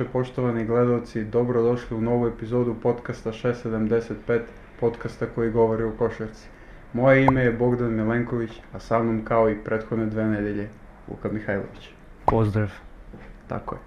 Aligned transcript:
večer 0.00 0.12
poštovani 0.12 0.64
gledalci, 0.64 1.24
dobrodošli 1.24 1.96
u 1.96 2.00
novu 2.00 2.26
epizodu 2.26 2.74
podcasta 2.82 3.32
675, 3.32 4.40
podcasta 4.80 5.26
koji 5.34 5.50
govori 5.50 5.82
o 5.82 5.92
košarci. 5.98 6.48
Moje 6.92 7.24
ime 7.24 7.42
je 7.42 7.52
Bogdan 7.52 7.92
Milenković, 7.92 8.50
a 8.72 8.80
sa 8.80 9.02
mnom 9.02 9.24
kao 9.24 9.50
i 9.50 9.58
prethodne 9.64 10.06
dve 10.06 10.24
nedelje, 10.24 10.68
Luka 11.08 11.28
Mihajlović. 11.28 11.90
Pozdrav. 12.26 12.70
Tako 13.48 13.74
je. 13.74 13.80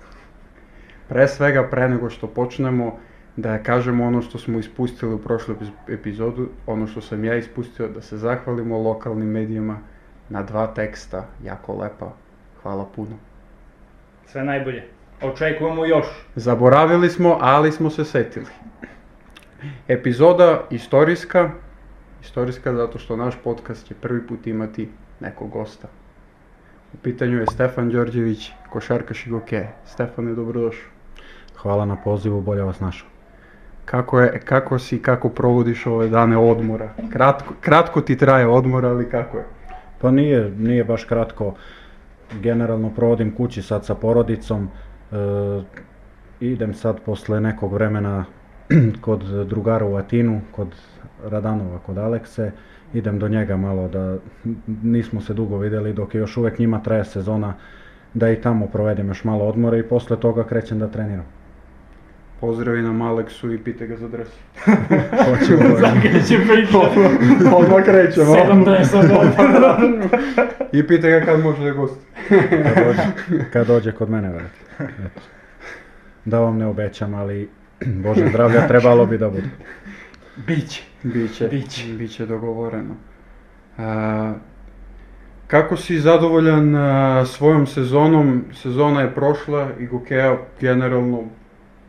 Pre 1.09 1.27
svega, 1.27 1.67
pre 1.71 1.89
nego 1.89 2.09
što 2.09 2.27
počnemo, 2.27 2.97
da 3.35 3.63
kažemo 3.63 4.05
ono 4.05 4.21
što 4.21 4.37
smo 4.37 4.59
ispustili 4.59 5.13
u 5.13 5.19
prošloj 5.19 5.57
epiz- 5.57 5.93
epizodu, 5.93 6.49
ono 6.67 6.87
što 6.87 7.01
sam 7.01 7.23
ja 7.25 7.35
ispustio, 7.35 7.87
da 7.87 8.01
se 8.01 8.17
zahvalimo 8.17 8.77
lokalnim 8.77 9.29
medijima 9.29 9.79
na 10.29 10.43
dva 10.43 10.67
teksta, 10.67 11.25
jako 11.43 11.75
lepa. 11.75 12.13
Hvala 12.61 12.85
puno. 12.95 13.17
Sve 14.25 14.43
najbolje. 14.43 15.02
Očekujemo 15.23 15.85
još. 15.85 16.05
Zaboravili 16.35 17.09
smo, 17.09 17.37
ali 17.41 17.71
smo 17.71 17.89
se 17.89 18.05
setili. 18.05 18.45
Epizoda 19.87 20.63
istorijska, 20.69 21.51
istorijska 22.21 22.73
zato 22.73 22.99
što 22.99 23.15
naš 23.15 23.35
podcast 23.43 23.87
će 23.87 23.93
prvi 23.93 24.27
put 24.27 24.47
imati 24.47 24.89
nekog 25.19 25.49
gosta. 25.49 25.87
U 26.93 26.97
pitanju 26.97 27.39
je 27.39 27.47
Stefan 27.47 27.89
Đorđević, 27.89 28.51
košarkaš 28.69 29.27
i 29.27 29.29
goke. 29.29 29.67
Stefane, 29.85 30.33
dobrodošao. 30.33 30.89
Hvala 31.55 31.85
na 31.85 31.95
pozivu, 31.95 32.41
bolje 32.41 32.63
vas 32.63 32.79
našao. 32.79 33.07
Kako, 33.85 34.19
je, 34.19 34.39
kako 34.39 34.79
si, 34.79 35.01
kako 35.01 35.29
provodiš 35.29 35.85
ove 35.85 36.07
dane 36.07 36.37
odmora? 36.37 36.89
Kratko, 37.11 37.53
kratko 37.61 38.01
ti 38.01 38.17
traje 38.17 38.47
odmor, 38.47 38.85
ali 38.85 39.09
kako 39.09 39.37
je? 39.37 39.45
Pa 40.01 40.11
nije, 40.11 40.51
nije 40.57 40.83
baš 40.83 41.03
kratko. 41.03 41.53
Generalno 42.41 42.89
provodim 42.89 43.35
kući 43.35 43.61
sad 43.61 43.85
sa 43.85 43.95
porodicom. 43.95 44.69
E, 45.13 45.61
idem 46.39 46.73
sad 46.73 47.01
posle 47.05 47.41
nekog 47.41 47.73
vremena 47.73 48.25
kod 49.01 49.23
drugara 49.23 49.85
u 49.85 49.95
Atinu, 49.95 50.41
kod 50.51 50.67
Radanova, 51.23 51.79
kod 51.85 51.97
Alekse. 51.97 52.51
Idem 52.93 53.19
do 53.19 53.27
njega 53.27 53.57
malo 53.57 53.87
da 53.87 54.17
nismo 54.83 55.21
se 55.21 55.33
dugo 55.33 55.57
videli 55.57 55.93
dok 55.93 56.15
je 56.15 56.19
još 56.19 56.37
uvek 56.37 56.59
njima 56.59 56.79
traje 56.83 57.05
sezona 57.05 57.53
da 58.13 58.31
i 58.31 58.41
tamo 58.41 58.67
provedem 58.67 59.07
još 59.07 59.23
malo 59.23 59.45
odmora 59.45 59.77
i 59.77 59.83
posle 59.83 60.19
toga 60.19 60.43
krećem 60.43 60.79
da 60.79 60.87
treniram. 60.87 61.25
Pozdravi 62.39 62.81
nam 62.81 63.01
Aleksu 63.01 63.53
i 63.53 63.57
pite 63.57 63.87
ga 63.87 63.97
za 63.97 64.07
dres. 64.07 64.27
Hoćemo, 65.25 65.75
Zakreće 65.85 66.37
priča. 66.37 66.77
Odmah 67.57 67.83
krećemo. 67.85 68.33
70 68.35 68.91
godina. 68.91 69.77
I 70.71 70.87
pite 70.87 71.09
ga 71.09 71.25
kad 71.25 71.39
može 71.39 71.63
da 71.63 71.71
gosti. 71.71 72.05
kad, 72.29 72.85
dođe, 72.85 73.43
kad 73.53 73.67
dođe 73.67 73.91
kod 73.91 74.09
mene, 74.09 74.31
verujte. 74.31 74.62
Da 76.25 76.39
vam 76.39 76.57
ne 76.57 76.65
obećam, 76.65 77.13
ali 77.13 77.49
Bože 78.03 78.27
zdravlja 78.29 78.67
trebalo 78.67 79.05
bi 79.05 79.17
da 79.17 79.29
bude. 79.29 79.49
Biće. 80.47 80.83
Biće, 81.03 81.47
Biće. 81.47 81.93
biće 81.97 82.25
dogovoreno. 82.25 82.95
A, 83.77 84.33
kako 85.47 85.77
si 85.77 85.99
zadovoljan 85.99 86.75
a, 86.75 87.25
svojom 87.25 87.67
sezonom? 87.67 88.43
Sezona 88.53 89.01
je 89.01 89.15
prošla 89.15 89.69
i 89.79 89.85
Gokeja 89.87 90.37
generalno 90.59 91.23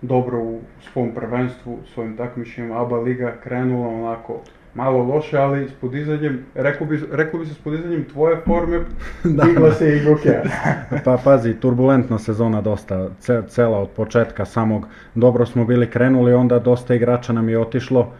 dobro 0.03 0.39
u 0.39 0.61
svom 0.93 1.15
prvenstvu, 1.15 1.79
svojim 1.95 2.17
takmičenjima. 2.17 2.83
ABA 2.83 2.97
liga 2.97 3.35
krenula 3.43 3.89
onako 3.89 4.41
malo 4.75 5.03
loše, 5.03 5.39
ali 5.39 5.69
s 5.69 5.73
podizanjem, 5.73 6.45
rekao 6.55 6.87
bi, 6.87 7.01
rekao 7.13 7.41
bi 7.41 7.47
se 7.47 7.55
s 7.55 7.59
podizanjem 7.59 8.05
tvoje 8.05 8.37
forme, 8.47 8.81
digla 9.45 9.73
se 9.73 9.97
i 9.97 10.05
Gokeja. 10.05 10.43
Pa 11.05 11.19
pazi, 11.25 11.55
turbulentna 11.55 12.19
sezona 12.19 12.61
dosta, 12.61 13.09
ce, 13.21 13.43
cela 13.49 13.79
od 13.79 13.91
početka 13.91 14.45
samog. 14.45 14.87
Dobro 15.15 15.47
smo 15.47 15.65
bili 15.65 15.91
krenuli, 15.91 16.35
onda 16.35 16.59
dosta 16.59 16.95
igrača 16.95 17.33
nam 17.33 17.49
je 17.49 17.59
otišlo. 17.59 18.13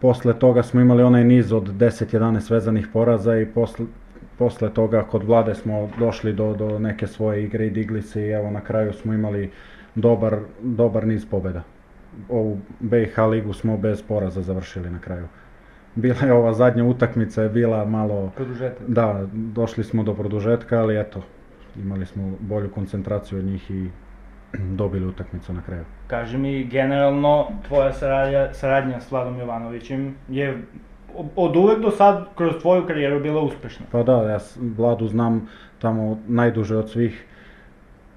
Posle 0.00 0.38
toga 0.38 0.62
smo 0.62 0.80
imali 0.80 1.02
onaj 1.02 1.24
niz 1.24 1.52
od 1.52 1.68
10-11 1.68 2.50
vezanih 2.50 2.88
poraza 2.92 3.36
i 3.36 3.46
posle, 3.46 3.86
posle 4.38 4.74
toga 4.74 5.02
kod 5.02 5.24
Vlade 5.24 5.54
smo 5.54 5.88
došli 5.98 6.32
do, 6.32 6.54
do 6.54 6.78
neke 6.78 7.06
svoje 7.06 7.44
igre 7.44 7.66
i 7.66 7.70
digli 7.70 8.02
se 8.02 8.22
i 8.22 8.30
evo 8.30 8.50
na 8.50 8.60
kraju 8.60 8.92
smo 8.92 9.14
imali 9.14 9.50
dobar, 9.94 10.36
dobar 10.62 11.06
niz 11.06 11.26
pobeda. 11.26 11.62
Ovu 12.28 12.58
BiH 12.80 13.18
ligu 13.18 13.52
smo 13.52 13.76
bez 13.76 14.02
poraza 14.02 14.42
završili 14.42 14.90
na 14.90 14.98
kraju. 14.98 15.26
Bila 15.96 16.16
je 16.22 16.32
ova 16.32 16.52
zadnja 16.52 16.84
utakmica 16.84 17.42
je 17.42 17.48
bila 17.48 17.84
malo 17.84 18.32
Produžetak. 18.36 18.88
da, 18.88 19.26
došli 19.32 19.84
smo 19.84 20.02
do 20.02 20.14
produžetka, 20.14 20.80
ali 20.80 21.00
eto, 21.00 21.22
imali 21.76 22.06
smo 22.06 22.32
bolju 22.40 22.70
koncentraciju 22.70 23.38
od 23.38 23.44
njih 23.44 23.70
i 23.70 23.88
dobili 24.80 25.06
utakmicu 25.06 25.52
na 25.52 25.62
kraju. 25.62 25.84
Kaži 26.06 26.38
mi, 26.38 26.64
generalno, 26.64 27.48
tvoja 27.68 27.92
saradnja, 27.92 28.54
saradnja 28.54 29.00
s 29.00 29.10
Vladom 29.10 29.38
Jovanovićem 29.38 30.14
je 30.28 30.62
od 31.36 31.56
uvek 31.56 31.78
do 31.80 31.90
sad 31.90 32.26
kroz 32.34 32.54
tvoju 32.60 32.86
karijeru 32.86 33.20
bila 33.20 33.40
uspešna. 33.40 33.86
Pa 33.92 34.02
da, 34.02 34.22
ja 34.22 34.38
Vladu 34.76 35.08
znam 35.08 35.48
tamo 35.78 36.18
najduže 36.28 36.76
od 36.76 36.90
svih, 36.90 37.24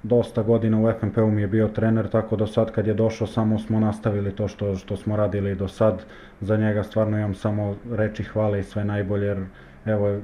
dosta 0.04 0.44
godina 0.44 0.82
u 0.82 0.92
FNP-u 0.92 1.32
mi 1.32 1.42
je 1.42 1.48
bio 1.48 1.68
trener, 1.68 2.08
tako 2.10 2.36
da 2.36 2.48
sad 2.48 2.72
kad 2.72 2.88
je 2.88 2.94
došao 2.94 3.28
samo 3.28 3.60
smo 3.60 3.80
nastavili 3.80 4.36
to 4.36 4.48
što, 4.48 4.76
što 4.76 4.98
smo 4.98 5.16
radili 5.16 5.56
do 5.56 5.68
sad. 5.68 6.06
Za 6.42 6.58
njega 6.58 6.84
stvarno 6.84 7.18
imam 7.18 7.34
samo 7.34 7.76
reči 7.92 8.24
hvale 8.24 8.60
i 8.60 8.64
sve 8.64 8.86
najbolje, 8.86 9.26
jer 9.26 9.38
evo, 9.86 10.20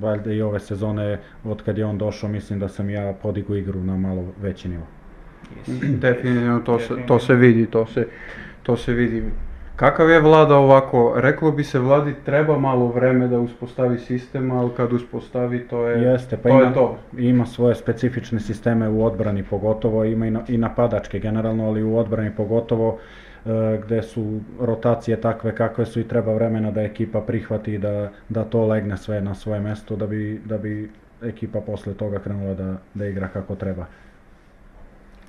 valjda 0.00 0.32
i 0.32 0.42
ove 0.42 0.60
sezone, 0.60 1.18
od 1.44 1.62
kad 1.62 1.78
je 1.78 1.84
on 1.84 1.98
došao, 1.98 2.30
mislim 2.30 2.58
da 2.58 2.68
sam 2.68 2.90
ja 2.90 3.14
podigu 3.22 3.54
igru 3.54 3.80
na 3.80 3.96
malo 3.96 4.24
veći 4.42 4.68
nivo. 4.68 4.86
Definitivno 6.00 6.60
to 6.60 6.78
se, 6.78 6.94
to 7.06 7.18
se 7.18 7.34
vidi, 7.34 7.66
to 7.66 7.86
se, 7.86 8.06
to 8.62 8.76
se 8.76 8.92
vidi. 8.92 9.24
Kakav 9.80 10.10
je 10.10 10.20
vlada 10.20 10.56
ovako, 10.56 11.12
reklo 11.16 11.52
bi 11.52 11.64
se 11.64 11.78
vladi 11.78 12.14
treba 12.24 12.58
malo 12.58 12.86
vreme 12.86 13.28
da 13.28 13.38
uspostavi 13.38 13.98
sistem, 13.98 14.50
ali 14.50 14.70
kad 14.76 14.92
uspostavi 14.92 15.68
to 15.68 15.86
je 15.86 16.02
Jeste, 16.02 16.36
pa 16.36 16.48
to. 16.48 16.54
ima, 16.54 16.66
Je 16.66 16.74
to. 16.74 16.98
ima 17.18 17.46
svoje 17.46 17.74
specifične 17.74 18.40
sisteme 18.40 18.88
u 18.88 19.04
odbrani 19.04 19.42
pogotovo, 19.42 20.04
ima 20.04 20.26
i, 20.26 20.30
na, 20.30 20.42
i 20.48 20.58
napadačke 20.58 21.18
generalno, 21.18 21.66
ali 21.66 21.82
u 21.82 21.96
odbrani 21.96 22.30
pogotovo 22.36 22.98
e, 23.46 23.80
gde 23.84 24.02
su 24.02 24.40
rotacije 24.60 25.20
takve 25.20 25.54
kakve 25.54 25.86
su 25.86 26.00
i 26.00 26.08
treba 26.08 26.34
vremena 26.34 26.70
da 26.70 26.82
ekipa 26.82 27.20
prihvati 27.20 27.78
da, 27.78 28.10
da 28.28 28.44
to 28.44 28.66
legne 28.66 28.96
sve 28.96 29.20
na 29.20 29.34
svoje 29.34 29.60
mesto 29.60 29.96
da 29.96 30.06
bi, 30.06 30.40
da 30.44 30.58
bi 30.58 30.90
ekipa 31.22 31.60
posle 31.60 31.94
toga 31.94 32.18
krenula 32.18 32.54
da, 32.54 32.76
da 32.94 33.06
igra 33.06 33.28
kako 33.28 33.54
treba. 33.54 33.86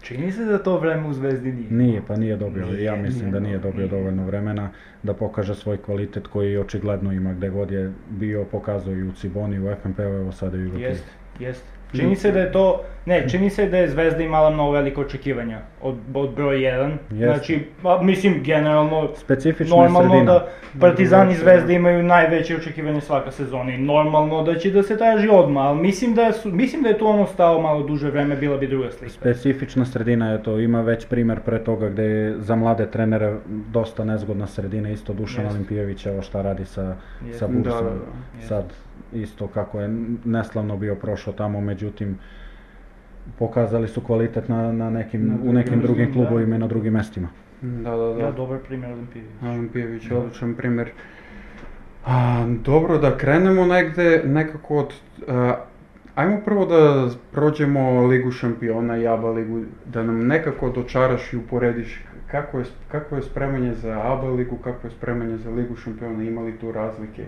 Čini 0.01 0.31
se 0.31 0.45
da 0.45 0.63
to 0.63 0.79
vreme 0.79 1.07
u 1.07 1.13
Zvezdi 1.13 1.51
nije. 1.53 1.71
Nije, 1.71 2.01
pa 2.07 2.15
nije 2.15 2.37
dobio, 2.37 2.65
Nije, 2.65 2.83
ja 2.83 2.95
mislim 2.95 3.25
nije 3.25 3.31
da 3.31 3.39
nije 3.39 3.59
dobio, 3.59 3.77
nije. 3.77 3.89
dovoljno 3.89 4.25
vremena 4.25 4.71
da 5.03 5.13
pokaže 5.13 5.55
svoj 5.55 5.77
kvalitet 5.77 6.27
koji 6.27 6.57
očigledno 6.57 7.11
ima 7.11 7.33
gde 7.33 7.49
god 7.49 7.71
je 7.71 7.91
bio, 8.09 8.45
pokazao 8.45 8.93
i 8.95 9.03
u 9.03 9.11
Ciboni, 9.11 9.59
u 9.59 9.75
FNP-u, 9.75 10.03
evo 10.13 10.31
sada 10.31 10.57
i 10.57 10.65
u 10.65 10.71
Gotivi. 10.71 10.83
Jest, 10.83 11.05
jest. 11.39 11.80
Čini 11.95 12.15
se 12.15 12.31
da 12.31 12.39
je 12.39 12.51
to, 12.51 12.83
ne, 13.05 13.29
čini 13.29 13.49
se 13.49 13.65
da 13.65 13.77
je 13.77 13.87
Zvezda 13.89 14.23
imala 14.23 14.49
mnogo 14.49 14.71
velike 14.71 15.01
očekivanja 15.01 15.59
od, 15.81 15.95
od 16.13 16.29
broj 16.35 16.57
1. 16.57 16.91
Jeste. 17.09 17.25
Znači, 17.25 17.65
pa, 17.83 18.01
mislim, 18.01 18.43
generalno, 18.43 19.09
Specifična 19.15 19.75
normalno 19.75 20.09
sredina. 20.09 20.31
da 20.31 20.47
Partizan 20.79 21.31
i 21.31 21.35
Zvezda 21.35 21.73
imaju 21.73 22.03
najveće 22.03 22.55
očekivanje 22.55 23.01
svaka 23.01 23.31
sezona 23.31 23.71
i 23.71 23.77
normalno 23.77 24.43
da 24.43 24.55
će 24.55 24.71
da 24.71 24.83
se 24.83 24.97
traži 24.97 25.29
odmah, 25.29 25.63
ali 25.65 25.81
mislim 25.81 26.15
da, 26.15 26.31
su, 26.31 26.51
mislim 26.51 26.83
da 26.83 26.89
je 26.89 26.97
tu 26.97 27.07
ono 27.07 27.25
stalo 27.25 27.61
malo 27.61 27.83
duže 27.83 28.09
vreme, 28.09 28.35
bila 28.35 28.57
bi 28.57 28.67
druga 28.67 28.91
slika. 28.91 29.13
Specifična 29.13 29.85
sredina 29.85 30.31
je 30.31 30.43
to, 30.43 30.59
ima 30.59 30.81
već 30.81 31.05
primer 31.07 31.39
pre 31.39 31.63
toga 31.63 31.89
gde 31.89 32.03
je 32.03 32.35
za 32.39 32.55
mlade 32.55 32.91
trenere 32.91 33.35
dosta 33.71 34.03
nezgodna 34.03 34.47
sredina, 34.47 34.89
isto 34.89 35.13
Dušan 35.13 35.43
Jeste. 35.43 35.55
Olimpijević, 35.57 36.05
evo 36.05 36.21
šta 36.21 36.41
radi 36.41 36.65
sa, 36.65 36.95
Jeste. 37.25 37.39
sa 37.39 37.47
Da, 37.47 37.53
Bursom, 37.53 37.83
da, 37.83 37.93
da. 38.41 38.47
sad 38.47 38.63
isto 39.13 39.47
kako 39.47 39.79
je 39.81 39.89
neslavno 40.25 40.77
bio 40.77 40.95
prošao 40.95 41.33
tamo, 41.33 41.61
međutim 41.81 42.17
pokazali 43.39 43.87
su 43.87 44.01
kvalitet 44.01 44.49
na, 44.49 44.71
na 44.71 44.89
nekim, 44.89 45.27
Na 45.27 45.35
u 45.43 45.53
nekim 45.53 45.81
drugim 45.81 46.05
da. 46.05 46.13
klubovima 46.13 46.55
i 46.55 46.59
na 46.59 46.67
drugim 46.67 46.93
mestima. 46.93 47.27
Da, 47.61 47.91
da, 47.91 48.13
da. 48.13 48.19
Ja, 48.19 48.31
dobar 48.31 48.59
primjer 48.59 48.91
Olimpijević. 48.91 49.31
Olimpijević, 49.43 50.03
Da. 50.03 50.17
odličan 50.17 50.55
primjer. 50.55 50.89
A, 52.05 52.45
dobro, 52.63 52.97
da 52.97 53.17
krenemo 53.17 53.65
negde, 53.65 54.21
nekako 54.25 54.77
od... 54.77 54.93
a, 55.27 55.55
ajmo 56.15 56.37
prvo 56.45 56.65
da 56.65 57.09
prođemo 57.31 58.05
Ligu 58.05 58.31
šampiona 58.31 58.97
i 58.97 59.07
ABA 59.07 59.31
ligu, 59.31 59.61
da 59.85 60.03
nam 60.03 60.27
nekako 60.27 60.69
dočaraš 60.69 61.33
i 61.33 61.37
uporediš 61.37 62.03
kako 62.31 62.59
je, 62.59 62.65
kako 62.91 63.15
je 63.15 63.21
spremanje 63.21 63.73
za 63.73 64.01
ABA 64.03 64.29
ligu, 64.29 64.57
kako 64.57 64.87
je 64.87 64.91
spremanje 64.91 65.37
za 65.37 65.49
Ligu 65.49 65.75
šampiona, 65.75 66.23
ima 66.23 66.41
li 66.41 66.57
tu 66.57 66.71
razlike, 66.71 67.25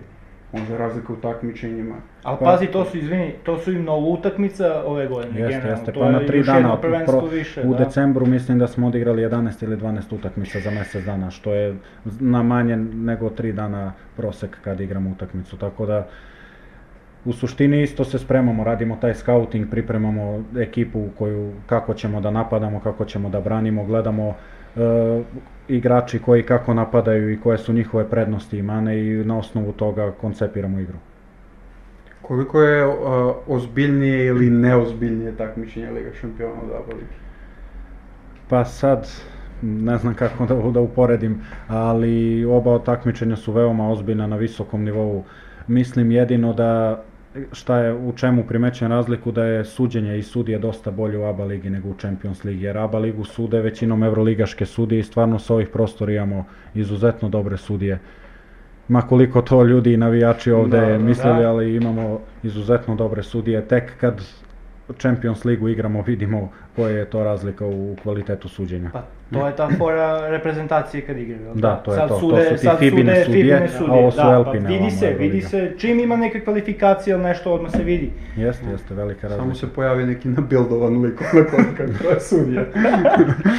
možda 0.53 0.77
razlike 0.77 1.13
u 1.13 1.15
takmičenjima. 1.15 1.95
Ali 2.23 2.37
Pa- 2.39 2.45
pazi, 2.45 2.67
to 2.67 2.85
su, 2.85 2.97
izvini, 2.97 3.33
to 3.43 3.57
su 3.57 3.71
i 3.71 3.77
mnogo 3.77 4.07
utakmica 4.07 4.83
ove 4.85 5.07
godine, 5.07 5.39
Jeste, 5.39 5.47
generalno. 5.49 5.77
jeste, 5.77 5.93
pa 5.93 6.11
na 6.11 6.19
tri 6.19 6.43
dana, 6.43 6.77
pro- 7.05 7.25
više, 7.27 7.61
u 7.61 7.71
da. 7.71 7.77
decembru 7.77 8.25
mislim 8.25 8.59
da 8.59 8.67
smo 8.67 8.87
odigrali 8.87 9.21
11 9.21 9.63
ili 9.63 9.77
12 9.77 10.15
utakmica 10.15 10.59
za 10.59 10.71
mjesec 10.71 11.05
dana, 11.05 11.31
što 11.31 11.53
je 11.53 11.75
na 12.19 12.43
manje 12.43 12.75
nego 12.77 13.29
tri 13.29 13.53
dana 13.53 13.93
prosek 14.17 14.57
kad 14.63 14.79
igramo 14.81 15.09
utakmicu, 15.09 15.57
tako 15.57 15.85
da 15.85 16.07
u 17.25 17.33
suštini 17.33 17.81
isto 17.81 18.03
se 18.03 18.19
spremamo, 18.19 18.63
radimo 18.63 18.97
taj 19.01 19.13
scouting, 19.13 19.69
pripremamo 19.69 20.43
ekipu 20.57 21.05
koju, 21.17 21.51
kako 21.65 21.93
ćemo 21.93 22.21
da 22.21 22.31
napadamo, 22.31 22.79
kako 22.79 23.05
ćemo 23.05 23.29
da 23.29 23.41
branimo, 23.41 23.85
gledamo 23.85 24.35
e, 24.75 25.21
igrači 25.67 26.19
koji 26.19 26.43
kako 26.43 26.73
napadaju 26.73 27.31
i 27.31 27.39
koje 27.39 27.57
su 27.57 27.73
njihove 27.73 28.09
prednosti 28.09 28.57
i 28.57 28.63
mane 28.63 28.99
i 28.99 29.25
na 29.25 29.37
osnovu 29.37 29.71
toga 29.71 30.11
koncepiramo 30.11 30.79
igru. 30.79 30.97
Koliko 32.21 32.61
je 32.61 32.87
uh, 32.87 32.95
ozbiljnije 33.47 34.25
ili 34.25 34.49
neozbiljnije 34.49 35.37
takmičenje 35.37 35.91
Liga 35.91 36.09
šampiona 36.21 36.61
od 36.63 36.69
ABA 36.69 36.93
Ligi? 36.93 37.15
Pa 38.49 38.65
sad, 38.65 39.09
ne 39.61 39.97
znam 39.97 40.13
kako 40.13 40.45
da, 40.45 40.55
da 40.55 40.79
uporedim, 40.79 41.41
ali 41.67 42.45
oba 42.45 42.79
takmičenja 42.79 43.35
su 43.35 43.51
veoma 43.51 43.89
ozbiljna 43.89 44.27
na 44.27 44.35
visokom 44.35 44.83
nivou. 44.83 45.23
Mislim 45.67 46.11
jedino 46.11 46.53
da 46.53 47.03
šta 47.51 47.77
je 47.79 47.93
u 47.93 48.13
čemu 48.15 48.43
primećen 48.43 48.89
razliku 48.89 49.31
da 49.31 49.43
je 49.45 49.65
suđenje 49.65 50.17
i 50.17 50.23
sudije 50.23 50.59
dosta 50.59 50.91
bolje 50.91 51.17
u 51.17 51.23
ABA 51.23 51.43
ligi 51.43 51.69
nego 51.69 51.89
u 51.89 51.93
Champions 51.93 52.43
ligi, 52.43 52.63
jer 52.63 52.77
ABA 52.77 52.99
ligu 52.99 53.23
sude 53.23 53.61
većinom 53.61 54.03
evroligaške 54.03 54.65
sudije 54.65 54.99
i 54.99 55.03
stvarno 55.03 55.39
sa 55.39 55.53
ovih 55.53 55.67
prostora 55.67 56.13
imamo 56.13 56.45
izuzetno 56.75 57.29
dobre 57.29 57.57
sudije. 57.57 57.99
Ma 58.87 59.01
koliko 59.01 59.41
to 59.41 59.63
ljudi 59.63 59.93
i 59.93 59.97
navijači 59.97 60.51
ovde 60.51 60.79
da, 60.79 60.85
da, 60.85 60.97
mislili, 60.97 61.39
da. 61.39 61.49
ali 61.49 61.75
imamo 61.75 62.19
izuzetno 62.43 62.95
dobre 62.95 63.23
sudije. 63.23 63.67
Tek 63.67 63.97
kad 63.99 64.21
Champions 64.99 65.45
ligu 65.45 65.69
igramo 65.69 66.01
vidimo 66.01 66.51
koja 66.75 66.97
je 66.97 67.05
to 67.05 67.23
razlika 67.23 67.65
u 67.65 67.95
kvalitetu 68.03 68.49
suđenja. 68.49 68.89
Pa 68.93 69.03
to 69.33 69.47
je 69.47 69.55
ta 69.55 69.69
fora 69.77 70.29
reprezentacije 70.29 71.01
kad 71.01 71.17
igraju. 71.17 71.51
Da, 71.55 71.75
to 71.75 71.91
je 71.91 71.97
sad 71.97 72.09
to. 72.09 72.19
Sude, 72.19 72.49
to 72.49 72.57
su 72.57 72.63
ti 72.79 72.89
Fibine 72.89 73.25
sudije, 73.25 73.43
fibine 73.43 73.67
sudije, 73.67 73.97
a 73.97 73.99
ovo 73.99 74.11
su 74.11 74.17
da, 74.17 74.31
Elpine. 74.31 74.63
Pa 74.63 74.73
vidi 74.73 74.91
se, 74.91 75.15
vidi 75.19 75.41
se, 75.41 75.73
čim 75.77 75.99
ima 75.99 76.15
neka 76.15 76.39
kvalifikacija 76.39 77.15
ili 77.15 77.23
nešto, 77.23 77.53
odmah 77.53 77.71
se 77.71 77.83
vidi. 77.83 78.11
Jeste, 78.37 78.69
jeste, 78.71 78.93
velika 78.93 79.27
razlika. 79.27 79.43
Samo 79.43 79.55
se 79.55 79.67
pojavi 79.75 80.05
neki 80.05 80.29
nabildovan 80.29 81.01
lik 81.01 81.21
na 81.21 81.63
kako 81.77 82.13
je 82.13 82.19
sudija. 82.19 82.63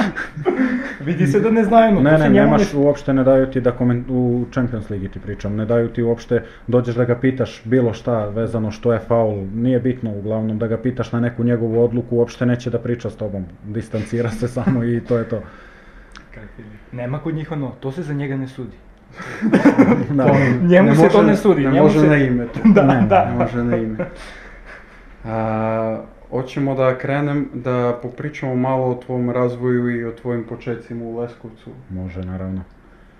vidi 1.05 1.27
se 1.27 1.39
da 1.39 1.51
ne 1.51 1.63
znaju. 1.63 2.01
Ne, 2.01 2.17
ne, 2.17 2.29
nemaš, 2.29 2.73
ne... 2.73 2.79
uopšte 2.79 3.13
ne 3.13 3.23
daju 3.23 3.51
ti 3.51 3.61
da 3.61 3.71
koment, 3.71 4.05
u 4.09 4.45
Champions 4.53 4.89
Ligi 4.89 5.09
ti 5.09 5.19
pričam, 5.19 5.55
ne 5.55 5.65
daju 5.65 5.89
ti 5.89 6.03
uopšte, 6.03 6.43
dođeš 6.67 6.95
da 6.95 7.05
ga 7.05 7.15
pitaš 7.15 7.61
bilo 7.63 7.93
šta 7.93 8.25
vezano 8.25 8.71
što 8.71 8.93
je 8.93 8.99
faul, 8.99 9.43
nije 9.55 9.79
bitno 9.79 10.11
uglavnom 10.11 10.59
da 10.59 10.67
ga 10.67 10.77
pitaš 10.77 11.11
na 11.11 11.19
neku 11.19 11.43
njegovu 11.43 11.83
odluku, 11.83 12.15
uopšte 12.15 12.45
neće 12.45 12.69
da 12.69 12.79
priča 12.79 13.04
s 13.09 13.15
tobom, 13.15 13.45
distancira 13.63 14.31
se 14.31 14.47
samo 14.47 14.83
i 14.83 15.01
to 15.07 15.17
je 15.17 15.29
to. 15.29 15.41
Nema 16.91 17.19
kod 17.19 17.35
njih 17.35 17.51
ono, 17.51 17.71
to 17.79 17.91
se 17.91 18.03
za 18.03 18.13
njega 18.13 18.37
ne 18.37 18.47
sudi. 18.47 18.77
da, 20.17 20.25
njemu 20.61 20.89
ne 20.89 20.95
se 20.95 21.01
može, 21.01 21.13
to 21.13 21.23
ne 21.23 21.37
sudi. 21.37 21.63
Ne 21.63 21.71
njemu 21.71 21.83
može 21.83 21.99
se... 21.99 22.07
na 22.07 22.17
ime 22.17 22.47
to. 22.47 22.59
da, 22.75 22.83
ne, 22.83 23.07
da. 23.07 23.25
Ne 23.25 23.35
može 23.37 23.63
na 23.63 23.77
ime. 23.77 23.97
A, 25.25 26.01
hoćemo 26.29 26.75
da 26.75 26.97
krenem, 26.97 27.49
da 27.53 27.99
popričamo 28.01 28.55
malo 28.55 28.85
o 28.85 28.95
tvom 28.95 29.29
razvoju 29.29 29.99
i 29.99 30.05
o 30.05 30.11
tvojim 30.11 30.43
početcima 30.43 31.05
u 31.05 31.19
Leskovcu. 31.19 31.69
Može, 31.89 32.21
naravno. 32.21 32.61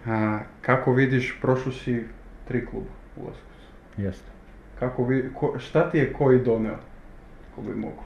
A, 0.05 0.39
kako 0.61 0.93
vidiš, 0.93 1.37
prošao 1.41 1.71
si 1.71 2.03
tri 2.47 2.65
kluba 2.65 2.89
u 3.17 3.19
Leskovcu. 3.19 3.67
Jeste. 3.97 4.31
Kako 4.79 5.05
vi, 5.05 5.29
ko, 5.33 5.53
šta 5.59 5.89
ti 5.89 5.97
je 5.97 6.13
koji 6.13 6.39
doneo, 6.39 6.77
ko 7.55 7.61
bi 7.61 7.75
mogo? 7.75 8.03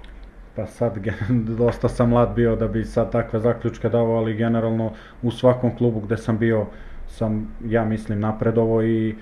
Pa 0.55 0.65
sad, 0.65 0.97
dosta 1.59 1.89
sam 1.89 2.09
mlad 2.09 2.35
bio 2.35 2.55
da 2.55 2.67
bi 2.67 2.85
sad 2.85 3.11
takve 3.11 3.39
zaključke 3.39 3.89
davao, 3.89 4.15
ali 4.15 4.35
generalno 4.35 4.91
u 5.21 5.31
svakom 5.31 5.77
klubu 5.77 5.99
gde 5.99 6.17
sam 6.17 6.37
bio 6.37 6.65
sam, 7.07 7.47
ja 7.65 7.85
mislim, 7.85 8.19
napredovo 8.19 8.83
i 8.83 9.15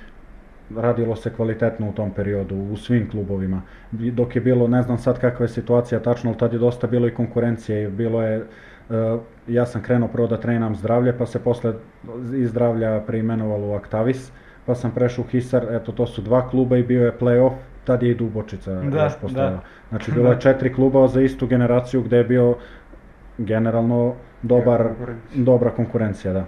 radilo 0.76 1.16
se 1.16 1.34
kvalitetno 1.36 1.90
u 1.90 1.92
tom 1.92 2.12
periodu, 2.12 2.56
u 2.56 2.78
svim 2.78 3.10
klubovima. 3.10 3.62
Dok 3.92 4.36
je 4.36 4.42
bilo, 4.42 4.68
ne 4.68 4.82
znam 4.82 4.98
sad 4.98 5.20
kakva 5.20 5.44
je 5.44 5.50
situacija 5.50 6.00
tačno, 6.00 6.30
ali 6.30 6.40
tad 6.40 6.54
je 6.54 6.60
dosta 6.60 6.88
bilo 6.88 7.08
i 7.08 7.14
konkurencije. 7.14 7.90
Bilo 7.90 8.24
je, 8.24 8.38
uh, 8.40 9.20
ja 9.48 9.66
sam 9.66 9.82
krenuo 9.82 10.08
prvo 10.08 10.28
da 10.28 10.38
trenam 10.38 10.76
zdravlje, 10.76 11.18
pa 11.18 11.26
se 11.26 11.40
posle 11.40 11.74
iz 12.36 12.50
zdravlja 12.50 13.02
preimenovalo 13.08 13.68
u 13.68 13.74
Aktavis, 13.74 14.32
pa 14.66 14.76
sam 14.76 14.92
prešao 14.92 15.26
u 15.26 15.28
Hisar, 15.28 15.68
eto 15.72 15.92
to 15.92 16.08
su 16.08 16.22
dva 16.22 16.50
kluba 16.50 16.78
i 16.78 16.84
bio 16.84 17.06
je 17.06 17.18
play-off, 17.20 17.56
tad 17.88 18.04
je 18.04 18.12
i 18.12 18.16
Dubočica 18.16 18.74
da, 18.74 19.04
još 19.04 19.14
postojala. 19.22 19.52
Da. 19.52 19.62
Znači 19.90 20.12
bilo 20.12 20.32
je 20.32 20.42
četiri 20.42 20.74
kluba 20.74 21.08
za 21.08 21.22
istu 21.22 21.48
generaciju 21.48 22.02
gde 22.04 22.18
je 22.18 22.24
bio 22.24 22.56
generalno 23.38 24.16
dobar, 24.42 24.84
konkurencija. 24.88 25.44
dobra 25.44 25.70
konkurencija, 25.70 26.34
da. 26.34 26.46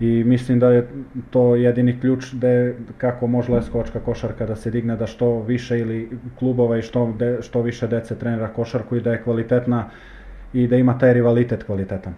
I 0.00 0.24
mislim 0.24 0.58
da 0.60 0.70
je 0.70 0.88
to 1.30 1.56
jedini 1.56 2.00
ključ 2.00 2.32
da 2.32 2.48
je 2.48 2.76
kako 2.98 3.26
može 3.26 3.52
leskovačka 3.52 4.00
košarka 4.00 4.46
da 4.46 4.56
se 4.56 4.70
digne 4.70 4.96
da 4.96 5.06
što 5.06 5.40
više 5.42 5.78
ili 5.78 6.18
klubova 6.38 6.78
i 6.78 6.82
što, 6.82 7.14
de, 7.18 7.38
što 7.42 7.62
više 7.62 7.86
dece 7.86 8.18
trenira 8.18 8.48
košarku 8.48 8.96
i 8.96 9.00
da 9.00 9.12
je 9.12 9.22
kvalitetna 9.22 9.84
i 10.52 10.66
da 10.66 10.76
ima 10.76 10.98
taj 10.98 11.14
rivalitet 11.14 11.64
kvalitetan. 11.64 12.14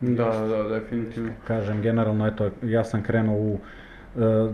Da, 0.00 0.30
da, 0.48 0.62
definitivno. 0.68 1.32
Kažem, 1.46 1.82
generalno, 1.82 2.26
eto, 2.26 2.50
ja 2.62 2.84
sam 2.84 3.02
krenuo 3.02 3.36
u 3.36 3.58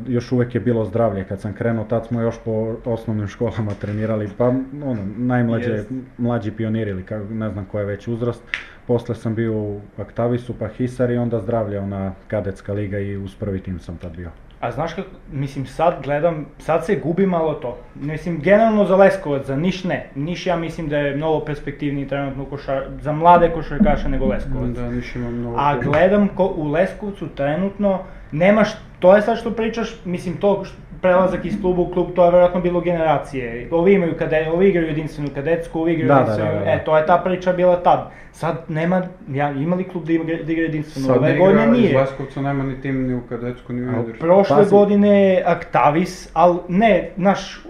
još 0.06 0.32
uvek 0.32 0.54
je 0.54 0.60
bilo 0.60 0.84
zdravlje 0.84 1.24
kad 1.24 1.40
sam 1.40 1.52
krenuo, 1.52 1.84
tad 1.84 2.06
smo 2.06 2.20
još 2.20 2.34
po 2.44 2.76
osnovnim 2.84 3.28
školama 3.34 3.72
trenirali, 3.80 4.28
pa 4.38 4.48
ono, 4.84 5.06
najmlađe, 5.16 5.70
yes. 5.70 6.02
mlađi 6.18 6.50
pioniri 6.50 6.90
ili 6.90 7.02
kako, 7.02 7.34
ne 7.34 7.50
znam 7.50 7.64
koja 7.64 7.80
je 7.80 7.86
već 7.86 8.08
uzrast. 8.08 8.42
Posle 8.86 9.14
sam 9.14 9.34
bio 9.34 9.52
u 9.52 9.80
Aktavisu, 9.98 10.54
pa 10.58 10.68
Hisar 10.68 11.10
i 11.10 11.16
onda 11.16 11.40
zdravlje, 11.40 11.80
ona 11.80 12.12
kadetska 12.28 12.72
liga 12.72 12.98
i 12.98 13.16
uz 13.16 13.34
prvi 13.34 13.60
tim 13.60 13.78
sam 13.78 13.96
tad 13.96 14.16
bio. 14.16 14.30
A 14.64 14.70
znaš 14.70 14.94
kako, 14.94 15.08
mislim 15.32 15.66
sad 15.66 15.94
gledam, 16.04 16.46
sad 16.58 16.86
se 16.86 16.96
gubi 16.96 17.26
malo 17.26 17.54
to. 17.54 17.78
Mislim, 17.94 18.40
generalno 18.40 18.84
za 18.84 18.96
Leskovac, 18.96 19.46
za 19.46 19.56
Niš 19.56 19.84
ne. 19.84 20.08
Niš 20.14 20.46
ja 20.46 20.56
mislim 20.56 20.88
da 20.88 20.98
je 20.98 21.16
mnogo 21.16 21.44
perspektivniji 21.44 22.08
trenutno 22.08 22.44
košar, 22.44 22.84
za 23.00 23.12
mlade 23.12 23.50
košarkaše 23.54 24.08
nego 24.08 24.26
Leskovac. 24.26 24.70
Da, 24.70 24.90
Niš 24.90 25.16
ima 25.16 25.30
mnogo. 25.30 25.56
A 25.58 25.78
gledam 25.78 26.28
ko, 26.28 26.52
u 26.56 26.68
Leskovcu 26.68 27.28
trenutno, 27.28 27.98
nemaš, 28.34 28.68
to 28.98 29.16
je 29.16 29.22
sad 29.22 29.38
što 29.38 29.50
pričaš, 29.50 29.94
mislim 30.04 30.36
to 30.36 30.64
prelazak 31.02 31.44
iz 31.44 31.60
kluba 31.60 31.82
u 31.82 31.90
klub, 31.90 32.06
to 32.14 32.24
je 32.24 32.30
verovatno 32.30 32.60
bilo 32.60 32.80
generacije. 32.80 33.68
Ovi 33.70 33.94
imaju 33.94 34.14
kade, 34.18 34.48
ovi 34.52 34.68
igraju 34.68 34.88
jedinstvenu 34.88 35.30
kadetsku, 35.34 35.80
ovi 35.80 35.92
igraju 35.92 36.08
da, 36.08 36.14
jedinstvenu, 36.14 36.52
da, 36.52 36.58
da, 36.58 36.64
da. 36.64 36.70
e, 36.70 36.84
to 36.84 36.96
je 36.98 37.06
ta 37.06 37.18
priča 37.24 37.52
bila 37.52 37.76
tad. 37.82 38.10
Sad 38.32 38.56
nema, 38.68 39.02
ja, 39.28 39.50
ima 39.50 39.76
li 39.76 39.88
klub 39.88 40.04
da, 40.04 40.12
ima, 40.12 40.24
da 40.24 40.52
igra 40.52 40.64
jedinstvenu? 40.64 41.06
Sad 41.06 41.16
Ove 41.16 41.38
godine 41.38 41.66
nije. 41.66 41.92
Sad 41.92 42.00
Leskovca 42.00 42.40
nema 42.40 42.64
ni 42.64 42.80
tim 42.80 43.06
ni 43.06 43.14
u 43.14 43.20
kadetsku, 43.28 43.72
ni 43.72 43.82
u 43.82 43.84
jedinstvenu. 43.84 44.18
Prošle 44.18 44.56
Pazi. 44.56 44.70
godine 44.70 45.22
je 45.22 45.42
Aktavis, 45.46 46.30
ali 46.32 46.58
ne, 46.68 47.10
naš, 47.16 47.60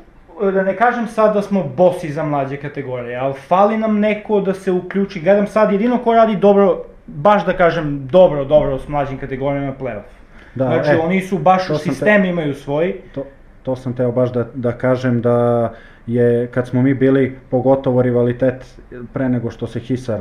da 0.40 0.62
ne 0.62 0.76
kažem 0.76 1.06
sad 1.06 1.34
da 1.34 1.42
smo 1.42 1.64
bosi 1.76 2.12
za 2.12 2.22
mlađe 2.22 2.56
kategorije, 2.56 3.16
ali 3.16 3.34
fali 3.34 3.78
nam 3.78 4.00
neko 4.00 4.40
da 4.40 4.54
se 4.54 4.72
uključi. 4.72 5.20
Gledam 5.20 5.46
sad 5.46 5.72
jedino 5.72 5.98
ko 5.98 6.14
radi 6.14 6.36
dobro, 6.36 6.84
baš 7.06 7.46
da 7.46 7.52
kažem 7.52 8.06
dobro, 8.06 8.44
dobro 8.44 8.78
s 8.78 8.88
mlađim 8.88 9.18
kategorijama 9.18 9.72
playoff. 9.80 10.23
Da, 10.54 10.64
znači 10.64 10.90
e, 10.90 10.98
oni 10.98 11.20
su 11.20 11.38
baš 11.38 11.70
u 11.70 11.78
sistem 11.78 12.22
te, 12.22 12.28
imaju 12.28 12.54
svoj. 12.54 12.94
To, 13.14 13.24
to 13.62 13.76
sam 13.76 13.92
teo 13.92 14.12
baš 14.12 14.32
da, 14.32 14.46
da 14.54 14.72
kažem 14.72 15.20
da 15.20 15.72
je 16.06 16.46
kad 16.46 16.68
smo 16.68 16.82
mi 16.82 16.94
bili 16.94 17.36
pogotovo 17.50 18.02
rivalitet 18.02 18.78
pre 19.12 19.28
nego 19.28 19.50
što 19.50 19.66
se 19.66 19.80
Hisar 19.80 20.20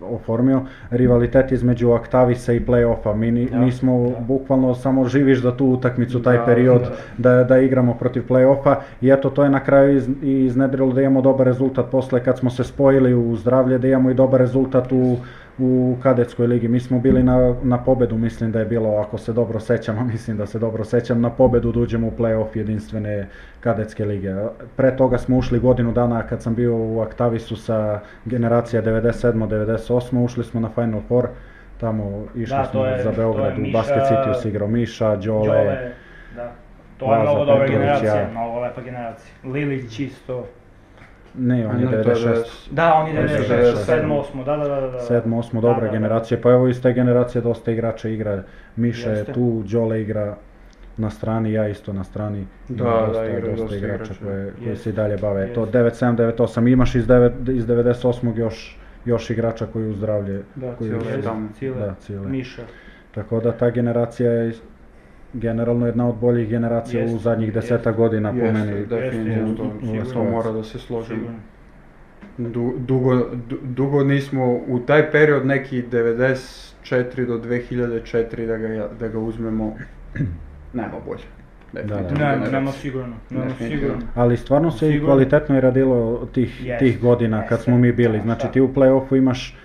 oformio, 0.00 0.62
rivalitet 0.90 1.52
između 1.52 1.92
Aktavisa 1.92 2.52
i 2.52 2.60
play-offa. 2.60 3.14
Mi, 3.14 3.48
ja, 3.52 3.58
mi 3.58 3.72
smo 3.72 4.08
da. 4.10 4.20
bukvalno 4.20 4.74
samo 4.74 5.08
živiš 5.08 5.40
za 5.40 5.56
tu 5.56 5.66
utakmicu, 5.66 6.22
taj 6.22 6.36
da, 6.36 6.44
period 6.44 6.82
da. 7.16 7.36
da, 7.36 7.44
da 7.44 7.58
igramo 7.58 7.94
protiv 7.94 8.22
play-offa 8.28 8.74
i 9.00 9.10
eto 9.10 9.30
to 9.30 9.44
je 9.44 9.50
na 9.50 9.60
kraju 9.64 9.96
iz, 9.96 10.08
iznedrilo 10.22 10.92
da 10.92 11.02
imamo 11.02 11.22
dobar 11.22 11.46
rezultat 11.46 11.90
posle 11.90 12.24
kad 12.24 12.38
smo 12.38 12.50
se 12.50 12.64
spojili 12.64 13.14
u 13.14 13.36
zdravlje, 13.36 13.78
da 13.78 13.88
imamo 13.88 14.10
i 14.10 14.14
dobar 14.14 14.40
rezultat 14.40 14.92
u 14.92 15.16
u 15.58 15.96
kadetskoj 16.02 16.46
ligi. 16.46 16.68
Mi 16.68 16.80
smo 16.80 16.98
bili 16.98 17.22
na, 17.22 17.54
na 17.62 17.78
pobedu, 17.84 18.18
mislim 18.18 18.52
da 18.52 18.58
je 18.58 18.64
bilo, 18.64 18.96
ako 18.96 19.18
se 19.18 19.32
dobro 19.32 19.60
sećam, 19.60 19.98
a 19.98 20.04
mislim 20.04 20.36
da 20.36 20.46
se 20.46 20.58
dobro 20.58 20.84
sećam, 20.84 21.20
na 21.20 21.30
pobedu 21.30 21.72
da 21.72 21.80
uđemo 21.80 22.06
u 22.06 22.12
play-off 22.18 22.56
jedinstvene 22.56 23.28
kadetske 23.60 24.04
lige. 24.04 24.34
Pre 24.76 24.96
toga 24.96 25.18
smo 25.18 25.36
ušli 25.36 25.58
godinu 25.58 25.92
dana 25.92 26.22
kad 26.22 26.42
sam 26.42 26.54
bio 26.54 26.76
u 26.76 27.00
Aktavisu 27.00 27.56
sa 27.56 28.00
generacija 28.24 28.82
97-98, 28.82 30.24
ušli 30.24 30.44
smo 30.44 30.60
na 30.60 30.68
Final 30.74 31.00
Four, 31.08 31.28
tamo 31.80 32.26
išli 32.34 32.56
da, 32.56 32.64
smo 32.64 32.84
je, 32.84 33.02
za 33.02 33.12
Beograd, 33.12 33.58
u 33.58 33.72
Basket 33.72 34.02
City 34.02 34.42
se 34.42 34.48
igrao 34.48 34.68
Miša, 34.68 35.16
Đole, 35.16 35.46
Đole 35.46 35.92
da. 36.36 36.52
To 36.98 37.14
je 37.14 37.22
mnogo 37.22 37.44
dobra 37.44 37.66
generacija, 37.66 38.28
mnogo 38.30 38.60
lepa 38.60 38.80
generacija. 38.80 39.34
Lilić 39.44 39.96
čisto, 39.96 40.46
Ne, 41.38 41.66
on 41.68 41.80
je 41.80 41.86
96. 41.86 42.44
Da, 42.70 42.94
on 42.94 43.08
je 43.08 43.28
96, 43.28 43.74
7, 43.86 44.22
8, 44.34 44.44
da, 44.44 44.56
da, 44.56 44.68
da. 44.68 44.80
da. 44.80 44.98
7, 44.98 45.22
8, 45.24 45.60
dobra 45.60 45.80
da, 45.80 45.86
da, 45.86 45.92
generacija. 45.92 46.40
Pa 46.42 46.50
evo 46.50 46.68
iz 46.68 46.82
te 46.82 46.92
generacije 46.92 47.42
dosta 47.42 47.70
igrača 47.70 48.08
igra. 48.08 48.42
Miša 48.76 49.10
je 49.10 49.24
tu, 49.24 49.62
Đole 49.72 50.02
igra 50.02 50.36
na 50.96 51.10
strani, 51.10 51.52
ja 51.52 51.68
isto 51.68 51.92
na 51.92 52.04
strani. 52.04 52.46
Da, 52.68 52.84
da, 52.84 53.06
dosta, 53.06 53.26
igra, 53.26 53.40
dosta, 53.40 53.62
dosta 53.62 53.76
igrača 53.76 54.14
koje, 54.22 54.52
koji 54.64 54.76
se 54.76 54.90
i 54.90 54.92
dalje 54.92 55.16
bave. 55.16 55.52
To 55.54 55.66
97, 55.66 56.16
98, 56.16 56.72
imaš 56.72 56.94
iz, 56.94 57.06
9, 57.06 57.52
iz 57.52 57.66
98. 57.66 58.36
još 58.36 58.78
još 59.06 59.30
igrača 59.30 59.66
koji 59.66 59.90
uzdravlje. 59.90 60.42
Da, 60.54 60.74
koji 60.74 60.90
cijele, 60.90 61.22
tamo. 61.22 61.48
Cijele, 61.58 61.80
da, 61.80 61.94
cijele. 62.00 62.28
Miša. 62.28 62.62
Tako 63.14 63.40
da 63.40 63.52
ta 63.52 63.70
generacija 63.70 64.32
je 64.32 64.52
generalno 65.32 65.86
jedna 65.86 66.08
od 66.08 66.14
boljih 66.16 66.48
generacija 66.48 67.02
Jest, 67.02 67.14
u 67.14 67.18
zadnjih 67.18 67.48
jest, 67.48 67.54
deseta 67.60 67.92
godina 67.92 68.30
po 68.30 68.36
Jeste, 68.36 68.52
meni. 68.54 68.86
definitivno, 68.86 69.54
Jeste, 69.84 70.14
to, 70.14 70.24
mora 70.24 70.52
da 70.52 70.62
se 70.64 70.78
složimo. 70.78 71.28
Du- 72.38 72.74
dugo, 72.78 73.16
du- 73.16 73.58
dugo 73.64 74.04
nismo 74.04 74.46
u 74.58 74.78
taj 74.78 75.10
period 75.10 75.46
neki 75.46 75.82
94 75.82 76.66
do 77.26 77.38
2004 77.38 78.46
da 78.46 78.56
ga, 78.58 78.88
da 79.00 79.08
ga 79.08 79.18
uzmemo, 79.20 79.76
nema 80.72 80.92
bolje. 81.06 81.22
Definitivno 81.72 82.02
Da, 82.10 82.14
Nema, 82.14 82.30
generacija. 82.30 82.50
nema 82.52 82.72
sigurno, 82.72 83.14
nema 83.30 83.50
sigurno. 83.58 83.98
Ali 84.14 84.36
stvarno 84.36 84.70
se 84.70 84.90
i 84.90 85.00
kvalitetno 85.00 85.56
i 85.56 85.60
radilo 85.60 86.26
tih, 86.26 86.66
Jest, 86.66 86.78
tih 86.78 87.00
godina 87.00 87.40
kad 87.40 87.50
jeste, 87.50 87.64
smo 87.64 87.78
mi 87.78 87.92
bili. 87.92 88.18
da, 88.18 88.22
Znači 88.22 88.46
da. 88.46 88.52
ti 88.52 88.60
u 88.60 88.68
play-offu 88.68 89.16
imaš 89.16 89.56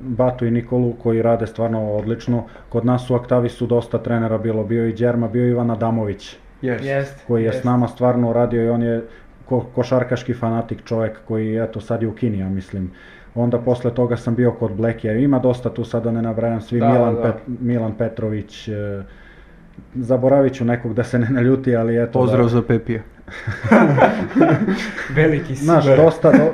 Batu 0.00 0.46
i 0.46 0.50
Nikolu 0.50 0.92
koji 1.02 1.22
rade 1.22 1.46
stvarno 1.46 1.92
odlično. 1.92 2.44
Kod 2.68 2.84
nas 2.84 3.10
u 3.10 3.14
Aktavi 3.14 3.48
su 3.48 3.66
dosta 3.66 3.98
trenera 3.98 4.38
bilo, 4.38 4.64
bio 4.64 4.86
i 4.86 4.92
Đerma, 4.92 5.28
bio 5.28 5.46
i 5.46 5.50
Ivan 5.50 5.70
Adamović 5.70 6.36
Yes. 6.62 6.84
Jest, 6.84 7.26
koji 7.26 7.42
je 7.42 7.46
jest. 7.46 7.60
s 7.60 7.64
nama 7.64 7.88
stvarno 7.88 8.32
radio 8.32 8.64
i 8.64 8.68
on 8.68 8.82
je 8.82 9.02
ko, 9.44 9.60
košarkaški 9.74 10.34
fanatik 10.34 10.84
čovjek 10.84 11.18
koji 11.28 11.56
eto 11.56 11.80
sad 11.80 12.02
je 12.02 12.08
u 12.08 12.12
Kini, 12.12 12.38
ja 12.38 12.48
mislim. 12.48 12.90
Onda 13.34 13.58
posle 13.58 13.94
toga 13.94 14.16
sam 14.16 14.34
bio 14.34 14.52
kod 14.52 14.72
Blekija, 14.72 15.12
ima 15.12 15.38
dosta 15.38 15.70
tu 15.70 15.84
sad 15.84 16.04
da 16.04 16.12
ne 16.12 16.22
nabrajam 16.22 16.60
svi, 16.60 16.80
Da, 16.80 16.88
Milan, 16.88 17.14
da. 17.14 17.22
Pet, 17.22 17.34
Milan 17.60 17.92
Petrović, 17.98 18.68
e, 18.68 19.02
zaboravit 19.94 20.54
ću 20.54 20.64
nekog 20.64 20.94
da 20.94 21.04
se 21.04 21.18
ne 21.18 21.28
naljuti, 21.30 21.76
ali 21.76 22.02
eto 22.02 22.12
Pozdrav 22.12 22.42
da, 22.42 22.48
za 22.48 22.62
Pepija. 22.62 23.02
Veliki 25.14 25.56
si. 25.56 25.64
Znaš, 25.68 25.84
dosta, 25.84 26.32
do, 26.32 26.52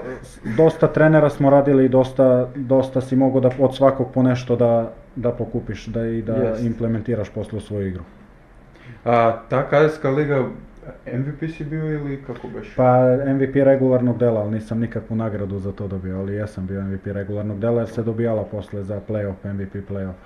dosta 0.56 0.88
trenera 0.88 1.30
smo 1.30 1.50
radili 1.50 1.84
i 1.84 1.88
dosta, 1.88 2.48
dosta 2.54 3.00
si 3.00 3.16
mogao 3.16 3.40
da 3.40 3.50
od 3.58 3.76
svakog 3.76 4.12
po 4.14 4.22
nešto 4.22 4.56
da, 4.56 4.92
da 5.16 5.30
pokupiš 5.30 5.86
da 5.86 6.06
i 6.06 6.22
da 6.22 6.34
Jest. 6.34 6.64
implementiraš 6.64 7.30
posle 7.30 7.58
u 7.58 7.60
svoju 7.60 7.88
igru. 7.88 8.02
A 9.04 9.38
ta 9.48 9.68
KSK 9.68 10.04
liga, 10.04 10.48
MVP 11.06 11.50
si 11.56 11.64
bio 11.64 11.92
ili 11.92 12.22
kako 12.26 12.48
beš? 12.48 12.74
Pa 12.76 13.16
MVP 13.34 13.54
regularnog 13.54 14.18
dela, 14.18 14.40
ali 14.40 14.50
nisam 14.50 14.80
nikakvu 14.80 15.16
nagradu 15.16 15.58
za 15.58 15.72
to 15.72 15.88
dobio, 15.88 16.18
ali 16.18 16.34
jesam 16.34 16.66
bio 16.66 16.82
MVP 16.82 17.06
regularnog 17.06 17.58
dela 17.58 17.80
jer 17.80 17.88
se 17.88 18.02
dobijala 18.02 18.44
posle 18.44 18.82
za 18.82 19.00
playoff, 19.08 19.54
MVP 19.54 19.74
playoff. 19.90 20.20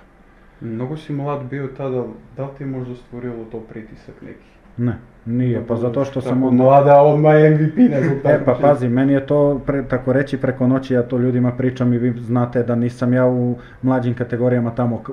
Mnogo 0.61 0.97
si 0.97 1.13
mlad 1.13 1.43
bio 1.49 1.67
tada, 1.67 2.03
da 2.37 2.43
li 2.43 2.49
ti 2.57 2.63
je 2.63 2.67
možda 2.67 2.95
stvorilo 2.95 3.45
to 3.51 3.59
pritisak 3.59 4.21
neki? 4.21 4.56
Ne, 4.77 4.97
nije, 5.25 5.63
pa 5.67 5.75
zato 5.75 6.05
što 6.05 6.21
sam 6.21 6.33
Tako 6.33 6.47
onda... 6.47 6.63
Mlada 6.63 7.01
odmah 7.01 7.33
MVP 7.51 7.77
nego 7.77 8.29
E 8.29 8.39
pa 8.45 8.57
pazi, 8.61 8.89
meni 8.89 9.13
je 9.13 9.25
to, 9.25 9.61
pre, 9.65 9.83
tako 9.87 10.13
reći 10.13 10.37
preko 10.37 10.67
noći, 10.67 10.93
ja 10.93 11.03
to 11.03 11.17
ljudima 11.17 11.51
pričam 11.51 11.93
i 11.93 11.97
vi 11.97 12.13
znate 12.21 12.63
da 12.63 12.75
nisam 12.75 13.13
ja 13.13 13.25
u 13.27 13.55
mlađim 13.81 14.13
kategorijama 14.13 14.71
tamo 14.71 15.03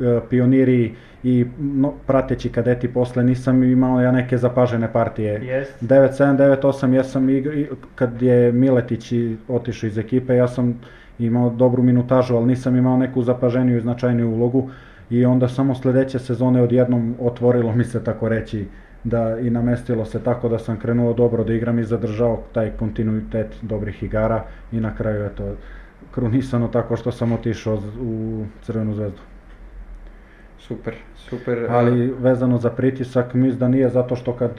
e, 0.00 0.20
pioniri 0.30 0.94
i 1.22 1.46
no, 1.58 1.92
prateći 2.06 2.48
kadeti 2.48 2.92
posle 2.92 3.24
nisam 3.24 3.62
imao 3.62 4.00
ja 4.00 4.12
neke 4.12 4.38
zapažene 4.38 4.92
partije. 4.92 5.32
Jest. 5.44 5.82
9-7, 5.82 6.60
9-8 6.60 6.92
jesam 6.92 7.26
igr- 7.26 7.58
i 7.58 7.68
kad 7.94 8.22
je 8.22 8.52
Miletić 8.52 9.12
otišao 9.48 9.88
iz 9.88 9.98
ekipe, 9.98 10.36
ja 10.36 10.48
sam 10.48 10.80
imao 11.18 11.50
dobru 11.50 11.82
minutažu, 11.82 12.36
ali 12.36 12.46
nisam 12.46 12.76
imao 12.76 12.96
neku 12.96 13.22
zapaženiju 13.22 13.78
i 13.78 13.80
značajniju 13.80 14.30
ulogu 14.30 14.70
i 15.10 15.24
onda 15.24 15.48
samo 15.48 15.74
sledeće 15.74 16.18
sezone 16.18 16.62
odjednom 16.62 17.14
otvorilo 17.20 17.72
mi 17.72 17.84
se 17.84 18.04
tako 18.04 18.28
reći 18.28 18.66
da 19.04 19.38
i 19.38 19.50
namestilo 19.50 20.04
se 20.04 20.22
tako 20.22 20.48
da 20.48 20.58
sam 20.58 20.78
krenuo 20.78 21.12
dobro 21.12 21.44
da 21.44 21.54
igram 21.54 21.78
i 21.78 21.84
zadržao 21.84 22.42
taj 22.52 22.70
kontinuitet 22.70 23.56
dobrih 23.62 24.02
igara 24.02 24.44
i 24.72 24.80
na 24.80 24.94
kraju 24.96 25.24
eto 25.24 25.54
krunisano 26.14 26.68
tako 26.68 26.96
što 26.96 27.12
sam 27.12 27.32
otišao 27.32 27.82
u 28.00 28.44
Crvenu 28.62 28.94
zvezdu. 28.94 29.20
Super, 30.58 30.94
super. 31.16 31.66
Ali 31.70 32.14
vezano 32.18 32.58
za 32.58 32.70
pritisak, 32.70 33.34
mislim 33.34 33.58
da 33.58 33.68
nije 33.68 33.88
zato 33.88 34.16
što 34.16 34.32
kad, 34.32 34.50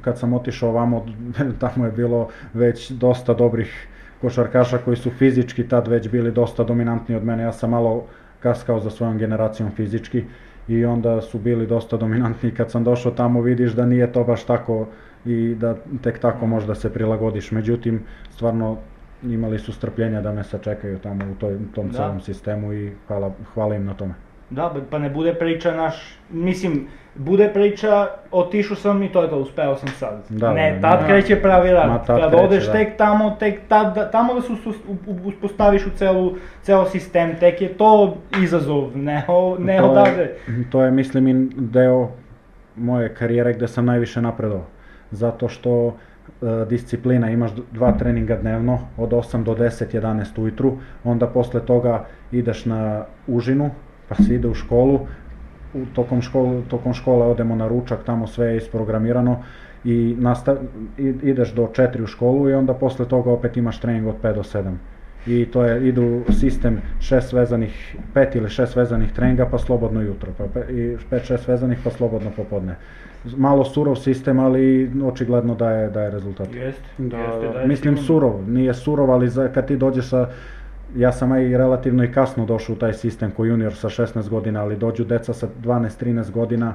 kad 0.00 0.18
sam 0.18 0.32
otišao 0.32 0.70
ovamo, 0.70 1.06
tamo 1.60 1.86
je 1.86 1.92
bilo 1.92 2.28
već 2.54 2.90
dosta 2.90 3.34
dobrih 3.34 3.88
košarkaša 4.20 4.78
koji 4.78 4.96
su 4.96 5.10
fizički 5.10 5.68
tad 5.68 5.88
već 5.88 6.08
bili 6.08 6.32
dosta 6.32 6.64
dominantni 6.64 7.14
od 7.14 7.24
mene. 7.24 7.42
Ja 7.42 7.52
sam 7.52 7.70
malo 7.70 8.04
kaskao 8.40 8.80
za 8.80 8.90
svojom 8.90 9.18
generacijom 9.18 9.70
fizički 9.70 10.24
i 10.70 10.84
onda 10.84 11.20
su 11.20 11.38
bili 11.38 11.66
dosta 11.66 11.96
dominantni. 11.96 12.50
Kad 12.50 12.70
sam 12.70 12.84
došao 12.84 13.12
tamo 13.12 13.42
vidiš 13.42 13.72
da 13.72 13.86
nije 13.86 14.12
to 14.12 14.24
baš 14.24 14.44
tako 14.44 14.86
i 15.24 15.54
da 15.54 15.76
tek 16.02 16.18
tako 16.18 16.46
možda 16.46 16.74
se 16.74 16.92
prilagodiš. 16.92 17.50
Međutim, 17.50 18.02
stvarno 18.30 18.78
imali 19.22 19.58
su 19.58 19.72
strpljenja 19.72 20.20
da 20.20 20.32
me 20.32 20.44
sačekaju 20.44 20.98
tamo 20.98 21.24
u 21.32 21.34
toj, 21.34 21.58
tom 21.74 21.88
Da. 21.88 21.92
celom 21.92 22.20
sistemu 22.20 22.72
i 22.72 22.92
hvala, 23.06 23.32
hvala 23.54 23.74
im 23.74 23.84
na 23.84 23.94
tome. 23.94 24.14
Da, 24.50 24.74
pa 24.90 24.98
ne 24.98 25.10
bude 25.10 25.34
priča 25.34 25.72
naš, 25.72 25.94
mislim, 26.30 26.86
bude 27.14 27.48
priča, 27.48 27.90
otišao 28.32 28.76
sam 28.76 29.02
i 29.02 29.08
to 29.08 29.22
je 29.22 29.30
to, 29.30 29.36
uspeo 29.38 29.76
sam 29.76 29.88
sad. 29.88 30.22
Da, 30.28 30.52
ne, 30.52 30.72
da, 30.72 30.80
tad 30.82 31.00
da. 31.00 31.06
kreće 31.06 31.36
pravi 31.36 31.70
rad. 31.70 32.06
Kad 32.06 32.34
odeš 32.34 32.66
da. 32.66 32.72
tek 32.72 32.96
tamo, 32.96 33.30
tek 33.30 33.60
tad, 33.68 33.94
da- 33.94 34.10
tamo 34.10 34.34
da 34.34 34.40
se 34.40 34.52
uspostaviš 35.24 35.86
u 35.86 35.90
celu, 35.90 36.32
ceo 36.62 36.84
sistem, 36.84 37.36
tek 37.40 37.60
je 37.60 37.68
to 37.68 38.16
izazov, 38.38 38.96
ne, 38.96 39.24
o- 39.28 39.56
ne 39.58 39.78
To 39.78 39.84
je- 39.84 39.90
odavde. 39.90 40.34
To 40.70 40.82
je, 40.82 40.90
mislim, 40.90 41.28
i 41.28 41.34
deo 41.50 42.08
moje 42.76 43.14
karijere 43.14 43.52
gde 43.52 43.68
sam 43.68 43.86
najviše 43.86 44.22
napredovao. 44.22 44.66
Zato 45.10 45.48
što 45.48 45.96
e, 46.42 46.64
disciplina, 46.66 47.30
imaš 47.30 47.50
dva 47.72 47.92
treninga 47.92 48.36
dnevno, 48.36 48.78
od 48.96 49.10
8 49.10 49.44
do 49.44 49.54
10, 49.54 49.94
11 49.94 50.38
ujutru, 50.38 50.72
onda 51.04 51.26
posle 51.26 51.60
toga 51.60 52.04
ideš 52.32 52.64
na 52.64 53.04
užinu, 53.26 53.70
pa 54.10 54.18
se 54.18 54.34
ide 54.34 54.48
u 54.48 54.54
školu, 54.54 55.00
u, 55.74 55.86
tokom, 55.94 56.22
škole, 56.22 56.62
tokom 56.68 56.94
škole 56.94 57.26
odemo 57.26 57.54
na 57.56 57.68
ručak, 57.68 58.02
tamo 58.04 58.26
sve 58.26 58.46
je 58.46 58.56
isprogramirano 58.56 59.36
i 59.84 60.16
nastav, 60.18 60.56
ideš 60.98 61.52
do 61.54 61.62
4 61.68 62.02
u 62.02 62.06
školu 62.06 62.48
i 62.48 62.54
onda 62.54 62.74
posle 62.74 63.06
toga 63.08 63.30
opet 63.30 63.56
imaš 63.56 63.80
trening 63.80 64.06
od 64.06 64.14
5 64.22 64.34
do 64.34 64.42
7. 64.42 64.74
I 65.26 65.46
to 65.46 65.64
je, 65.64 65.88
idu 65.88 66.22
sistem 66.30 66.78
šest 67.00 67.32
vezanih, 67.32 67.96
pet 68.14 68.34
ili 68.34 68.48
šest 68.50 68.76
vezanih 68.76 69.12
treninga 69.12 69.46
pa 69.46 69.58
slobodno 69.58 70.00
jutro, 70.00 70.32
pa 70.38 70.44
pe, 70.44 70.60
i 70.72 70.96
pet 71.10 71.24
šest 71.24 71.48
vezanih 71.48 71.78
pa 71.84 71.90
slobodno 71.90 72.30
popodne. 72.36 72.76
Malo 73.36 73.64
surov 73.64 73.96
sistem, 73.96 74.38
ali 74.38 74.90
očigledno 75.04 75.54
daje, 75.54 75.90
daje 75.90 76.10
rezultat. 76.10 76.54
Jest, 76.54 76.80
Da, 76.98 77.16
jeste, 77.18 77.46
da. 77.46 77.52
da 77.52 77.60
je 77.60 77.68
Mislim 77.68 77.96
sigurno. 77.96 78.06
surov, 78.06 78.50
nije 78.50 78.74
surov, 78.74 79.10
ali 79.10 79.28
za, 79.28 79.48
kad 79.48 79.66
ti 79.66 79.76
dođeš 79.76 80.08
sa, 80.08 80.28
ja 80.96 81.12
sam 81.12 81.36
i 81.36 81.56
relativno 81.56 82.04
i 82.04 82.12
kasno 82.12 82.46
došao 82.46 82.72
u 82.72 82.78
taj 82.78 82.92
sistem 82.92 83.30
ko 83.30 83.44
junior 83.44 83.74
sa 83.74 83.88
16 83.88 84.28
godina, 84.28 84.62
ali 84.62 84.76
dođu 84.76 85.04
deca 85.04 85.32
sa 85.32 85.46
12-13 85.62 86.30
godina, 86.30 86.74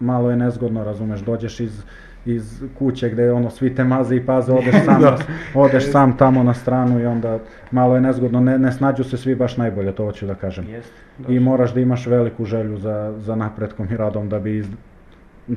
malo 0.00 0.30
je 0.30 0.36
nezgodno, 0.36 0.84
razumeš, 0.84 1.20
dođeš 1.20 1.60
iz, 1.60 1.82
iz 2.26 2.62
kuće 2.78 3.08
gde 3.08 3.32
ono 3.32 3.50
svi 3.50 3.74
te 3.74 3.84
maze 3.84 4.16
i 4.16 4.26
paze, 4.26 4.52
odeš 4.52 4.74
sam, 4.84 5.02
Da. 5.02 5.16
odeš 5.54 5.90
sam 5.90 6.16
tamo 6.16 6.42
na 6.42 6.54
stranu 6.54 7.00
i 7.00 7.06
onda 7.06 7.38
malo 7.70 7.94
je 7.94 8.00
nezgodno, 8.00 8.40
ne, 8.40 8.58
ne 8.58 8.72
snađu 8.72 9.04
se 9.04 9.16
svi 9.16 9.34
baš 9.34 9.56
najbolje, 9.56 9.92
to 9.92 10.04
hoću 10.04 10.26
da 10.26 10.34
kažem. 10.34 10.68
Jest. 10.68 10.92
I 11.28 11.40
moraš 11.40 11.74
da 11.74 11.80
imaš 11.80 12.06
veliku 12.06 12.44
želju 12.44 12.76
za, 12.78 13.14
za 13.18 13.36
napretkom 13.36 13.88
i 13.90 13.96
radom 13.96 14.28
da 14.28 14.38
bi 14.38 14.56
iz, 14.56 14.66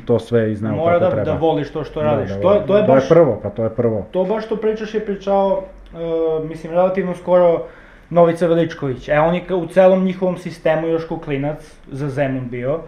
to 0.06 0.20
sve 0.20 0.52
izneo 0.52 0.76
Mora 0.76 1.00
kako 1.00 1.06
da, 1.06 1.12
treba. 1.12 1.26
da 1.26 1.38
voliš 1.38 1.72
to 1.72 1.84
što 1.84 2.02
Da, 2.02 2.06
radiš. 2.06 2.30
da 2.30 2.42
to, 2.42 2.54
je, 2.54 2.66
to 2.68 2.78
je 2.78 2.84
baš, 2.84 3.10
prvo, 3.10 3.40
pa 3.44 3.50
to 3.50 3.64
je 3.64 3.70
prvo. 3.70 4.06
to 4.12 4.24
baš 4.26 4.46
što 4.46 4.56
pričaš 4.56 4.94
je 4.94 5.06
pričao, 5.06 5.64
uh, 5.94 6.50
mislim, 6.50 6.72
relativno 6.74 7.16
skoro 7.16 7.66
Novica 8.10 8.48
Veličković. 8.48 9.10
E, 9.10 9.20
on 9.20 9.36
je 9.36 9.56
u 9.56 9.68
celom 9.68 10.04
njihovom 10.04 10.38
sistemu 10.38 10.88
još 10.88 11.08
ko 11.08 11.20
klinac 11.20 11.58
za 11.92 12.10
Zemun 12.10 12.50
bio. 12.50 12.80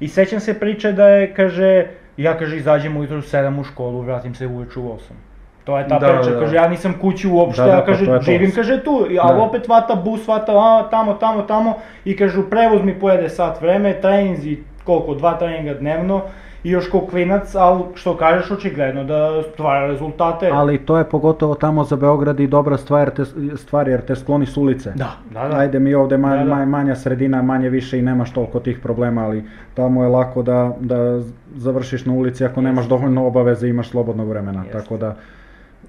I 0.00 0.08
sećam 0.08 0.40
se 0.40 0.60
priče 0.60 0.92
da 0.92 1.08
je, 1.08 1.34
kaže, 1.34 1.86
ja 2.16 2.38
kaže 2.38 2.56
izađem 2.56 2.96
ujutro 2.96 3.18
u 3.18 3.22
7 3.22 3.60
u 3.60 3.64
školu, 3.64 4.00
vratim 4.00 4.34
se 4.34 4.46
uveče 4.46 4.80
u 4.80 4.82
8. 4.84 4.98
To 5.64 5.78
je 5.78 5.88
ta 5.88 5.98
Da, 5.98 6.06
priča, 6.08 6.30
da. 6.30 6.40
kaže 6.40 6.56
ja 6.56 6.68
nisam 6.68 6.94
kući 7.00 7.28
uopšte, 7.28 7.62
Da, 7.62 7.66
da, 7.66 7.72
ja 7.72 7.80
pa 7.80 7.86
kaže 7.86 8.06
to. 8.06 8.20
živim 8.20 8.52
kaže 8.54 8.84
tu, 8.84 8.90
ali 9.20 9.36
Da. 9.36 9.42
opet 9.42 9.68
vata 9.68 9.94
bus, 9.94 10.28
vata 10.28 10.52
a, 10.52 10.88
tamo, 10.90 11.14
tamo, 11.14 11.42
tamo 11.42 11.74
i 12.04 12.16
kažu 12.16 12.42
prevoz 12.42 12.82
mi 12.82 13.00
pojede 13.00 13.28
sat 13.28 13.60
vreme, 13.60 14.00
treninzi 14.00 14.56
koliko, 14.84 15.14
dva 15.14 15.34
treninga 15.34 15.74
dnevno 15.74 16.22
i 16.66 16.70
još 16.70 16.88
ko 16.90 17.00
klinac, 17.00 17.54
ali 17.54 17.82
što 17.94 18.16
kažeš 18.16 18.50
očigledno 18.50 19.04
da 19.04 19.42
stvara 19.44 19.86
rezultate. 19.86 20.50
Ali 20.52 20.78
to 20.78 20.98
je 20.98 21.04
pogotovo 21.04 21.54
tamo 21.54 21.84
za 21.84 21.96
Beograd 21.96 22.40
i 22.40 22.46
dobra 22.46 22.76
stvar, 22.76 23.10
te, 23.10 23.24
stvar 23.56 23.88
jer 23.88 24.00
te 24.00 24.16
skloni 24.16 24.46
s 24.46 24.56
ulice. 24.56 24.92
Da, 24.94 25.10
da, 25.30 25.48
da. 25.48 25.56
Ajde 25.56 25.78
mi 25.78 25.94
ovde 25.94 26.16
ma, 26.16 26.30
Da, 26.30 26.44
da. 26.44 26.44
ma- 26.46 26.64
manja 26.66 26.94
sredina, 26.96 27.42
manje 27.42 27.68
više 27.68 27.98
i 27.98 28.02
nemaš 28.02 28.32
toliko 28.32 28.60
tih 28.60 28.78
problema, 28.78 29.24
ali 29.24 29.44
tamo 29.74 30.02
je 30.02 30.08
lako 30.08 30.42
da, 30.42 30.72
da 30.80 31.20
završiš 31.56 32.04
na 32.04 32.12
ulici 32.12 32.44
ako 32.44 32.60
nemaš 32.60 32.86
dovoljno 32.86 33.26
obaveze 33.26 33.66
i 33.66 33.70
imaš 33.70 33.88
slobodnog 33.88 34.28
vremena. 34.28 34.64
Tako 34.72 34.96
da, 34.96 35.16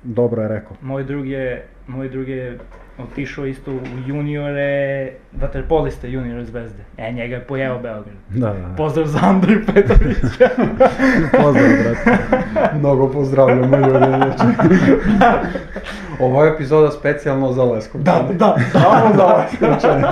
dobro 0.03 0.41
je 0.41 0.47
rekao. 0.47 0.77
Moj 0.81 1.03
drug 1.03 1.27
je, 1.27 1.65
moj 1.87 2.09
drug 2.09 2.27
je 2.27 2.57
otišao 3.03 3.45
isto 3.45 3.71
u 3.71 3.79
juniore, 4.07 5.11
vaterpolista 5.41 6.07
juniore 6.07 6.45
zvezde. 6.45 6.83
E, 6.97 7.11
njega 7.11 7.35
je 7.35 7.41
pojeo 7.41 7.79
Beograd. 7.79 8.15
Da, 8.29 8.47
da. 8.47 8.75
Pozdrav 8.77 9.07
za 9.07 9.19
Andriju 9.21 9.61
Petrovića. 9.65 10.49
Pozdrav, 11.43 11.69
brate. 11.83 12.23
Mnogo 12.77 13.11
pozdravljamo 13.11 13.77
ljudi. 13.77 14.05
Znači. 14.05 14.43
Ovo 16.23 16.43
je 16.43 16.53
epizoda 16.53 16.91
specijalno 16.91 17.53
za 17.53 17.63
Leskovce. 17.63 18.03
da, 18.03 18.27
da, 18.33 18.55
Samo 18.71 19.15
za 19.15 19.25
Leskovčane. 19.25 20.07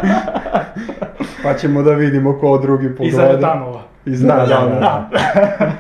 Pa 1.44 1.54
ćemo 1.54 1.82
da 1.82 1.92
vidimo 1.92 2.40
ko 2.40 2.58
drugi 2.58 2.86
I 3.00 3.12
za 3.12 3.22
pogleda. 3.22 3.95
Retanova. 4.06 4.16
Iz 4.16 4.22
Da, 4.22 4.28
da, 4.28 4.36
Radanova. 4.36 4.80
da. 4.80 5.72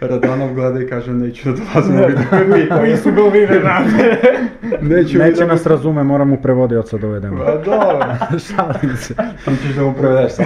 Radanov 0.08 0.54
gleda 0.54 0.82
i 0.82 0.86
kaže 0.86 1.12
neću 1.12 1.52
da 1.52 1.58
dolazim 1.58 1.96
u 1.96 2.06
video. 2.06 2.78
Koji 2.78 2.96
su 2.96 3.12
bili 3.12 3.46
Renate. 3.46 4.20
Neću 4.94 5.18
Neće 5.18 5.46
nas 5.46 5.66
razume, 5.66 6.02
moram 6.02 6.28
mu 6.28 6.36
prevodioca 6.36 6.96
dovedemo. 6.98 7.44
Pa 7.44 7.56
dobro. 7.56 8.06
Šalim 8.48 8.96
se. 8.96 9.14
Sam 9.44 9.56
ćeš 9.56 9.74
da 9.76 9.82
mu 9.82 9.94
prevedeš 9.94 10.32
sam 10.32 10.44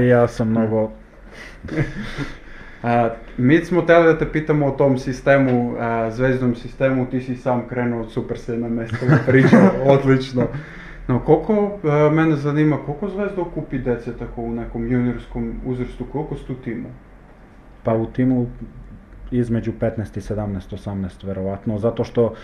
I 0.00 0.06
ja 0.06 0.28
sam 0.28 0.48
mnogo... 0.50 0.90
A, 2.82 3.08
mi 3.36 3.64
smo 3.64 3.82
teli 3.82 4.04
da 4.04 4.18
te 4.18 4.32
pitamo 4.32 4.66
o 4.66 4.70
tom 4.70 4.98
sistemu, 4.98 5.74
a, 5.78 6.10
zvezdnom 6.10 6.54
sistemu, 6.54 7.06
ti 7.06 7.20
si 7.20 7.36
sam 7.36 7.68
krenuo 7.68 8.00
od 8.00 8.12
super 8.12 8.38
se 8.38 8.56
na 8.56 8.68
mesto 8.68 8.96
priča, 9.26 9.70
odlično. 9.86 10.42
No 11.08 11.20
koliko, 11.20 11.78
a, 11.84 12.10
mene 12.10 12.36
zanima, 12.36 12.78
koliko 12.86 13.08
zvezda 13.08 13.42
okupi 13.42 13.78
dece 13.78 14.12
tako 14.18 14.42
u 14.42 14.52
nekom 14.52 14.92
juniorskom 14.92 15.60
uzrastu, 15.66 16.04
koliko 16.12 16.36
su 16.36 16.46
tu 16.46 16.54
timu? 16.54 16.88
Pa 17.82 17.94
u 17.94 18.06
timu 18.06 18.46
između 19.30 19.72
15 19.80 20.18
i 20.18 20.20
17, 20.20 20.76
18 20.88 21.26
verovatno, 21.26 21.78
zato 21.78 22.04
što 22.04 22.34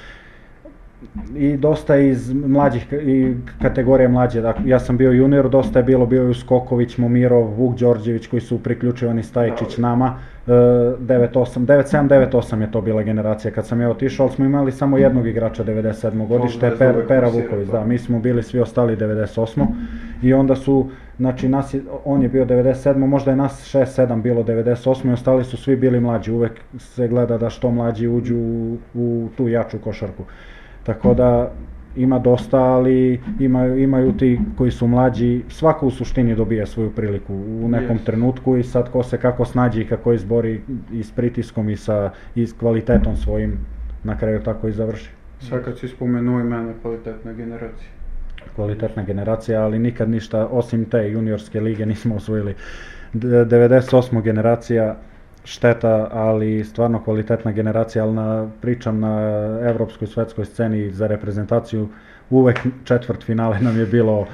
i 1.36 1.56
dosta 1.56 1.96
iz 1.96 2.32
mlađih 2.32 2.92
i 2.92 3.34
kategorije 3.62 4.08
mlađe, 4.08 4.40
dakle, 4.40 4.68
ja 4.68 4.78
sam 4.78 4.96
bio 4.96 5.10
junior, 5.12 5.48
dosta 5.48 5.78
je 5.78 5.82
bilo, 5.82 6.06
bio 6.06 6.22
je 6.22 6.28
Uskoković, 6.28 6.98
Momirov, 6.98 7.42
Vuk 7.42 7.78
Đorđević 7.78 8.26
koji 8.26 8.40
su 8.40 8.62
priključivani 8.62 9.22
Stajčić 9.22 9.76
Da. 9.76 9.82
nama, 9.82 10.14
e, 10.46 10.50
9-8, 10.50 11.66
9-7, 11.66 12.08
9-8 12.08 12.60
je 12.60 12.70
to 12.72 12.80
bila 12.80 13.02
generacija 13.02 13.50
kad 13.50 13.66
sam 13.66 13.80
ja 13.80 13.90
otišao, 13.90 14.26
ali 14.26 14.34
smo 14.34 14.44
imali 14.44 14.72
samo 14.72 14.98
jednog 14.98 15.26
igrača 15.26 15.64
97. 15.64 16.26
godište, 16.26 16.72
Per, 16.78 17.06
Pera 17.08 17.28
Vuković, 17.28 17.66
to. 17.66 17.72
da, 17.72 17.84
mi 17.84 17.98
smo 17.98 18.18
bili 18.18 18.42
svi 18.42 18.60
ostali 18.60 18.96
98. 18.96 19.66
I 20.22 20.34
onda 20.34 20.56
su, 20.56 20.88
znači 21.18 21.48
nas 21.48 21.74
je, 21.74 21.82
on 22.04 22.22
je 22.22 22.28
bio 22.28 22.44
97, 22.44 22.96
možda 22.96 23.30
je 23.30 23.36
nas 23.36 23.74
6-7 23.74 24.22
bilo 24.22 24.42
98 24.42 25.10
i 25.10 25.12
ostali 25.12 25.44
su 25.44 25.56
svi 25.56 25.76
bili 25.76 26.00
mlađi. 26.00 26.32
Uvek 26.32 26.52
se 26.78 27.08
gleda 27.08 27.38
da 27.38 27.50
što 27.50 27.70
mlađi 27.70 28.08
uđu 28.08 28.36
u, 28.36 28.76
u 28.94 29.28
tu 29.36 29.48
jaču 29.48 29.78
košarku. 29.78 30.22
Tako 30.82 31.14
da 31.14 31.50
ima 31.96 32.18
dosta, 32.18 32.58
ali 32.58 33.20
imaju, 33.40 33.78
imaju 33.78 34.12
ti 34.12 34.40
koji 34.58 34.70
su 34.70 34.86
mlađi, 34.86 35.42
svako 35.48 35.86
u 35.86 35.90
suštini 35.90 36.34
dobija 36.34 36.66
svoju 36.66 36.90
priliku 36.90 37.34
u 37.34 37.68
nekom 37.68 37.96
Jest. 37.96 38.04
trenutku 38.06 38.56
i 38.56 38.62
sad 38.62 38.90
ko 38.90 39.02
se 39.02 39.18
kako 39.18 39.44
snađi 39.44 39.80
i 39.80 39.86
kako 39.86 40.12
izbori 40.12 40.60
i 40.92 41.02
s 41.02 41.10
pritiskom 41.12 41.68
i 41.68 41.76
sa 41.76 42.10
i 42.34 42.46
s 42.46 42.52
kvalitetom 42.52 43.16
svojim 43.16 43.58
na 44.04 44.18
kraju 44.18 44.40
tako 44.42 44.68
i 44.68 44.72
završi. 44.72 45.10
Sad 45.40 45.64
kad 45.64 45.78
si 45.78 45.88
spomenuo 45.88 46.40
imena 46.40 46.72
kvalitetne 46.82 47.34
generacije. 47.34 47.88
kvalitetna 48.56 49.02
generacija, 49.02 49.62
ali 49.64 49.78
nikad 49.78 50.10
ništa 50.10 50.46
osim 50.46 50.84
te 50.84 51.10
juniorske 51.10 51.60
lige 51.60 51.86
nismo 51.86 52.14
osvojili. 52.14 52.54
D- 53.12 53.28
98. 53.44 54.22
generacija 54.22 54.96
šteta, 55.44 56.08
ali 56.12 56.64
stvarno 56.64 57.02
kvalitetna 57.04 57.52
generacija, 57.52 58.04
ali 58.04 58.14
na, 58.14 58.48
pričam 58.60 59.00
na 59.00 59.20
evropskoj 59.62 60.08
svetskoj 60.08 60.44
sceni 60.44 60.90
za 60.90 61.06
reprezentaciju 61.06 61.88
uvek 62.30 62.58
četvrt 62.84 63.24
finale 63.24 63.58
nam 63.60 63.78
je 63.78 63.86
bilo 63.86 64.26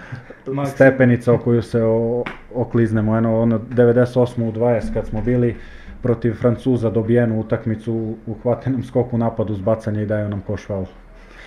stepenica 0.66 1.32
o 1.32 1.38
koju 1.38 1.62
se 1.62 1.82
o, 1.82 2.24
okliznemo. 2.54 3.16
Eno, 3.16 3.40
ono, 3.40 3.58
98. 3.58 4.48
u 4.48 4.52
20 4.52 4.94
kad 4.94 5.06
smo 5.06 5.22
bili 5.22 5.56
protiv 6.02 6.34
Francuza 6.34 6.90
dobijenu 6.90 7.40
utakmicu 7.40 7.92
u 7.94 8.16
uhvatenom 8.26 8.84
skoku 8.84 9.18
napadu 9.18 9.54
s 9.54 9.60
bacanja 9.60 10.02
i 10.02 10.06
daju 10.06 10.28
nam 10.28 10.40
koš 10.46 10.66
faul. 10.66 10.86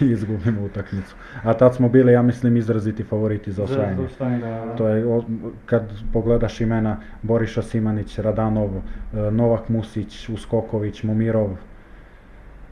Izgubimo 0.13 0.65
utakmicu. 0.65 1.15
A 1.43 1.53
tad 1.53 1.75
smo 1.75 1.89
bili, 1.89 2.13
ja 2.13 2.21
mislim, 2.21 2.57
izraziti 2.57 3.03
favoriti 3.03 3.51
za 3.51 3.63
osvajanje. 3.63 3.95
Za 3.95 4.03
osvajanje. 4.03 4.75
To 4.77 4.87
je, 4.87 5.21
kad 5.65 5.91
pogledaš 6.13 6.61
imena 6.61 6.97
Boriša 7.21 7.61
Simanić, 7.61 8.19
Radanov, 8.19 8.69
e, 8.69 9.31
Novak 9.31 9.69
Musić, 9.69 10.29
Uskoković, 10.29 11.03
Momirov, 11.03 11.49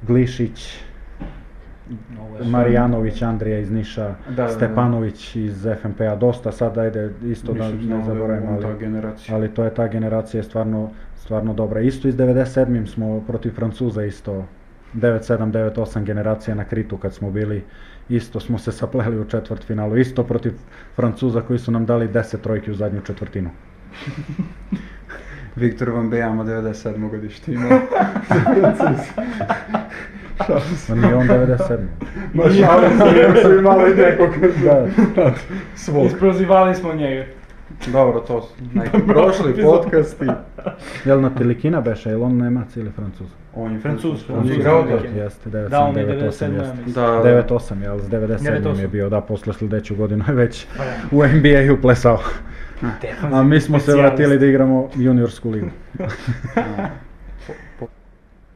Glišić, 0.02 0.80
Marijanović, 2.46 3.22
Andrija 3.22 3.60
iz 3.60 3.72
Niša, 3.72 4.04
Da, 4.04 4.16
da, 4.36 4.44
da. 4.44 4.50
Stepanović 4.50 5.36
iz 5.36 5.68
FNP-a, 5.82 6.16
dosta 6.16 6.52
sad 6.52 6.78
ajde 6.78 7.14
isto 7.24 7.54
da 7.54 7.70
ne 7.70 7.98
da 7.98 8.04
zaboravimo, 8.04 8.52
ali, 8.52 8.66
ali 9.30 9.54
to 9.54 9.64
je 9.64 9.74
ta 9.74 9.88
generacija 9.88 10.40
je 10.40 10.44
stvarno, 10.44 10.90
stvarno 11.16 11.54
dobra. 11.54 11.82
Isto 11.82 12.08
iz 12.08 12.16
97. 12.16 12.86
smo 12.88 13.22
protiv 13.28 13.52
Francuza 13.52 14.04
isto 14.04 14.46
9-7, 14.94 15.52
9-8 15.52 16.04
generacija 16.04 16.56
na 16.56 16.66
Kritu 16.66 16.98
kad 16.98 17.14
smo 17.14 17.32
bili, 17.32 17.64
isto 18.10 18.40
smo 18.40 18.58
se 18.58 18.72
sapleli 18.72 19.20
u 19.20 19.26
četvrt 19.26 19.64
finalu, 19.64 19.98
isto 19.98 20.24
protiv 20.24 20.54
Francuza 20.96 21.42
koji 21.42 21.60
su 21.60 21.72
nam 21.72 21.86
dali 21.86 22.08
10 22.08 22.38
trojki 22.42 22.72
u 22.72 22.76
zadnju 22.76 23.02
četvrtinu. 23.02 23.50
Viktor 25.56 25.90
Van 25.90 26.10
Bejama 26.10 26.44
97. 26.44 27.10
godište 27.10 27.54
ima. 27.54 27.70
Ma 30.90 30.96
nije 30.96 31.16
on 31.16 31.28
97. 31.28 31.78
Ma 32.34 32.44
šalim 32.44 32.98
se, 32.98 33.18
jer 33.18 33.38
su 33.44 33.54
imali 33.54 33.96
nekog 33.96 34.30
Da. 34.64 34.88
svog. 35.76 36.06
Isprozivali 36.06 36.76
smo 36.76 36.94
njega. 36.94 37.26
Dobro, 37.88 38.20
to 38.20 38.42
su 38.42 38.54
neki 38.74 38.98
prošli 39.08 39.54
podcasti. 39.64 40.26
Jel 41.06 41.22
na 41.22 41.30
Tilikina 41.30 41.82
beše, 41.82 42.10
jel 42.10 42.24
on 42.24 42.38
Nemac 42.38 42.76
ili 42.76 42.92
Francuz? 42.92 43.28
On 43.56 43.74
je 43.74 43.80
Francuz, 43.80 44.30
on 44.30 44.48
je 44.48 44.56
igrao 44.56 44.84
da. 44.84 44.90
da. 44.90 45.22
Jeste, 45.24 45.50
9-7, 45.50 45.70
Da, 45.70 45.80
on 45.80 45.98
je 45.98 46.08
9-8 46.08 46.10
97, 46.10 46.20
ja 46.46 46.60
jeste. 46.60 46.76
mislim. 46.76 46.94
Da, 46.94 47.02
9-8, 47.48 47.82
jel, 47.84 48.00
s 48.00 48.04
97 48.04 48.46
je 48.46 48.62
9-8. 48.62 48.88
bio, 48.88 49.10
da, 49.10 49.22
posle 49.22 49.54
sljedeću 49.54 49.96
godinu 49.96 50.24
je 50.28 50.34
već 50.34 50.68
Pa 50.78 50.84
da. 50.84 50.92
u 51.12 51.24
NBA-u 51.28 51.82
plesao. 51.82 52.20
A 53.24 53.44
mi 53.44 53.62
smo 53.62 53.80
se 53.80 53.96
vratili 53.96 54.40
da 54.40 54.46
igramo 54.46 54.90
juniorsku 54.96 55.50
ligu. 55.50 55.68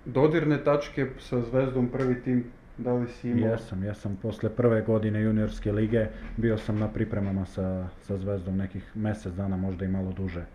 Dodirne 0.05 0.63
tačke 0.63 1.07
sa 1.19 1.41
Zvezdom 1.41 1.87
prvi 1.87 2.21
tim, 2.21 2.43
da 2.77 2.93
li 2.93 3.07
si 3.07 3.29
imao? 3.29 3.49
Jesam, 3.49 3.83
jesam. 3.83 4.17
Posle 4.21 4.49
prve 4.49 4.81
godine 4.81 5.21
juniorske 5.21 5.71
lige 5.71 6.07
bio 6.37 6.57
sam 6.57 6.79
na 6.79 6.87
pripremama 6.87 7.45
sa, 7.45 7.87
sa 8.01 8.17
Zvezdom 8.17 8.57
nekih 8.57 8.91
mjesec 8.95 9.33
dana, 9.33 9.57
možda 9.57 9.85
i 9.85 9.87
malo 9.87 10.11
duže. 10.11 10.45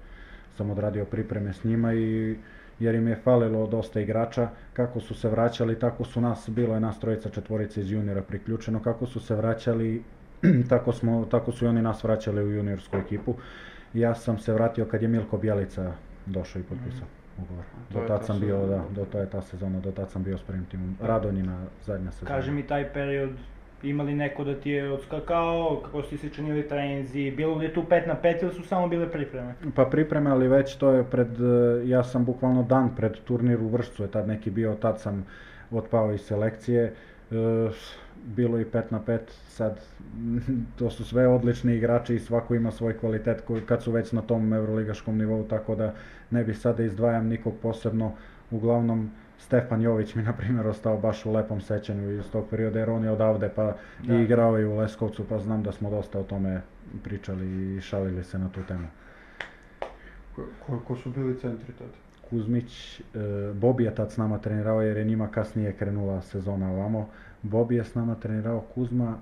Sam 0.56 0.70
odradio 0.70 1.04
pripreme 1.04 1.52
s 1.52 1.64
njima 1.64 1.94
i 1.94 2.36
jer 2.78 2.94
im 2.94 3.08
je 3.08 3.16
falilo 3.16 3.66
dosta 3.66 4.00
igrača, 4.00 4.48
kako 4.72 5.00
su 5.00 5.14
se 5.14 5.28
vraćali, 5.28 5.78
tako 5.78 6.04
su 6.04 6.20
nas, 6.20 6.48
bilo 6.48 6.74
je 6.74 6.80
nas 6.80 7.00
trojica, 7.00 7.28
četvorica 7.28 7.80
iz 7.80 7.90
juniora 7.90 8.22
priključeno, 8.22 8.82
kako 8.82 9.06
su 9.06 9.20
se 9.20 9.34
vraćali, 9.34 10.02
tako, 10.70 10.92
smo, 10.92 11.24
tako 11.30 11.52
su 11.52 11.64
i 11.64 11.68
oni 11.68 11.82
nas 11.82 12.04
vraćali 12.04 12.44
u 12.44 12.52
juniorsku 12.52 12.96
ekipu. 12.96 13.34
Ja 13.94 14.14
sam 14.14 14.38
se 14.38 14.52
vratio 14.52 14.84
kad 14.84 15.02
je 15.02 15.08
Milko 15.08 15.38
Bjelica 15.38 15.92
došao 16.26 16.60
i 16.60 16.64
potpisao 16.64 17.17
ugovor. 17.42 17.64
To 17.92 18.00
Do 18.00 18.06
tad 18.06 18.20
ta 18.20 18.26
sam 18.26 18.40
bio, 18.40 18.66
da, 18.66 18.84
do 18.94 19.04
to 19.04 19.18
je 19.18 19.30
ta 19.30 19.42
sezona, 19.42 19.80
do 19.80 19.92
tad 19.92 20.10
sam 20.10 20.22
bio 20.22 20.38
s 20.38 20.42
prvim 20.42 20.64
timom. 20.64 20.96
Radonjina 21.02 21.58
zadnja 21.84 22.10
sezona. 22.10 22.36
Kaži 22.36 22.50
mi 22.50 22.62
taj 22.62 22.92
period, 22.92 23.30
ima 23.82 24.02
li 24.02 24.14
neko 24.14 24.44
da 24.44 24.54
ti 24.60 24.70
je 24.70 24.92
odskakao, 24.92 25.80
kako 25.84 26.02
su 26.02 26.08
ti 26.08 26.16
se 26.16 26.28
činili 26.28 26.68
treninzi, 26.68 27.30
bilo 27.30 27.54
li 27.54 27.64
je 27.64 27.74
tu 27.74 27.82
5 27.82 28.06
na 28.06 28.16
5 28.22 28.42
ili 28.42 28.52
su 28.52 28.62
samo 28.62 28.88
bile 28.88 29.10
pripreme? 29.10 29.54
Pa 29.74 29.84
pripreme, 29.84 30.30
ali 30.30 30.48
već 30.48 30.76
to 30.76 30.90
je 30.90 31.04
pred, 31.04 31.40
e, 31.40 31.88
ja 31.88 32.04
sam 32.04 32.24
bukvalno 32.24 32.62
dan 32.62 32.96
pred 32.96 33.12
turnir 33.24 33.60
u 33.60 33.68
Vršcu 33.68 34.02
je 34.02 34.10
tad 34.10 34.28
neki 34.28 34.50
bio, 34.50 34.74
tad 34.74 35.00
sam 35.00 35.26
otpao 35.70 36.12
iz 36.12 36.20
selekcije. 36.20 36.84
E, 36.84 36.94
bilo 38.36 38.60
i 38.60 38.64
5 38.64 38.82
na 38.90 39.00
5, 39.06 39.18
sad 39.48 39.80
to 40.78 40.90
su 40.90 41.04
sve 41.04 41.28
odlični 41.28 41.76
igrači 41.76 42.14
i 42.14 42.20
svako 42.20 42.54
ima 42.54 42.70
svoj 42.70 42.98
kvalitet 42.98 43.40
koji, 43.40 43.62
kad 43.62 43.82
su 43.82 43.92
već 43.92 44.12
na 44.12 44.22
tom 44.22 44.52
evroligaškom 44.52 45.18
nivou, 45.18 45.44
tako 45.44 45.74
da 45.74 45.94
ne 46.30 46.44
bih 46.44 46.58
sada 46.58 46.82
izdvajam 46.82 47.26
nikog 47.26 47.54
posebno. 47.62 48.12
Uglavnom, 48.50 49.10
Stefan 49.38 49.82
Jović 49.82 50.14
mi 50.14 50.22
na 50.22 50.32
primjer 50.32 50.66
ostao 50.66 50.98
baš 50.98 51.26
u 51.26 51.32
lepom 51.32 51.60
sećanju 51.60 52.10
iz 52.10 52.30
tog 52.30 52.46
perioda 52.50 52.78
jer 52.78 52.90
on 52.90 53.04
je 53.04 53.10
odavde 53.10 53.50
pa 53.56 53.76
Da. 54.04 54.14
i 54.14 54.22
igrao 54.22 54.58
i 54.58 54.64
u 54.64 54.76
Leskovcu 54.76 55.24
pa 55.28 55.38
znam 55.38 55.62
da 55.62 55.72
smo 55.72 55.90
dosta 55.90 56.20
o 56.20 56.22
tome 56.22 56.60
pričali 57.04 57.76
i 57.76 57.80
šalili 57.80 58.24
se 58.24 58.38
na 58.38 58.48
tu 58.48 58.60
temu. 58.68 58.86
Ko, 60.36 60.42
ko, 60.66 60.80
ko 60.86 60.96
su 60.96 61.10
bili 61.10 61.38
centri 61.40 61.72
tada? 61.72 62.07
Kuzmić, 62.30 63.00
e, 63.00 63.02
Bobi 63.54 63.84
je 63.84 63.94
tad 63.94 64.12
s 64.12 64.16
nama 64.16 64.38
trenirao 64.38 64.82
jer 64.82 64.96
je 64.96 65.04
njima 65.04 65.28
kasnije 65.28 65.72
krenula 65.72 66.22
sezona 66.22 66.70
ovamo. 66.70 67.08
Bobi 67.42 67.76
je 67.76 67.84
s 67.84 67.94
nama 67.94 68.14
trenirao 68.14 68.60
Kuzma, 68.60 69.14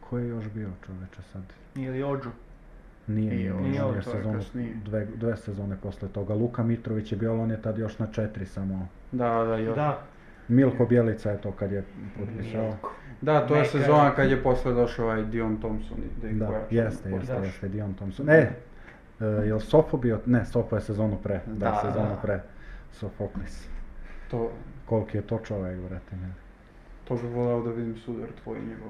ko 0.00 0.18
je 0.18 0.28
još 0.28 0.44
bio 0.48 0.68
čoveče 0.86 1.22
sad? 1.22 1.42
Ili 1.76 2.02
Ođu? 2.04 2.28
Nije, 3.06 3.30
Nije 3.30 3.52
nije, 3.52 3.62
nije, 3.62 3.80
to 3.80 3.94
je 3.94 4.02
sezonu, 4.02 4.32
kasnije. 4.34 4.74
dve, 4.84 5.06
dve 5.06 5.36
sezone 5.36 5.76
posle 5.76 6.08
toga. 6.08 6.34
Luka 6.34 6.62
Mitrović 6.62 7.12
je 7.12 7.18
bio, 7.18 7.30
ali 7.30 7.40
on 7.40 7.50
je 7.50 7.62
tad 7.62 7.78
još 7.78 7.98
na 7.98 8.06
četiri 8.06 8.46
samo. 8.46 8.88
Da, 9.12 9.44
da, 9.44 9.56
još. 9.56 9.76
Da. 9.76 10.00
Milko 10.48 10.86
Bjelica 10.86 11.30
je 11.30 11.38
to 11.38 11.52
kad 11.52 11.72
je 11.72 11.84
potpisao. 12.18 12.62
Milko. 12.62 12.92
Da, 13.20 13.46
to 13.46 13.54
je 13.56 13.62
Neka- 13.62 13.68
sezona 13.68 14.10
kad 14.10 14.30
je 14.30 14.42
posle 14.42 14.72
došao 14.72 15.04
ovaj 15.04 15.24
Dion 15.24 15.56
Thompson 15.56 15.98
i 16.24 16.34
da 16.34 16.46
Da, 16.46 16.52
jeste, 16.70 17.10
jeste, 17.10 17.32
Da. 17.32 17.38
jeste, 17.38 17.68
Dion 17.68 17.94
Thompson. 17.94 18.30
E, 18.30 18.50
e, 19.20 19.24
jel 19.24 19.60
Sofo 19.60 19.96
bio? 19.96 20.20
Ne, 20.26 20.44
Sofo 20.44 20.76
je 20.76 20.82
sezonu 20.82 21.16
pre, 21.16 21.40
da, 21.46 21.70
Da, 21.70 21.80
sezonu 21.82 22.08
da. 22.08 22.16
pre. 22.16 22.40
Sofoklis. 22.92 23.68
To, 24.30 24.52
Koliki 24.86 25.16
je 25.16 25.22
to 25.22 25.38
čovjek, 25.38 25.80
brate. 25.80 26.16
mili. 26.16 26.39
To 27.10 27.16
bi 27.16 27.28
voleo 27.34 27.62
da 27.62 27.70
vidim 27.70 27.96
sudar 27.96 28.28
tvoj 28.42 28.58
i 28.58 28.62
njegov. 28.62 28.88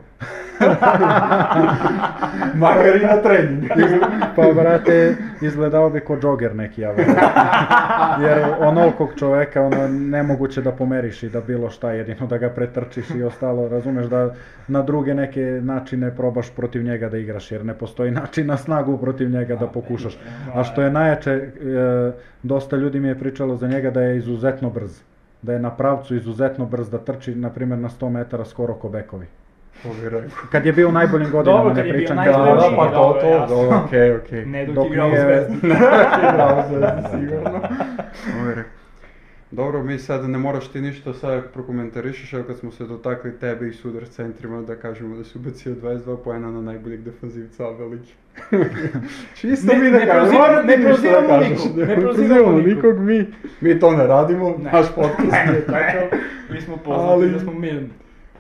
Makar 2.61 2.96
i 2.96 3.06
na 3.06 3.22
treningu. 3.22 3.66
Pa, 4.37 4.42
brate, 4.54 5.16
izgledao 5.40 5.90
bi 5.90 6.00
ko 6.00 6.16
džoger 6.20 6.56
neki, 6.56 6.80
ja. 6.80 6.90
Jer 8.20 8.44
onolikog 8.59 9.09
čoveka, 9.18 9.62
ono, 9.62 9.88
nemoguće 9.88 10.62
da 10.62 10.72
pomeriš 10.72 11.22
i 11.22 11.28
da 11.28 11.40
bilo 11.40 11.70
šta, 11.70 11.90
jedino 11.90 12.26
da 12.26 12.38
ga 12.38 12.50
pretrčiš 12.50 13.11
i 13.11 13.22
ostalo, 13.22 13.68
razumeš 13.68 14.06
da 14.06 14.35
na 14.68 14.83
druge 14.83 15.14
neke 15.14 15.61
načine 15.62 16.16
probaš 16.16 16.50
protiv 16.54 16.83
njega 16.83 17.09
da 17.09 17.18
igraš, 17.18 17.52
jer 17.52 17.64
ne 17.64 17.74
postoji 17.74 18.11
način 18.11 18.46
na 18.46 18.56
snagu 18.56 18.98
protiv 18.98 19.30
njega 19.30 19.56
da 19.56 19.66
pokušaš. 19.66 20.18
A 20.54 20.64
što 20.64 20.83
je 20.83 20.90
najjače, 20.90 21.30
e, 21.30 21.50
dosta 22.42 22.76
ljudi 22.76 23.00
mi 23.00 23.09
je 23.09 23.18
pričalo 23.18 23.56
za 23.56 23.68
njega 23.68 23.90
da 23.90 24.02
je 24.02 24.16
izuzetno 24.16 24.70
brz. 24.70 25.10
da 25.42 25.53
je 25.53 25.59
na 25.59 25.70
pravcu 25.70 26.16
izuzetno 26.16 26.66
brz, 26.66 26.90
da 26.90 26.98
trči 26.98 27.35
naprimer, 27.35 27.79
na 27.79 27.88
100 27.88 28.09
metra 28.11 28.44
skoro 28.44 28.74
Kobekovi. 28.74 29.26
Kad 30.53 30.66
je 30.66 30.72
bil 30.72 30.92
najbolj 30.92 31.31
godin, 31.31 31.53
Dobro, 31.53 31.74
ne 31.74 31.88
pričam, 31.88 32.16
da 32.16 32.22
je 32.22 32.33
bilo 32.33 32.76
pa 32.76 32.90
to, 32.90 33.18
to, 33.20 33.26
ja, 33.26 33.35
jasno. 33.35 33.57
do, 33.57 33.62
ok, 33.62 34.24
ok. 34.24 34.33
Ne, 34.46 34.66
dok, 34.66 34.74
dok 34.74 34.85
je 34.85 34.90
igral 34.92 35.11
zvezd. 35.11 35.50
Ne, 35.62 35.74
dok 35.74 36.22
je 36.22 36.29
igral 36.29 36.62
zvezd, 36.68 37.11
sigurno. 37.11 37.61
Dobro, 39.52 39.82
mi 39.82 39.98
sad 39.98 40.28
ne 40.28 40.38
moraš 40.38 40.68
ti 40.68 40.80
ništa 40.80 41.14
sad 41.14 41.42
prokomentarišeš, 41.44 42.32
evo 42.32 42.44
kad 42.44 42.56
smo 42.56 42.70
se 42.72 42.84
dotakli 42.84 43.32
tebe 43.32 43.68
i 43.68 43.72
sudar 43.72 44.04
centrima, 44.06 44.62
da 44.62 44.76
kažemo 44.76 45.16
da 45.16 45.24
si 45.24 45.38
ubacio 45.38 45.72
22 45.74 46.16
poena 46.16 46.50
na 46.50 46.60
najboljeg 46.62 47.00
defanzivca 47.00 47.66
ove. 47.66 47.98
Čisto 49.34 49.66
Ne- 49.66 49.78
mi 49.78 49.90
da 49.90 49.98
ne 49.98 50.06
kažemo, 50.06 50.32
moram 50.32 50.62
ti 50.62 50.76
ne 50.76 50.76
ništa 50.80 51.10
da 51.12 51.26
kažeš, 51.28 51.48
nikog, 51.50 51.76
ne 51.78 51.96
prozivamo 51.96 52.58
nikog. 52.58 52.98
mi, 52.98 53.26
mi 53.60 53.80
to 53.80 53.90
ne 53.92 54.06
radimo, 54.06 54.54
Ne. 54.58 54.70
naš 54.72 54.86
podcast 54.94 55.46
nije 55.46 55.66
takav. 55.66 56.18
Mi 56.50 56.60
smo 56.60 56.76
poznati 56.76 57.12
Ali- 57.12 57.30
da 57.30 57.40
smo 57.40 57.52
mirni. 57.52 57.88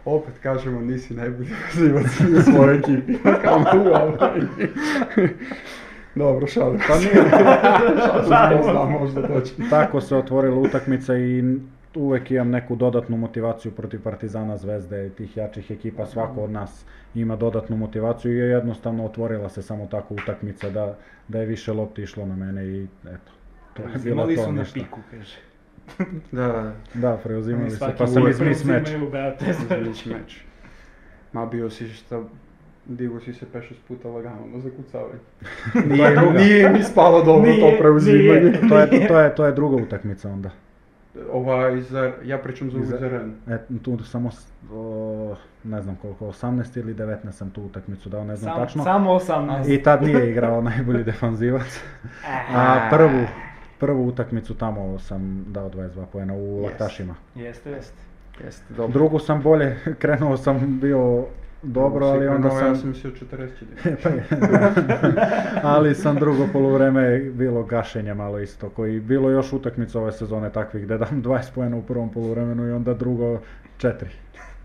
Opet 0.04 0.34
kažemo, 0.42 0.80
nisi 0.80 1.14
najbolji 1.14 1.48
defanzivac 1.48 2.06
u 2.38 2.52
svojoj 2.52 2.76
ekipi, 2.76 3.14
kamo 3.44 3.64
u 3.76 3.88
ovoj. 3.88 4.40
Dobro, 6.14 6.46
šalim 6.46 6.80
Pa 6.88 6.98
nije, 6.98 7.12
Šalim 8.28 8.62
se, 8.62 8.70
znam 8.70 8.92
možda 8.92 9.26
točno. 9.28 9.64
tako 9.70 10.00
se 10.00 10.16
otvorila 10.16 10.56
utakmica 10.58 11.16
i 11.16 11.44
uvek 11.94 12.30
imam 12.30 12.50
neku 12.50 12.76
dodatnu 12.76 13.16
motivaciju 13.16 13.72
protiv 13.72 14.02
Partizana, 14.02 14.56
Zvezde 14.56 15.06
i 15.06 15.10
tih 15.10 15.36
jačih 15.36 15.70
ekipa, 15.70 16.06
svako 16.06 16.40
od 16.40 16.50
nas 16.50 16.84
ima 17.14 17.36
dodatnu 17.36 17.76
motivaciju 17.76 18.32
i 18.32 18.38
je 18.38 18.48
jednostavno 18.48 19.04
otvorila 19.04 19.48
se 19.48 19.62
samo 19.62 19.86
tako 19.86 20.14
utakmica 20.14 20.70
da, 20.70 20.96
da 21.28 21.38
je 21.40 21.46
više 21.46 21.72
lopti 21.72 22.02
išlo 22.02 22.26
na 22.26 22.36
mene 22.36 22.66
i 22.66 22.86
eto, 23.04 23.32
to 23.74 23.82
je 23.82 23.88
bilo 23.94 24.12
Imali 24.14 24.36
to 24.36 24.44
su 24.44 24.52
na 24.52 24.60
ništa. 24.60 24.74
piku, 24.74 25.00
kaže. 25.10 25.36
Da, 26.32 26.46
da, 26.46 26.72
Da, 26.94 27.16
preuzimali 27.16 27.70
su, 27.70 27.78
pa 27.98 28.06
sam 28.06 28.28
izmis 28.28 28.64
meč. 28.64 28.82
preuzimaju, 28.84 29.10
meč. 30.06 30.44
Ma 31.32 31.46
bio 31.46 31.70
si 31.70 31.88
šta, 31.88 32.22
digo 32.86 33.20
si 33.20 33.32
se 33.32 33.46
5-6 33.54 33.60
puta 33.88 34.08
lagano 34.08 34.46
na 34.46 34.60
zakucavanje. 34.60 35.18
Nije, 35.94 36.10
druga. 36.16 36.38
nije 36.38 36.68
mi 36.70 36.82
spalo 36.82 37.22
dobro 37.24 37.50
Nije, 37.50 37.60
to 37.72 37.78
preuzimanje. 37.78 38.40
nije. 38.40 38.60
To 38.68 38.78
je, 38.78 39.08
to, 39.08 39.20
je, 39.20 39.34
to 39.34 39.46
je 39.46 39.52
druga 39.52 39.76
utakmica 39.76 40.28
onda. 40.30 40.50
Ovaj, 41.32 41.80
za, 41.80 42.12
ja 42.24 42.38
pričam 42.38 42.70
za 42.70 42.76
ovu 42.76 42.86
Za- 42.86 42.96
za 42.96 43.08
Ren. 43.08 43.34
E, 43.48 43.58
tu 43.82 44.04
samo, 44.04 44.30
o, 44.72 45.36
ne 45.64 45.82
znam 45.82 45.96
koliko, 45.96 46.26
18 46.26 46.78
ili 46.78 46.94
19 46.94 47.32
sam 47.32 47.50
tu 47.50 47.62
utakmicu 47.62 48.08
dao, 48.08 48.24
ne 48.24 48.36
znam 48.36 48.54
Sam- 48.54 48.62
tačno. 48.64 48.84
Samo 48.84 49.10
18. 49.10 49.74
I 49.74 49.82
tad 49.82 50.02
nije 50.02 50.30
igrao 50.30 50.62
najbolji 50.62 51.04
defanzivac. 51.04 51.80
A 52.54 52.88
prvu, 52.90 53.26
prvu 53.78 54.06
utakmicu 54.06 54.54
tamo 54.54 54.98
sam 54.98 55.44
dao 55.48 55.70
22 55.70 56.04
poena 56.12 56.34
u 56.34 56.38
Jest. 56.38 56.62
laktašima. 56.62 57.14
Jeste, 57.34 57.70
jeste. 57.70 57.94
Jeste, 58.44 58.74
dobro. 58.74 58.92
Drugu 58.92 59.18
sam 59.18 59.42
bolje, 59.42 59.76
krenuo 59.98 60.36
sam 60.36 60.78
bio 60.80 61.24
dobro, 61.62 62.06
ali 62.06 62.26
onda 62.28 62.48
Ja 62.48 62.58
sam... 62.58 62.76
sam 62.76 62.88
mislio 62.88 63.12
40 63.12 63.48
Pa 64.02 64.08
je, 64.08 64.24
da. 64.50 64.72
ali 65.62 65.94
sam 65.94 66.16
drugo 66.16 66.46
poluvreme 66.52 67.18
bilo 67.18 67.62
gašenje 67.62 68.14
malo 68.14 68.38
isto, 68.38 68.68
koji 68.68 69.00
bilo 69.00 69.30
još 69.30 69.52
utakmica 69.52 70.00
ove 70.00 70.12
sezone 70.12 70.50
takvih 70.52 70.84
gdje 70.84 70.98
dam 70.98 71.22
20 71.22 71.42
poena 71.54 71.76
u 71.76 71.82
prvom 71.82 72.12
poluvremenu 72.12 72.68
i 72.68 72.72
onda 72.72 72.94
drugo 72.94 73.40
4. 73.78 73.92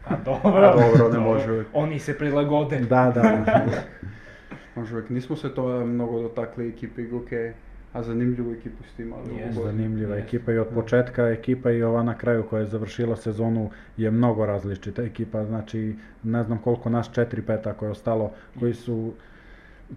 A 0.08 0.15
dobro. 0.25 0.65
A 0.65 0.75
dobro, 0.75 1.13
ne 1.13 1.19
može 1.19 1.51
uvijek. 1.51 1.67
Oni 1.73 1.99
se 1.99 2.17
prilagode. 2.17 2.79
Da, 2.79 3.12
da. 3.15 3.45
Može 4.75 4.95
uvijek, 4.95 5.10
nismo 5.10 5.36
se 5.36 5.55
to 5.55 5.86
mnogo 5.86 6.21
dotakli 6.21 6.69
ekipi 6.69 7.03
Guke, 7.08 7.53
a 7.95 8.03
zanimljivu 8.03 8.53
ekipu 8.53 8.84
ste 8.84 9.03
imali. 9.03 9.21
godinu. 9.23 9.63
Zanimljiva 9.63 10.15
Jest. 10.15 10.27
ekipa 10.27 10.51
i 10.51 10.58
od 10.58 10.67
početka 10.67 11.27
ekipa 11.29 11.71
i 11.71 11.84
ova 11.84 12.03
na 12.03 12.17
kraju 12.17 12.43
koja 12.43 12.60
je 12.60 12.65
završila 12.65 13.15
sezonu 13.15 13.69
je 13.97 14.12
mnogo 14.12 14.45
različita 14.45 15.03
ekipa, 15.03 15.45
znači 15.45 15.95
ne 16.23 16.43
znam 16.43 16.58
koliko 16.58 16.89
nas 16.89 17.10
4-5 17.10 17.69
ako 17.69 17.86
je 17.86 17.91
ostalo, 17.91 18.31
koji 18.60 18.73
su 18.73 19.13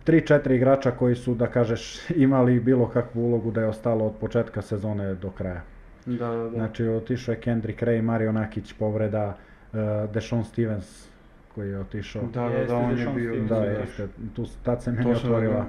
3-4 0.06 0.50
igrača 0.52 0.90
koji 0.90 1.14
su 1.14 1.34
da 1.34 1.46
kažeš 1.46 1.98
imali 2.26 2.61
bilo 2.61 2.88
kakvu 2.88 3.22
ulogu 3.22 3.50
da 3.50 3.61
je 3.61 3.66
ostalo 3.66 4.06
od 4.06 4.12
početka 4.20 4.62
sezone 4.62 5.14
do 5.14 5.30
kraja. 5.30 5.62
Da, 6.06 6.28
da, 6.28 6.37
da. 6.37 6.50
Znači 6.50 6.84
otišao 6.84 7.32
je 7.32 7.40
Kendrick 7.40 7.82
Ray, 7.82 8.02
Mario 8.02 8.32
Nakić 8.32 8.72
povreda, 8.72 9.37
uh, 9.72 9.78
Deshaun 10.12 10.44
Stevens 10.44 11.08
koji 11.54 11.70
je 11.70 11.78
otišao. 11.78 12.22
Da, 12.34 12.48
da, 12.48 12.64
da, 12.64 12.76
on 12.76 12.98
je 12.98 13.06
bio. 13.14 13.30
Da, 13.34 13.64
igrač. 13.64 13.78
jeste, 13.80 14.06
tu, 14.34 14.44
tad 14.62 14.82
se 14.82 14.92
meni 14.92 15.11
otvorila, 15.12 15.66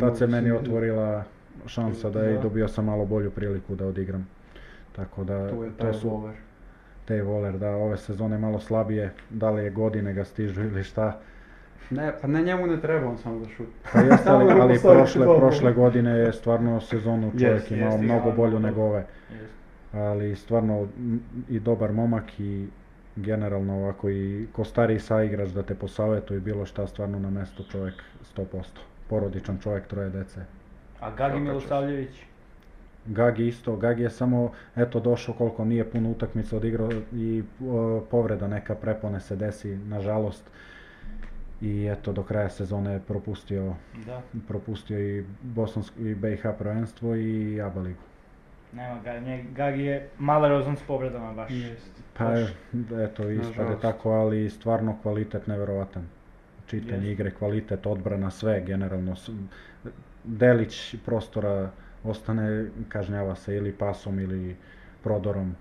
tad 0.00 0.18
se 0.18 0.26
meni 0.26 0.48
se- 0.48 0.54
otvorila 0.54 1.24
šansa 1.66 2.10
da 2.10 2.20
je 2.20 2.34
Da. 2.34 2.40
dobio 2.40 2.68
sam 2.68 2.84
malo 2.84 3.04
bolju 3.06 3.30
priliku 3.30 3.74
da 3.74 3.86
odigram. 3.86 4.28
Tako 4.96 5.24
da, 5.24 5.50
Tu 5.50 5.62
je 5.64 5.70
to 5.70 5.82
taj 5.84 5.94
su 5.94 6.08
Waller. 6.10 6.32
te 7.04 7.22
voler, 7.22 7.58
da 7.58 7.70
ove 7.70 7.96
sezone 7.96 8.38
malo 8.38 8.60
slabije, 8.60 9.12
da 9.30 9.50
li 9.50 9.64
je 9.64 9.70
godine 9.70 10.12
ga 10.12 10.24
stižu 10.24 10.62
ili 10.62 10.84
šta. 10.84 11.20
Ne, 11.90 12.12
pa 12.20 12.26
ne 12.28 12.42
njemu 12.42 12.66
ne 12.66 12.80
treba 12.80 13.08
on 13.08 13.18
samo 13.18 13.38
da 13.38 13.48
šut. 13.48 13.66
Pa 13.92 14.00
jeste, 14.00 14.30
ali, 14.30 14.52
ali 14.60 14.72
postavi 14.74 14.96
prošle, 14.96 15.26
prošle 15.38 15.72
godine 15.72 16.10
je 16.10 16.32
stvarno 16.32 16.80
sezonu 16.80 17.30
čovjek 17.30 17.52
Jest, 17.60 17.70
imao 17.70 17.90
jest, 17.92 18.02
mnogo 18.02 18.30
bolju 18.32 18.58
mnogo 18.58 18.66
nego 18.66 18.82
ove. 18.82 19.06
Ali 19.92 20.36
stvarno 20.36 20.88
i 21.48 21.60
dobar 21.60 21.92
momak 21.92 22.40
i 22.40 22.68
generalno 23.16 23.74
ovako 23.76 24.10
i 24.10 24.46
ko 24.52 24.64
stariji 24.64 24.98
saigrač 24.98 25.48
da 25.48 25.62
te 25.62 25.74
posavjetuje 25.74 26.38
i 26.38 26.40
bilo 26.40 26.66
šta 26.66 26.86
stvarno 26.86 27.18
na 27.18 27.30
mesto 27.30 27.62
čovjek 27.62 27.94
100%. 28.36 28.44
Porodičan 29.08 29.58
čovjek, 29.58 29.86
troje 29.86 30.10
dece. 30.10 30.40
A 31.02 31.10
Gagi 31.10 31.40
Milosavljević? 31.40 32.10
Gagi 33.06 33.46
isto, 33.46 33.76
Gagi 33.76 34.02
je 34.02 34.10
samo 34.10 34.52
eto 34.76 35.00
došao 35.00 35.34
koliko 35.34 35.64
nije 35.64 35.90
puno 35.90 36.10
utakmica 36.10 36.56
odigrao 36.56 36.90
i 37.12 37.42
o, 37.68 38.04
povreda 38.10 38.48
neka 38.48 38.74
prepone 38.74 39.20
se 39.20 39.36
desi 39.36 39.76
nažalost. 39.76 40.44
I 41.60 41.86
eto 41.86 42.12
do 42.12 42.22
kraja 42.22 42.48
sezone 42.50 42.92
je 42.92 43.00
propustio, 43.00 43.74
Da. 44.06 44.20
propustio 44.48 44.98
i 45.00 45.24
Bosansko 45.42 46.00
i 46.00 46.14
BiH 46.14 46.42
prvenstvo 46.58 47.16
i 47.16 47.60
ABA 47.60 47.80
ligu. 47.80 48.00
Nema 48.72 49.00
ga, 49.04 49.18
nje, 49.18 49.44
Gagi 49.56 49.82
je 49.82 50.08
malerozan 50.18 50.76
s 50.76 50.82
povredama 50.82 51.32
baš. 51.32 51.50
Jest. 51.50 52.02
Pa 52.18 52.24
Baš. 52.24 52.40
eto 53.04 53.30
ispade 53.30 53.76
tako, 53.80 54.10
ali 54.10 54.50
stvarno 54.50 54.96
kvalitet 55.02 55.46
nevjerovatan. 55.46 56.02
Čitanje 56.66 57.10
igre, 57.12 57.30
kvalitet, 57.30 57.86
odbrana, 57.86 58.30
sve 58.30 58.62
generalno. 58.66 59.14
Delić 60.24 60.96
prostora 61.04 61.70
ostane, 62.04 62.66
kažnjava 62.88 63.34
se 63.34 63.56
ili 63.56 63.72
pasom 63.72 64.20
ili 64.20 64.56
prodorom, 65.02 65.54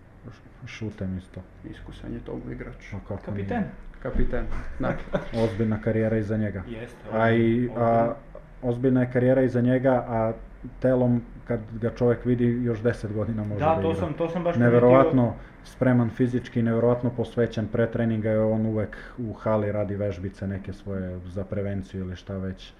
šutem 0.65 1.17
isto. 1.17 1.41
Iskusan 1.71 2.13
je 2.13 2.19
to 2.19 2.39
igrač. 2.51 2.93
A 2.93 2.97
kako 3.07 3.21
Kapiten? 3.25 3.57
nije? 3.57 3.69
Kapiten. 4.03 4.45
Da. 4.79 4.93
Ozbiljna 5.43 5.81
karijera 5.81 6.17
iza 6.17 6.37
njega. 6.37 6.63
Jeste. 6.67 6.97
A 7.11 7.31
i 7.31 7.69
a, 7.77 8.13
ozbiljna 8.61 9.01
je 9.01 9.11
karijera 9.11 9.41
iza 9.41 9.61
njega, 9.61 10.05
a 10.07 10.33
telom 10.79 11.21
kad 11.47 11.59
ga 11.81 11.89
čovjek 11.89 12.25
vidi 12.25 12.45
još 12.63 12.79
10 12.79 13.13
godina 13.13 13.43
može 13.43 13.59
da, 13.59 13.65
Da, 13.65 13.81
to 13.81 13.91
igra. 13.91 13.95
sam, 13.95 14.13
to 14.13 14.29
sam 14.29 14.43
baš 14.43 14.55
Neverovatno 14.55 15.33
spreman 15.63 16.09
fizički, 16.09 16.61
neverovatno 16.61 17.09
posvećen 17.09 17.67
pre 17.67 17.91
treninga 17.91 18.29
je 18.29 18.39
on 18.39 18.65
uvek 18.65 18.97
u 19.17 19.33
hali 19.33 19.71
radi 19.71 19.95
vežbice 19.95 20.47
neke 20.47 20.73
svoje 20.73 21.19
za 21.25 21.43
prevenciju 21.45 22.01
ili 22.01 22.15
šta 22.15 22.37
već. 22.37 22.73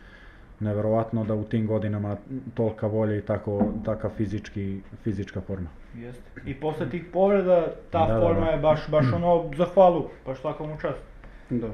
Neverovatno 0.62 1.24
da 1.24 1.36
u 1.36 1.44
tim 1.44 1.68
godinama 1.68 2.18
tolika 2.54 2.88
volja 2.88 3.16
i 3.16 3.22
tako, 3.22 3.66
takav 3.86 4.12
fizički, 4.18 4.82
fizička 5.04 5.42
forma. 5.42 5.70
Jeste. 5.96 6.42
I 6.46 6.54
posle 6.54 6.90
tih 6.90 7.06
povreda, 7.14 7.68
ta 7.90 8.08
Da, 8.08 8.14
da, 8.14 8.20
forma 8.20 8.46
da. 8.46 8.52
je 8.52 8.58
baš, 8.58 8.80
baš 8.90 9.06
ono, 9.14 9.52
za 9.58 9.66
hvalu, 9.74 10.10
baš 10.26 10.42
svakom 10.42 10.70
mu 10.70 10.78
čast. 10.82 11.02
Da. 11.50 11.68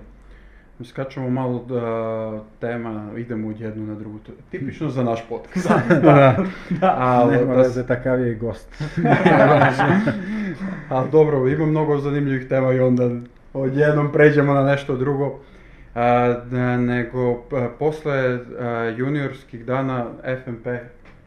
Skačemo 0.83 1.29
malo 1.29 1.65
da 1.69 2.43
tema, 2.59 3.11
idemo 3.17 3.49
od 3.49 3.59
jednu 3.59 3.85
na 3.85 3.95
drugu. 3.95 4.19
To 4.19 4.31
je 4.31 4.37
tipično 4.51 4.89
za 4.89 5.03
naš 5.03 5.19
podcast. 5.29 5.69
da, 5.89 6.35
Da. 6.81 6.95
Ali, 6.97 7.37
nema 7.37 7.55
da 7.55 7.61
veze, 7.61 7.87
takav 7.87 8.19
je 8.19 8.31
i 8.31 8.35
gost. 8.35 8.83
Ali 10.89 11.11
dobro, 11.11 11.47
ima 11.47 11.65
mnogo 11.65 11.97
zanimljivih 11.97 12.47
tema 12.47 12.73
i 12.73 12.79
onda 12.79 13.09
odjednom 13.53 14.11
pređemo 14.11 14.53
na 14.53 14.63
nešto 14.63 14.95
drugo. 14.95 15.39
A, 15.97 16.35
nego 16.77 17.43
a, 17.51 17.69
posle 17.79 18.39
a, 18.59 18.93
juniorskih 18.97 19.65
dana 19.65 20.05
FMP, 20.43 20.65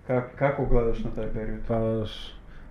ka- 0.09 0.29
kako 0.39 0.67
gledaš 0.67 1.05
na 1.05 1.11
taj 1.11 1.27
period? 1.35 1.59
Pa 1.69 2.05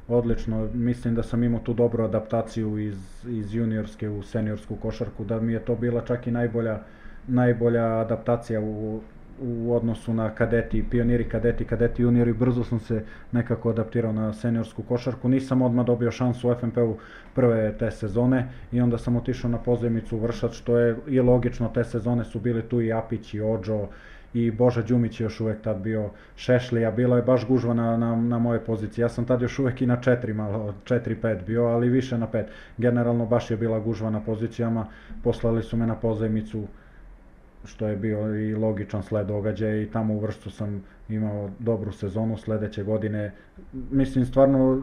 odlično. 0.07 0.69
Mislim 0.73 1.15
da 1.15 1.23
sam 1.23 1.43
imao 1.43 1.59
tu 1.59 1.73
dobru 1.73 2.03
adaptaciju 2.03 2.77
iz, 2.79 3.25
iz 3.27 3.55
juniorske 3.55 4.09
u 4.09 4.23
seniorsku 4.23 4.75
košarku, 4.75 5.23
da 5.23 5.39
mi 5.39 5.53
je 5.53 5.59
to 5.59 5.75
bila 5.75 6.01
čak 6.01 6.27
i 6.27 6.31
najbolja, 6.31 6.79
najbolja 7.27 7.99
adaptacija 7.99 8.61
u, 8.61 9.01
u 9.41 9.75
odnosu 9.75 10.13
na 10.13 10.29
kadeti, 10.35 10.85
pioniri, 10.89 11.29
kadeti, 11.29 11.65
kadeti, 11.65 12.01
juniori, 12.01 12.33
brzo 12.33 12.63
sam 12.63 12.79
se 12.79 13.03
nekako 13.31 13.69
adaptirao 13.69 14.13
na 14.13 14.33
seniorsku 14.33 14.83
košarku. 14.83 15.29
Nisam 15.29 15.61
odmah 15.61 15.85
dobio 15.85 16.11
šansu 16.11 16.49
u 16.49 16.55
FNP-u 16.55 16.97
prve 17.35 17.77
te 17.77 17.91
sezone 17.91 18.47
i 18.71 18.81
onda 18.81 18.97
sam 18.97 19.15
otišao 19.15 19.51
na 19.51 19.57
pozajmicu 19.57 20.17
u 20.17 20.19
Vršac, 20.19 20.53
što 20.53 20.77
je 20.77 20.95
i 21.07 21.19
logično, 21.19 21.71
te 21.73 21.83
sezone 21.83 22.25
su 22.25 22.39
bili 22.39 22.61
tu 22.61 22.81
i 22.81 22.93
Apić 22.93 23.33
i 23.33 23.41
Ođo, 23.41 23.87
i 24.33 24.51
Boža 24.51 24.81
Đumić 24.81 25.19
je 25.19 25.23
još 25.23 25.39
uvek 25.39 25.61
tad 25.61 25.77
bio 25.77 26.09
Šešlija, 26.35 26.91
bilo 26.91 27.15
je 27.15 27.21
baš 27.21 27.47
gužva 27.47 27.73
na, 27.73 27.97
na, 27.97 28.15
na 28.15 28.39
moje 28.39 28.59
pozicije. 28.59 29.03
Ja 29.03 29.09
sam 29.09 29.25
tad 29.25 29.41
još 29.41 29.59
uvek 29.59 29.81
i 29.81 29.85
na 29.85 30.01
četiri 30.01 30.33
malo, 30.33 30.73
četiri, 30.83 31.15
pet 31.15 31.45
bio, 31.45 31.65
ali 31.65 31.89
više 31.89 32.17
na 32.17 32.27
pet. 32.27 32.45
Generalno 32.77 33.25
baš 33.25 33.51
je 33.51 33.57
bila 33.57 33.79
gužva 33.79 34.09
na 34.09 34.19
pozicijama, 34.19 34.87
poslali 35.23 35.63
su 35.63 35.77
me 35.77 35.87
na 35.87 35.95
pozajmicu, 35.95 36.63
što 37.65 37.87
je 37.87 37.95
bio 37.95 38.35
i 38.35 38.55
logičan 38.55 39.03
sled 39.03 39.27
događaja 39.27 39.81
i 39.81 39.85
tamo 39.85 40.13
u 40.13 40.19
Vršcu 40.19 40.51
sam 40.51 40.83
imao 41.09 41.49
dobru 41.59 41.91
sezonu 41.91 42.37
sledeće 42.37 42.83
godine. 42.83 43.31
Mislim, 43.91 44.25
stvarno 44.25 44.81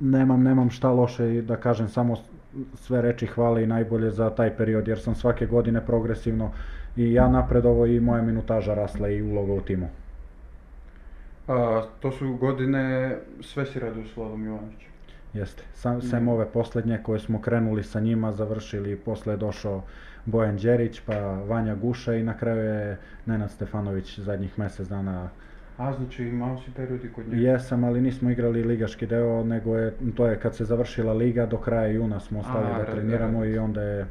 nemam, 0.00 0.42
nemam 0.42 0.70
šta 0.70 0.90
loše 0.90 1.42
da 1.42 1.56
kažem, 1.56 1.88
samo 1.88 2.16
sve 2.74 3.02
reči 3.02 3.26
hvale 3.26 3.62
i 3.62 3.66
najbolje 3.66 4.10
za 4.10 4.30
taj 4.30 4.56
period, 4.56 4.88
jer 4.88 5.00
sam 5.00 5.14
svake 5.14 5.46
godine 5.46 5.86
progresivno 5.86 6.50
i 6.96 7.12
ja 7.12 7.28
napredovo 7.28 7.86
i 7.86 8.00
moja 8.00 8.22
minutaža 8.22 8.74
rasla 8.74 9.08
i 9.08 9.22
uloga 9.22 9.52
u 9.52 9.60
timu. 9.60 9.88
A, 11.48 11.82
to 12.00 12.12
su 12.12 12.36
godine 12.36 13.16
sve 13.40 13.66
si 13.66 13.80
radio 13.80 14.04
s 14.04 14.16
Vladom 14.16 14.46
Jovanovićem. 14.46 14.92
Jeste, 15.32 15.62
sam, 15.74 16.02
sem 16.02 16.28
ove 16.28 16.46
poslednje 16.46 16.98
koje 17.02 17.18
smo 17.18 17.40
krenuli 17.40 17.82
sa 17.82 18.00
njima, 18.00 18.32
završili, 18.32 18.96
posle 18.96 19.32
je 19.32 19.36
došao 19.36 19.82
Bojan 20.26 20.56
Đerić, 20.56 21.00
pa 21.00 21.14
Vanja 21.48 21.74
Guša 21.74 22.14
i 22.14 22.22
na 22.22 22.36
kraju 22.38 22.64
je 22.64 22.98
Nenad 23.26 23.50
Stefanović 23.50 24.18
zadnjih 24.18 24.58
mesec 24.58 24.88
dana 24.88 25.28
A, 25.78 25.92
znači 25.92 26.24
imao 26.24 26.58
si 26.58 26.70
periodi 26.76 27.08
kod 27.12 27.28
njega? 27.28 27.50
Jesam, 27.50 27.84
ali 27.84 28.00
nismo 28.00 28.30
igrali 28.30 28.62
ligaški 28.62 29.06
deo, 29.06 29.44
nego 29.44 29.76
je, 29.76 29.94
to 30.16 30.26
je 30.26 30.40
kad 30.40 30.56
se 30.56 30.64
završila 30.64 31.12
liga, 31.12 31.46
do 31.46 31.56
kraja 31.56 31.86
juna 31.86 32.20
smo 32.20 32.40
ostali 32.40 32.66
A, 32.74 32.78
da 32.78 32.84
treniramo 32.84 33.44
i 33.44 33.58
onda 33.58 33.82
je 33.82 34.06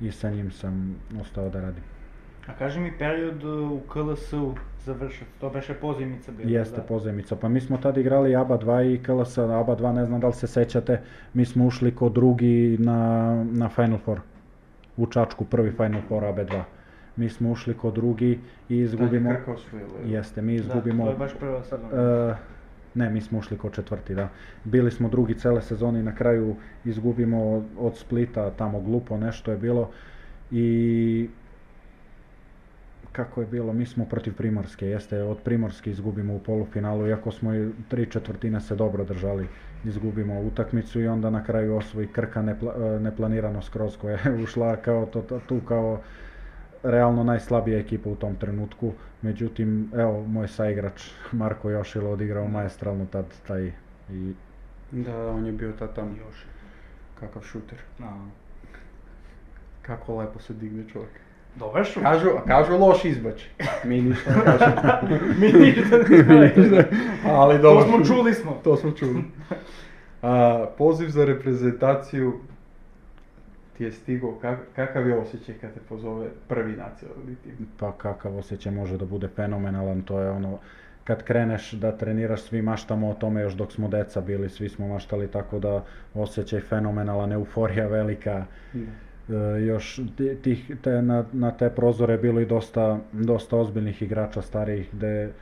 i 0.00 0.10
sa 0.10 0.30
njim 0.30 0.50
sam 0.50 0.96
ostao 1.20 1.48
da 1.48 1.60
radim. 1.60 1.82
A 2.46 2.52
кажи 2.58 2.80
ми 2.80 2.92
период 2.98 3.44
у 3.44 3.80
КЛС-у 3.92 4.54
завршат. 4.84 5.28
То 5.40 5.50
беше 5.50 5.74
позимица 5.74 6.32
била. 6.32 6.50
Jeste 6.50 6.80
да. 6.80 6.86
pozajmica. 6.86 7.36
Pa 7.36 7.48
mi 7.48 7.60
smo 7.60 7.78
tad 7.78 7.96
igrali 7.96 8.36
ABA 8.36 8.58
2 8.58 8.94
i 8.94 9.02
KLS. 9.02 9.38
ABA 9.38 9.76
2 9.76 9.92
ne 9.92 10.04
znam 10.04 10.20
da 10.20 10.26
li 10.26 10.32
se 10.32 10.46
sećate, 10.46 11.00
mi 11.34 11.44
smo 11.44 11.66
ušli 11.66 11.94
ko 11.94 12.08
drugi 12.08 12.76
na, 12.80 13.44
na 13.52 13.68
Final 13.68 13.98
Four. 13.98 14.20
U 14.96 15.06
Čačku, 15.06 15.44
prvi 15.44 15.70
Final 15.70 16.02
Four 16.08 16.24
ABA 16.24 16.44
2. 16.44 16.62
Mi 17.16 17.28
smo 17.28 17.50
ušli 17.50 17.74
ko 17.74 17.90
drugi 17.90 18.38
i 18.68 18.78
izgubimo... 18.78 19.30
Krka 19.30 19.52
osvojila. 19.52 20.00
je. 20.04 20.12
Jeste, 20.12 20.42
mi 20.42 20.56
Да, 20.56 20.64
izgubimo... 20.64 21.04
тоа 21.04 21.12
е 21.12 21.16
баш 21.16 21.34
прва 21.38 21.62
сезона. 21.64 22.32
E, 22.32 22.36
ne, 22.94 23.10
mi 23.10 23.20
smo 23.20 23.38
ušli 23.38 23.58
ko 23.58 23.70
četvrti, 23.70 24.14
da. 24.14 24.28
Bili 24.64 24.90
smo 24.90 25.08
drugi 25.08 25.34
cele 25.34 25.62
sezone 25.62 26.00
i 26.00 26.02
na 26.02 26.14
kraju 26.14 26.56
izgubimo 26.84 27.64
od 27.78 27.96
Splita, 27.96 28.50
tamo 28.50 28.80
glupo 28.80 29.16
nešto 29.16 29.50
je 29.50 29.56
bilo. 29.56 29.90
I 30.50 31.28
kako 33.16 33.40
je 33.40 33.46
bilo, 33.46 33.72
mi 33.72 33.86
smo 33.86 34.04
protiv 34.04 34.34
Primorske, 34.34 34.86
jeste, 34.86 35.22
od 35.22 35.38
Primorske 35.44 35.90
izgubimo 35.90 36.34
u 36.34 36.38
polufinalu, 36.38 37.06
iako 37.06 37.32
smo 37.32 37.54
i 37.54 37.70
tri 37.88 38.06
četvrtine 38.10 38.60
se 38.60 38.74
dobro 38.74 39.04
držali, 39.04 39.48
izgubimo 39.84 40.40
utakmicu 40.40 41.00
i 41.00 41.08
onda 41.08 41.30
na 41.30 41.44
kraju 41.44 41.76
osvoji 41.76 42.06
Krka 42.06 42.42
nepla, 42.42 42.74
e, 42.76 43.00
neplanirano 43.00 43.62
skroz 43.62 43.96
koja 43.96 44.18
je 44.24 44.34
ušla 44.44 44.76
kao 44.76 45.06
to, 45.06 45.22
to, 45.22 45.40
tu 45.48 45.60
kao 45.68 46.00
realno 46.82 47.24
najslabija 47.24 47.78
ekipa 47.78 48.10
u 48.10 48.16
tom 48.16 48.36
trenutku. 48.36 48.92
Međutim, 49.22 49.90
evo, 49.94 50.24
moj 50.26 50.48
saigrač 50.48 51.10
Marko 51.32 51.70
Jošilo 51.70 52.10
odigrao 52.10 52.48
maestralno 52.48 53.06
tad 53.06 53.24
taj 53.46 53.72
i 54.10 54.34
Da, 54.92 55.30
on 55.30 55.46
je 55.46 55.52
bio 55.52 55.72
tad 55.72 55.94
tamo. 55.94 56.10
Još. 56.10 56.44
Kakav 57.20 57.42
šuter. 57.42 57.78
А. 58.02 58.26
Kako 59.82 60.16
lepo 60.16 60.40
se 60.40 60.54
digne 60.54 60.84
čovjek. 60.92 61.25
Шут. 61.84 62.02
Kažu, 62.02 62.30
kažu 62.46 62.78
loš 62.78 63.04
izbač. 63.04 63.42
Mi 63.84 64.02
ništa 64.02 64.30
ne 64.30 64.44
kažemo. 64.44 65.08
Ми 65.38 65.52
ништо 65.52 65.98
не 66.08 66.22
знаеме. 66.22 66.88
Ali 67.24 67.54
Тоа 67.54 67.62
dobro. 67.62 67.84
смо 67.84 68.04
чули 68.04 68.34
смо. 68.34 68.56
To 68.64 68.76
smo 68.76 68.90
čuli. 68.90 69.24
A, 70.22 70.66
poziv 70.78 71.08
za 71.08 71.24
reprezentaciju 71.24 72.32
ti 73.76 73.84
je 73.84 73.92
stigao, 73.92 74.32
kak, 74.32 74.58
kakav 74.76 75.08
je 75.08 75.18
osjećaj 75.18 75.54
kad 75.60 75.74
te 75.74 75.80
pozove 75.88 76.26
prvi 76.48 76.72
nacionalni 76.72 77.36
tim? 77.44 77.68
pa 77.78 77.92
kakav 77.92 78.38
osjećaj 78.38 78.72
može 78.72 78.96
da 78.98 79.04
bude 79.04 79.28
fenomenalan, 79.28 80.02
to 80.02 80.20
je 80.20 80.30
ono 80.30 80.58
kad 81.04 81.22
kreneš 81.22 81.72
da 81.72 81.96
treniraš, 81.96 82.42
svi 82.42 82.62
maštamo 82.62 83.10
o 83.10 83.14
tome 83.14 83.40
još 83.40 83.52
dok 83.54 83.72
smo 83.72 83.88
deca 83.88 84.20
bili, 84.20 84.48
svi 84.48 84.68
smo 84.68 84.88
maštali 84.88 85.28
tako 85.28 85.58
da 85.58 85.84
osjećaj 86.14 86.60
fenomenalan, 86.60 87.32
euforija 87.32 87.86
velika, 87.86 88.44
E, 88.74 88.78
još 89.66 90.00
ti- 90.16 90.36
tih, 90.42 90.72
te, 90.82 91.02
na, 91.02 91.24
na 91.32 91.50
te 91.50 91.70
prozore 91.70 92.14
je 92.14 92.18
bilo 92.18 92.40
i 92.40 92.46
dosta, 92.46 92.98
dosta 93.12 93.56
ozbiljnih 93.56 94.02
igrača 94.02 94.42
starijih, 94.42 94.88
gde 94.92 95.32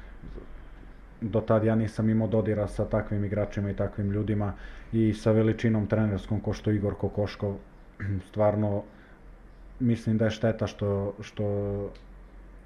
do 1.20 1.40
tad 1.40 1.64
ja 1.64 1.74
nisam 1.74 2.10
imao 2.10 2.28
dodira 2.28 2.68
sa 2.68 2.84
takvim 2.84 3.24
igračima 3.24 3.70
i 3.70 3.76
takvim 3.76 4.10
ljudima 4.10 4.52
i 4.92 5.12
sa 5.12 5.32
veličinom 5.32 5.86
trenerskom 5.86 6.40
ko 6.40 6.52
što 6.52 6.70
Igor 6.70 6.94
Kokoškov. 6.94 7.54
Stvarno 8.28 8.82
mislim 9.80 10.18
da 10.18 10.24
je 10.24 10.30
šteta 10.30 10.66
što, 10.66 11.14
što, 11.20 11.44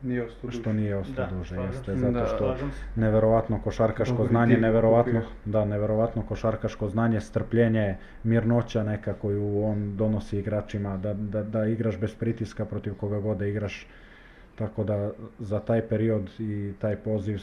Nije 0.03 0.25
ostao 0.25 0.51
što 0.51 0.73
nije 0.73 0.97
ostao 0.97 1.27
Da, 1.27 1.37
duže, 1.37 1.57
jeste, 1.57 1.85
se. 1.85 1.97
zato 1.97 2.13
Da, 2.13 2.27
što 2.27 2.57
се. 2.57 2.65
neverovatno 2.97 3.61
košarkaško 3.61 4.17
Dobri 4.17 4.29
znanje, 4.29 4.57
neverovatno, 4.57 5.23
da, 5.45 5.65
neverovatno 5.65 6.23
košarkaško 6.23 6.89
znanje, 6.89 7.21
strpljenje, 7.21 7.95
mirnoća 8.25 8.83
neka 8.83 9.13
koju 9.13 9.63
on 9.65 9.97
donosi 9.97 10.39
igračima, 10.39 10.97
da, 10.97 11.15
da, 11.15 11.43
da 11.43 11.67
igraš 11.67 11.99
bez 11.99 12.15
pritiska 12.15 12.65
protiv 12.65 12.95
koga 12.95 13.21
god 13.21 13.37
da 13.39 13.47
igraš. 13.47 13.87
Tako 14.55 14.85
da 14.85 15.11
za 15.39 15.61
taj 15.61 15.83
period 15.83 16.31
i 16.39 16.73
taj 16.79 16.97
poziv 16.97 17.39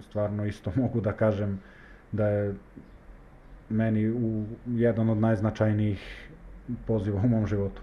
stvarno 0.00 0.44
isto 0.46 0.72
mogu 0.82 1.00
da 1.00 1.12
kažem 1.12 1.60
da 2.12 2.28
je 2.28 2.54
meni 3.68 4.10
u 4.10 4.44
jedan 4.66 5.10
od 5.10 5.18
najznačajnijih 5.18 6.28
poziva 6.86 7.20
u 7.24 7.28
mom 7.28 7.46
životu. 7.46 7.82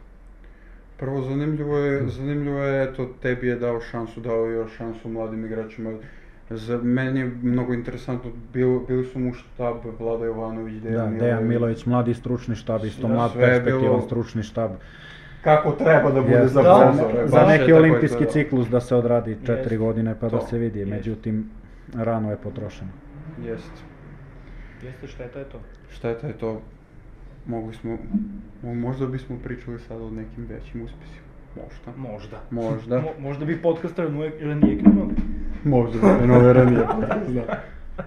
Prvo 0.98 1.22
zanimljivo 1.22 1.78
je, 1.78 2.08
zanimljivo 2.08 2.60
je, 2.60 2.84
eto, 2.84 3.10
tebi 3.22 3.48
je 3.48 3.56
dao 3.56 3.82
šansu, 3.82 4.22
dao 4.22 4.46
je 4.46 4.56
još 4.56 4.72
šansu 4.74 5.10
mladim 5.10 5.46
igračima. 5.46 5.94
Za 6.50 6.78
meni 6.78 7.20
je 7.20 7.32
mnogo 7.44 7.74
interesantno, 7.74 8.32
bil, 8.54 8.80
bili 8.80 9.06
su 9.06 9.20
mu 9.20 9.30
u 9.30 9.34
štab 9.34 9.76
Vlada 10.00 10.26
Jovanović, 10.26 10.74
Dejan 10.76 11.14
Da, 11.14 11.20
Dejan 11.20 11.48
Milović, 11.48 11.86
mladi 11.86 12.14
stručni 12.14 12.56
štab, 12.56 12.86
isto 12.86 13.08
Da, 13.08 13.14
mlad 13.14 13.34
perspektivan 13.34 13.82
bilo- 13.82 14.02
stručni 14.02 14.44
štab. 14.44 14.72
Kako 15.44 15.72
treba 15.72 16.12
da 16.12 16.22
bude 16.22 16.34
Jeste, 16.34 16.48
za 16.48 16.62
Da, 16.62 16.94
prozore. 16.96 17.28
za 17.28 17.46
neki 17.48 17.74
olimpijski 17.74 18.26
ciklus 18.26 18.68
da 18.68 18.80
se 18.82 18.96
odradi 18.96 19.36
četiri 19.36 19.54
Jeste. 19.56 19.78
godine 19.78 20.16
pa 20.20 20.30
da 20.30 20.40
To, 20.40 20.48
se 20.48 20.58
vidi, 20.58 20.80
jeste. 20.80 20.96
međutim 20.96 21.50
rano 21.96 22.32
je 22.32 22.38
potrošeno. 22.38 22.92
Jest. 23.44 23.72
Jeste 24.84 25.08
šteta 25.08 25.40
je 25.40 25.46
to. 25.46 25.60
Šteta 25.90 26.28
je 26.28 26.34
to, 26.34 26.62
mogli 27.48 27.74
smo, 27.74 27.98
mo- 28.64 28.74
možda 28.76 29.06
bismo 29.08 29.38
pričali 29.40 29.80
sad 29.80 30.02
o 30.02 30.10
nekim 30.10 30.46
većim 30.46 30.82
uspjesima. 30.82 31.26
Možda. 31.56 31.92
Možda. 32.10 32.38
Možda. 32.52 33.00
Мо- 33.00 33.20
Možda 33.20 33.46
bi 33.46 33.62
podcast 33.62 34.00
ranije 34.00 34.32
ranije 34.42 34.80
krenuli. 34.80 35.14
Možda 35.64 36.00
bi 36.00 36.18
krenuli 36.18 36.54
ranije. 36.54 36.80
da. 37.30 37.62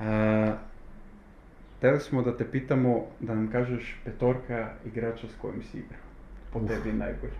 A, 0.00 0.52
Hteli 1.78 2.00
smo 2.00 2.22
da 2.22 2.36
te 2.36 2.44
pitamo 2.44 3.04
da 3.20 3.34
nam 3.34 3.48
kažeš 3.48 4.00
petorka 4.04 4.68
igrača 4.86 5.26
s 5.28 5.34
kojim 5.36 5.62
si 5.62 5.78
igrao. 5.78 6.00
Po 6.52 6.60
tebi 6.60 6.92
najbolji. 6.92 7.32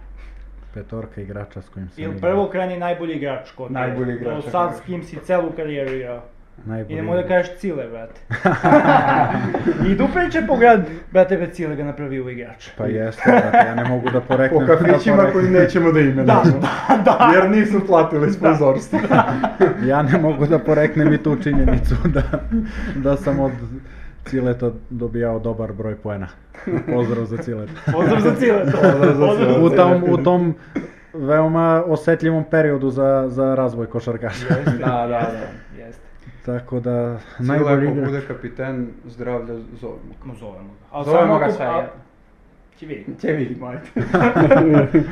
Petorka 0.75 1.21
igrača 1.21 1.63
s 1.63 1.69
kojim 1.69 1.89
Ili 1.97 2.05
igrao. 2.07 2.21
prvo 2.23 2.49
kreni 2.49 2.79
najbolji 2.79 3.15
igrač 3.15 3.51
kod. 3.51 3.73
Najbolji 3.73 4.15
igrač, 4.15 4.45
sad 4.45 4.77
s 4.77 4.81
kim 4.81 5.03
si 5.03 5.17
celu 5.19 5.53
karijeru 5.53 5.95
igrao. 5.95 6.23
Najbolji 6.65 6.93
I 6.93 6.97
nemoj 6.97 7.23
da 7.23 7.29
kažeš 7.29 7.57
Cile, 7.59 7.89
brate. 7.89 8.21
I 9.91 9.95
Duplić 9.95 10.35
je 10.35 10.47
po 10.47 10.57
grad, 10.57 10.81
brate, 11.13 11.37
be 11.37 11.47
Cile 11.51 11.77
ga 11.77 11.85
napravio 11.85 12.29
igrač. 12.31 12.69
Pa 12.79 12.87
jeste, 12.87 13.23
brate, 13.27 13.69
ja 13.69 13.75
ne 13.75 13.85
mogu 13.85 14.11
da 14.11 14.21
Po 14.21 14.27
poreknem. 14.29 14.67
kafićima 14.67 15.17
da 15.17 15.33
koji 15.33 15.51
nećemo 15.51 15.93
da 15.93 16.01
imenujemo. 16.01 16.25
Da, 16.25 16.97
da. 17.05 17.31
Jer 17.35 17.51
nisu 17.51 17.87
platili 17.87 18.33
sponzorstvo. 18.33 18.99
Ja 19.89 20.03
ne 20.03 20.19
mogu 20.19 20.47
da 20.47 20.59
poreknem 20.59 21.13
i 21.13 21.23
tu 21.23 21.37
činjenicu 21.43 21.95
da, 22.05 22.23
da 22.95 23.17
sam 23.17 23.41
od 23.41 23.53
Cileta 24.25 24.71
dobijao 24.91 25.39
dobar 25.39 25.73
broj 25.73 25.97
poena. 25.97 26.29
Pozdrav 26.95 27.25
za 27.25 27.37
Cileta. 27.37 27.73
Pozdrav 27.93 28.21
za 28.21 28.35
Cile. 28.35 28.65
Pozdrav 28.65 29.15
za 29.15 29.27
Cile. 29.37 29.59
U 29.61 29.71
tom, 29.71 30.05
u 30.09 30.17
tom 30.17 30.55
veoma 31.15 31.83
osetljivom 31.87 32.45
periodu 32.51 32.91
za, 32.91 33.25
za 33.29 33.55
razvoj 33.55 33.87
košarkaša. 33.87 34.47
Jeste, 34.57 34.71
Da, 34.71 34.87
da, 34.87 35.07
da. 35.07 35.31
Jeste. 35.79 36.06
Tako 36.47 36.81
da, 36.81 37.19
Najbolji 37.39 37.59
najbolji 37.61 37.91
igrač. 37.91 38.07
bude 38.07 38.21
kapiten, 38.29 38.89
zdravlja 39.07 39.55
zovemo. 39.81 39.99
Ma 40.25 40.35
zovemo 40.35 40.59
ga. 40.65 40.87
Ali 40.91 41.05
Zovemo 41.05 41.27
samo 41.27 41.39
ga 41.39 41.53
sve, 41.53 41.67
a- 41.67 41.69
ja. 41.71 41.93
Će 42.77 42.87
vidjeti. 42.87 43.21
Će 43.21 43.29
vidimo, 43.29 43.67
ajde. 43.67 43.83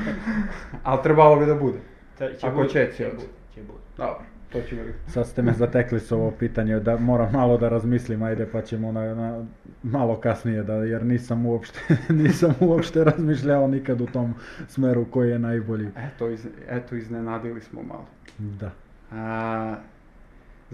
Ali 0.82 1.02
trebalo 1.02 1.36
bi 1.36 1.46
da 1.46 1.54
bude. 1.54 1.78
Će- 2.18 2.34
će 2.34 2.46
Ako 2.46 2.56
budi, 2.56 2.68
će, 2.68 2.86
će 2.86 2.96
će. 2.96 3.04
budi, 3.06 3.22
će 3.54 3.60
budi. 3.62 3.78
Dobro, 3.96 4.20
to 4.52 4.60
ćemo 4.60 4.80
vidjeti. 4.80 5.10
Sad 5.10 5.26
ste 5.26 5.42
me 5.42 5.52
zatekli 5.52 6.00
s 6.00 6.12
ovo 6.12 6.30
pitanje, 6.30 6.80
da 6.80 6.96
moram 6.96 7.32
malo 7.32 7.58
da 7.58 7.68
razmislim, 7.68 8.22
ajde 8.22 8.46
pa 8.46 8.62
ćemo 8.62 8.92
na, 8.92 9.14
na 9.14 9.44
malo 9.82 10.16
kasnije, 10.16 10.62
da, 10.62 10.74
jer 10.74 11.04
nisam 11.04 11.46
uopšte, 11.46 11.80
nisam 12.22 12.54
uopšte 12.60 13.04
razmišljao 13.04 13.68
nikad 13.68 14.00
u 14.00 14.06
tom 14.06 14.34
smeru 14.68 15.04
koji 15.04 15.30
je 15.30 15.38
najbolji. 15.38 15.88
Eto, 15.98 16.28
iz, 16.28 16.46
eto 16.68 16.94
iznenadili 16.96 17.60
smo 17.60 17.82
malo. 17.82 18.06
Da. 18.38 18.70
A, 19.12 19.74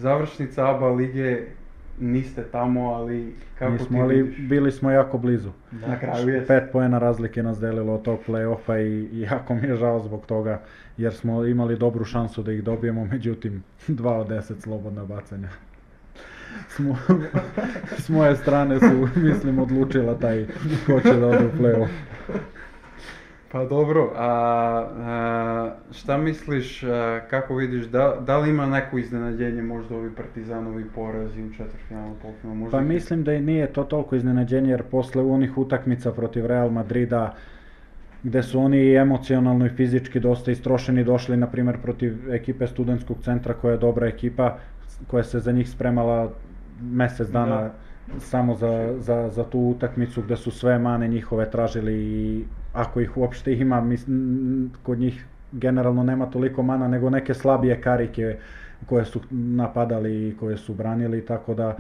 završnica 0.01 0.71
ABA 0.71 0.89
lige, 0.89 1.39
niste 2.01 2.43
tamo, 2.53 2.93
ali 2.93 3.35
kako 3.59 3.73
Nismo, 3.73 3.89
ti 3.89 4.03
ali 4.03 4.23
vidiš? 4.23 4.49
bili 4.49 4.73
smo 4.73 4.91
jako 4.91 5.19
blizu. 5.19 5.51
Na 5.71 5.99
kraju 5.99 6.29
je. 6.29 6.47
Pet 6.47 6.65
poena 6.73 6.99
razlike 6.99 7.43
nas 7.43 7.61
delilo 7.61 7.95
od 7.95 8.03
tog 8.03 8.19
play-offa 8.29 8.79
i, 8.87 9.21
jako 9.21 9.55
mi 9.55 9.69
je 9.69 9.77
žao 9.77 10.01
zbog 10.01 10.27
toga, 10.27 10.61
jer 10.97 11.15
smo 11.15 11.47
imali 11.47 11.77
dobru 11.77 12.05
šansu 12.05 12.43
da 12.43 12.53
ih 12.53 12.65
dobijemo, 12.65 13.05
međutim, 13.05 13.63
dva 13.89 14.19
od 14.19 14.29
deset 14.29 14.63
slobodna 14.63 15.05
bacanja. 15.05 15.49
S, 16.69 16.79
mo- 16.79 17.25
s 18.05 18.09
moje 18.09 18.37
strane 18.37 18.81
su, 18.81 19.09
mislim, 19.17 19.59
odlučila 19.59 20.19
taj 20.19 20.47
ko 20.87 21.01
će 21.01 21.13
da 21.17 21.27
ode 21.27 21.47
u 21.47 21.51
play-off. 21.59 21.89
Pa 23.53 23.65
dobro, 23.65 24.13
a, 24.17 24.27
a, 24.97 25.75
šta 25.93 26.17
misliš, 26.19 26.83
a, 26.83 27.21
kako 27.31 27.55
vidiš, 27.55 27.87
da, 27.87 28.17
da 28.27 28.39
li 28.39 28.51
ima 28.51 28.67
neko 28.67 28.99
iznenađenje 28.99 29.63
možda 29.63 29.97
ovi 29.97 30.11
partizanovi 30.15 30.85
porazi 30.95 31.43
u 31.43 31.53
četvrtfinalu, 31.53 32.15
polufinalu, 32.23 32.59
možda? 32.59 32.79
Pa 32.79 32.85
mislim 32.85 33.25
da 33.25 33.33
i 33.33 33.41
nije 33.41 33.73
to 33.73 33.85
toliko 33.85 34.17
iznenađenje 34.17 34.71
jer 34.71 34.83
posle 34.83 35.23
onih 35.23 35.59
utakmica 35.59 36.13
protiv 36.13 36.47
Real 36.47 36.71
Madrida 36.71 37.35
gde 38.23 38.43
su 38.43 38.61
oni 38.61 38.79
i 38.79 38.95
emocionalno 38.95 39.67
i 39.67 39.69
fizički 39.69 40.21
dosta 40.21 40.51
istrošeni 40.51 41.05
došli 41.05 41.37
na 41.37 41.47
primjer 41.47 41.79
protiv 41.83 42.33
ekipe 42.33 42.67
studentskog 42.67 43.17
centra 43.23 43.55
koja 43.55 43.73
je 43.73 43.79
dobra 43.79 44.07
ekipa 44.07 44.59
koja 45.07 45.25
se 45.25 45.41
za 45.41 45.53
njih 45.53 45.71
spremala 45.71 46.31
mesec 46.83 47.29
dana 47.29 47.57
Da. 47.57 47.75
Samo 48.19 48.55
za, 48.55 48.95
za, 48.99 49.29
za 49.29 49.45
tu 49.45 49.59
utakmicu 49.61 50.23
gde 50.23 50.37
su 50.37 50.51
sve 50.51 50.79
mane 50.79 51.09
njihove 51.09 51.51
tražili 51.51 51.95
i 51.95 52.45
ako 52.73 53.01
ih 53.01 53.17
uopšte 53.17 53.55
ima, 53.55 53.81
mislim, 53.81 54.71
kod 54.83 54.99
njih 54.99 55.27
generalno 55.53 56.03
nema 56.03 56.27
toliko 56.27 56.63
mana 56.63 56.89
nego 56.89 57.11
neke 57.11 57.35
slabije 57.35 57.81
karike 57.81 58.37
koje 58.87 59.05
su 59.05 59.21
napadali 59.31 60.29
i 60.29 60.37
koje 60.37 60.57
su 60.57 60.75
branili, 60.75 61.27
tako 61.27 61.55
da 61.55 61.77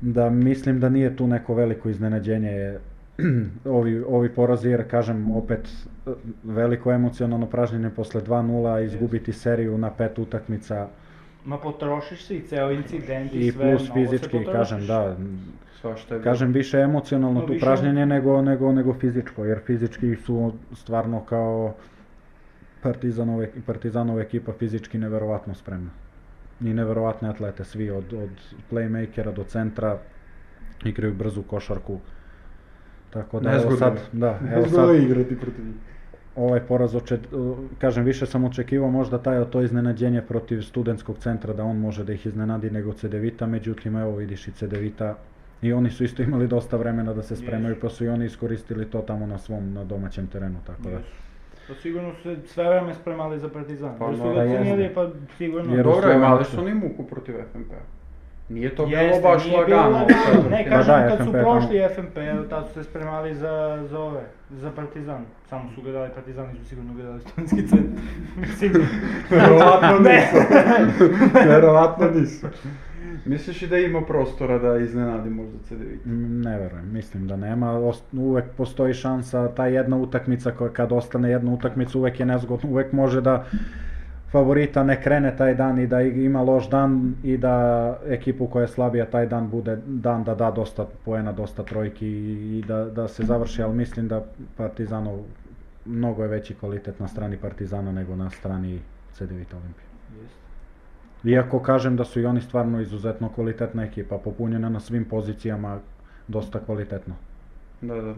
da 0.00 0.30
mislim 0.30 0.80
da 0.80 0.88
nije 0.88 1.16
tu 1.16 1.26
neko 1.26 1.54
veliko 1.54 1.88
iznenađenje. 1.88 2.78
Ovi, 3.64 4.04
ovi 4.08 4.28
porazi, 4.28 4.68
jer 4.68 4.90
kažem 4.90 5.30
opet 5.30 5.68
veliko 6.44 6.92
emocionalno 6.92 7.46
pražnjenje 7.46 7.90
posle 7.90 8.20
2-0, 8.20 8.84
izgubiti 8.84 9.32
seriju 9.32 9.78
na 9.78 9.90
pet 9.90 10.18
utakmica 10.18 10.86
Ma 11.44 11.58
potrošiš 11.58 12.24
se 12.24 12.36
i 12.36 12.42
ceo 12.42 12.70
incident 12.70 13.32
i, 13.34 13.38
i 13.38 13.52
sve, 13.52 13.70
plus 13.70 13.82
mnogo 13.84 14.00
se 14.00 14.06
fizički, 14.06 14.44
kažem 14.44 14.86
da, 14.86 15.16
Svašta 15.80 16.14
je 16.14 16.22
kažem 16.22 16.52
više 16.52 16.78
emocionalno 16.78 17.40
No, 17.40 17.46
tu 17.46 17.52
više- 17.52 17.64
pražnjenje 17.66 18.06
nego, 18.06 18.42
nego, 18.42 18.72
nego 18.72 18.94
fizičko, 18.94 19.44
jer 19.44 19.60
fizički 19.60 20.16
su 20.16 20.52
stvarno 20.72 21.20
kao 21.20 21.74
Partizanove, 22.82 23.50
Partizanova 23.66 24.20
ekipa 24.20 24.52
fizički 24.52 24.98
neverovatno 24.98 25.54
spremna. 25.54 25.90
I 26.60 26.74
neverovatne 26.74 27.28
atlete, 27.28 27.64
svi 27.64 27.90
od, 27.90 28.12
od 28.12 28.30
playmakera 28.70 29.34
do 29.34 29.44
centra, 29.44 29.98
igraju 30.84 31.14
brzu 31.14 31.42
košarku. 31.42 31.98
Tako 33.10 33.40
da, 33.40 33.50
evo 33.50 33.54
Nezgodno 33.56 33.78
sad, 33.78 33.94
je. 33.94 34.00
da, 34.12 34.38
evo 34.52 34.66
sad, 34.66 34.94
igrati 34.96 35.36
protiv 35.36 35.64
njih. 35.64 35.93
Ovaj 36.36 36.60
poraz, 36.60 36.94
oče, 36.94 37.18
kažem, 37.78 38.04
više 38.04 38.26
sam 38.26 38.44
očekivao 38.44 38.90
možda 38.90 39.18
taj, 39.18 39.44
to 39.44 39.62
iznenađenje 39.62 40.22
protiv 40.22 40.60
studentskog 40.60 41.18
centra, 41.18 41.52
da 41.52 41.64
on 41.64 41.76
može 41.78 42.04
da 42.04 42.12
ih 42.12 42.26
iznenadi 42.26 42.70
nego 42.70 42.92
Cedevita, 42.92 43.46
međutim, 43.46 43.96
evo 43.96 44.16
vidiš 44.16 44.48
i 44.48 44.52
Cedevita, 44.52 45.16
i 45.62 45.72
oni 45.72 45.90
su 45.90 46.04
isto 46.04 46.22
imali 46.22 46.48
dosta 46.48 46.76
vremena 46.76 47.12
da 47.14 47.22
se 47.22 47.36
spremaju, 47.36 47.76
pa 47.80 47.88
su 47.88 48.04
i 48.04 48.08
oni 48.08 48.24
iskoristili 48.26 48.90
to 48.90 49.00
tamo 49.00 49.26
na 49.26 49.38
svom, 49.38 49.72
na 49.72 49.84
domaćem 49.84 50.26
terenu, 50.26 50.56
tako 50.66 50.82
da. 50.82 50.98
Pa 51.68 51.74
sigurno 51.74 52.12
su 52.14 52.22
se 52.22 52.36
sve 52.46 52.68
vreme 52.68 52.94
spremali 52.94 53.38
za 53.38 53.48
Partizan. 53.48 53.92
Pa 53.98 54.06
Pa, 54.06 54.16
su 54.16 54.22
ga 54.22 54.32
da, 54.34 54.46
cenili, 54.46 54.90
pa 54.94 55.10
sigurno. 55.38 55.74
Jer- 55.74 55.84
Dobro 55.84 56.10
je, 56.10 56.18
mali 56.18 56.44
su 56.44 56.60
oni 56.60 56.74
muku 56.74 57.06
protiv 57.06 57.34
FNP. 57.52 57.72
Nije 58.48 58.74
to 58.74 58.86
bilo 58.86 59.00
Jeste, 59.02 59.22
baš 59.22 59.44
nije 59.44 59.64
bilo 59.64 59.76
lagano. 59.76 59.98
lagano. 59.98 60.48
Ne, 60.50 60.64
Pa 60.64 60.70
kažem, 60.70 60.94
da, 60.94 61.08
kad 61.16 61.26
su 61.26 61.32
prošli 61.32 61.88
FNP, 61.94 62.16
tad 62.50 62.66
su 62.68 62.74
se 62.74 62.84
spremali 62.84 63.34
za, 63.34 63.84
za 63.90 64.00
ove, 64.00 64.20
za 64.50 64.70
Partizan. 64.70 65.24
Samo 65.48 65.70
su 65.74 65.82
gledali 65.82 66.10
Partizan, 66.14 66.46
nisu 66.52 66.64
sigurno 66.64 66.94
gledali 66.94 67.20
studentski 67.20 67.68
centar. 67.68 68.04
Mislim, 68.40 68.72
Verovatno 69.30 69.98
nisu. 69.98 70.36
Verovatno 71.48 72.10
nisu. 72.10 72.46
Misliš 73.24 73.62
i 73.62 73.66
da 73.66 73.78
ima 73.78 74.00
prostora 74.00 74.58
da 74.58 74.76
iznenadi 74.76 75.30
možda 75.30 75.58
CDVita? 75.68 76.02
Ne 76.44 76.58
verujem, 76.58 76.92
mislim 76.92 77.26
da 77.28 77.36
nema, 77.36 77.92
uvek 78.12 78.44
postoji 78.56 78.94
šansa, 78.94 79.48
ta 79.48 79.66
jedna 79.66 79.96
utakmica 79.96 80.50
koja 80.50 80.72
kad 80.72 80.92
ostane 80.92 81.30
jedna 81.30 81.52
utakmica 81.52 81.98
uvek 81.98 82.20
je 82.20 82.26
nezgodno, 82.26 82.70
uvek 82.70 82.92
može 82.92 83.20
da 83.20 83.44
favorita 84.34 84.82
ne 84.82 84.96
krene 85.02 85.36
taj 85.36 85.54
dan 85.54 85.78
i 85.78 85.86
da 85.86 86.00
ima 86.02 86.42
loš 86.42 86.68
dan 86.70 87.14
i 87.22 87.36
da 87.36 87.54
ekipu 88.06 88.46
koja 88.46 88.62
je 88.62 88.68
slabija 88.68 89.06
taj 89.10 89.26
dan 89.26 89.50
bude 89.50 89.76
dan 89.86 90.24
da 90.24 90.34
da 90.34 90.50
dosta 90.50 90.86
poena, 91.04 91.32
dosta 91.32 91.62
trojki 91.62 92.08
i 92.08 92.64
da, 92.68 92.84
da 92.84 93.08
se 93.08 93.22
završi, 93.22 93.62
ali 93.62 93.74
mislim 93.74 94.08
da 94.08 94.24
Partizanov 94.56 95.20
mnogo 95.84 96.22
je 96.22 96.28
veći 96.28 96.54
kvalitet 96.54 97.00
na 97.00 97.08
strani 97.08 97.36
Partizana 97.36 97.92
nego 97.92 98.16
na 98.16 98.30
strani 98.30 98.80
CDVita 99.12 99.56
Olimpije. 99.56 99.86
Iako 101.24 101.60
kažem 101.62 101.96
da 101.96 102.04
su 102.04 102.20
i 102.20 102.26
oni 102.26 102.40
stvarno 102.40 102.80
izuzetno 102.80 103.28
kvalitetna 103.28 103.84
ekipa, 103.84 104.18
popunjena 104.18 104.68
na 104.68 104.80
svim 104.80 105.04
pozicijama, 105.04 105.78
dosta 106.28 106.58
kvalitetno. 106.58 107.14
Da, 107.80 107.94
da. 107.94 108.14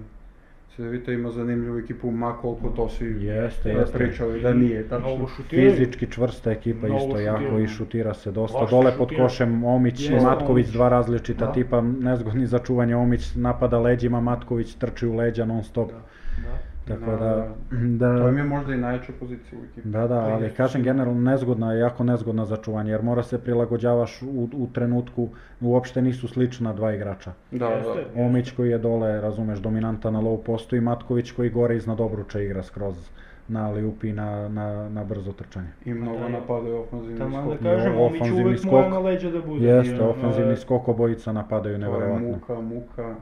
CDVita 0.75 1.13
ima 1.13 1.31
zanimljivu 1.31 1.79
ekipu, 1.79 2.11
ma 2.11 2.33
koliko 2.33 2.69
to 2.69 2.89
svi 2.89 3.25
Jeste, 3.25 3.71
jeste. 3.71 3.99
pričali 3.99 4.41
da 4.41 4.55
nije. 4.55 4.89
Tačno. 4.89 5.29
šutiraju. 5.37 5.71
Fizički 5.71 6.07
čvrsta 6.11 6.51
ekipa 6.51 6.87
isto 6.89 7.19
jako 7.19 7.59
i 7.59 7.69
šutira 7.69 8.15
se 8.15 8.31
dosta. 8.31 8.59
Baš 8.59 8.71
Dole 8.71 8.93
pod 8.99 9.11
košem 9.17 9.65
Omić 9.65 10.09
i 10.09 10.15
Matković, 10.15 10.67
dva 10.67 10.89
različita 10.89 11.47
Da. 11.47 11.53
tipa, 11.53 11.81
nezgodni 11.81 12.47
za 12.47 12.59
čuvanje. 12.59 12.97
Omić 12.97 13.35
napada 13.35 13.79
leđima, 13.79 14.21
Matković 14.21 14.75
trči 14.75 15.07
u 15.07 15.17
leđa 15.17 15.45
non 15.45 15.63
stop. 15.65 15.91
Da. 15.91 16.59
Tako 16.89 17.11
Da, 17.11 17.47
da, 18.01 18.17
To 18.17 18.23
da, 18.23 18.29
im 18.29 18.39
je 18.39 18.45
možda 18.45 18.75
i 18.75 18.79
najjača 18.79 19.13
pozicija 19.21 19.59
u 19.61 19.65
ekipi. 19.65 19.89
da, 19.89 20.07
da, 20.07 20.21
ali 20.21 20.51
kažem 20.51 20.83
generalno 20.83 21.21
nezgodna, 21.21 21.73
je 21.73 21.81
jako 21.81 22.05
nezgodna 22.05 22.45
za 22.45 22.57
čuvanje, 22.57 22.91
jer 22.91 23.03
mora 23.03 23.23
se 23.23 23.39
prilagođavaš 23.39 24.23
u, 24.23 24.49
u 24.53 24.69
trenutku, 24.73 25.29
uopšte 25.61 26.03
nisu 26.03 26.29
slična 26.29 26.73
dva 26.73 26.93
igrača. 26.93 27.33
Da, 27.51 27.59
da. 27.59 28.23
Omić 28.23 28.51
koji 28.51 28.71
je 28.71 28.79
dole, 28.79 29.21
razumeš, 29.21 29.59
dominanta 29.59 30.11
na 30.11 30.21
low 30.21 30.43
postu 30.43 30.77
i 30.77 30.81
Matković 30.81 31.31
koji 31.31 31.51
gore 31.51 31.77
iznad 31.77 32.01
obruča 32.01 32.41
igra 32.41 32.63
skroz 32.63 33.09
na 33.49 33.71
liupi 33.71 34.13
na, 34.13 34.49
na, 34.49 34.89
na 34.89 35.05
brzo 35.05 35.33
trčanje. 35.33 35.69
I 35.85 35.95
mnogo 35.95 36.19
da, 36.19 36.29
napadaju 36.29 36.81
ofenzivni 36.81 37.19
Tamo 37.19 37.43
skok. 37.43 37.63
da 37.63 37.71
kažem, 37.71 37.93
Omić 37.97 38.21
ofanzivni 38.21 38.45
uvek 38.45 38.59
skok. 38.59 38.73
mora 38.73 38.89
na 38.89 38.99
leđa 38.99 39.31
da 39.31 39.41
bude. 39.43 39.67
Jeste, 39.67 40.03
ofenzivni 40.03 40.57
skok 40.57 40.89
obojica 40.89 41.33
napadaju 41.33 41.79
To 41.79 41.85
je 41.85 41.91
neverovatno. 41.91 42.29
muka, 42.29 42.61
muka. 42.61 43.15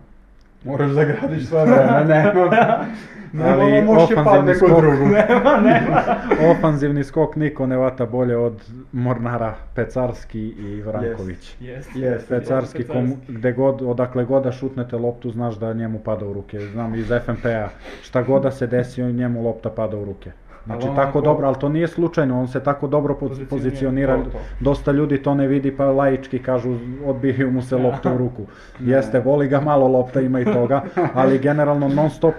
Moraš 0.64 0.90
da 0.90 1.04
gradiš 1.04 1.46
sve 1.46 1.64
vreme, 1.64 2.04
nema. 2.04 2.84
Ali 3.44 3.70
Nema 3.72 3.92
može 3.92 4.14
ofanzivni 4.14 4.54
skok- 4.54 4.80
drugo. 4.80 5.04
Nema, 5.18 5.60
nema. 5.60 6.02
Ofanzivni 6.50 7.04
skok 7.04 7.36
niko 7.36 7.66
ne 7.66 7.76
vata 7.76 8.06
bolje 8.06 8.36
od 8.36 8.62
Mornara, 8.92 9.54
Pecarski 9.74 10.40
i 10.40 10.82
Vranković. 10.82 11.56
Jeste. 11.60 11.98
Jeste. 11.98 12.38
Pecarski, 12.38 12.84
kom, 12.84 13.14
gde 13.28 13.52
god, 13.52 13.82
odakle 13.82 14.24
god 14.24 14.42
da 14.42 14.52
šutnete 14.52 14.96
loptu, 14.96 15.30
znaš 15.30 15.54
da 15.54 15.72
njemu 15.72 15.98
pada 15.98 16.26
u 16.26 16.32
ruke. 16.32 16.60
Znam 16.60 16.94
iz 16.94 17.06
FNP-a, 17.24 17.68
šta 18.02 18.22
god 18.22 18.42
da 18.42 18.50
se 18.50 18.66
desi, 18.66 19.02
njemu 19.02 19.42
lopta 19.42 19.70
pada 19.70 19.96
u 19.96 20.04
ruke. 20.04 20.30
Znači 20.66 20.80
Ali 20.82 20.90
on 20.90 20.96
tako 20.96 21.20
dobro, 21.20 21.46
ali 21.46 21.56
to 21.56 21.68
nije 21.68 21.88
slučajno, 21.88 22.40
on 22.40 22.48
se 22.48 22.60
tako 22.60 22.86
dobro 22.86 23.14
po- 23.14 23.28
Pozicionira. 23.28 23.48
pozicionira. 23.50 24.16
To, 24.16 24.30
to. 24.30 24.38
Dosta 24.60 24.92
ljudi 24.92 25.22
to 25.22 25.34
ne 25.34 25.46
vidi 25.46 25.76
pa 25.76 25.84
laički 25.86 26.38
kažu 26.38 26.74
odbijaju 27.06 27.50
mu 27.50 27.62
se 27.62 27.76
lopta 27.76 28.14
u 28.14 28.18
ruku. 28.18 28.42
Jeste, 28.80 29.20
voli 29.20 29.48
ga 29.48 29.60
malo 29.60 29.88
lopta, 29.88 30.20
ima 30.20 30.40
i 30.40 30.44
toga, 30.44 30.82
ali 31.14 31.38
generalno 31.38 31.88
non 31.88 32.10
stop 32.10 32.34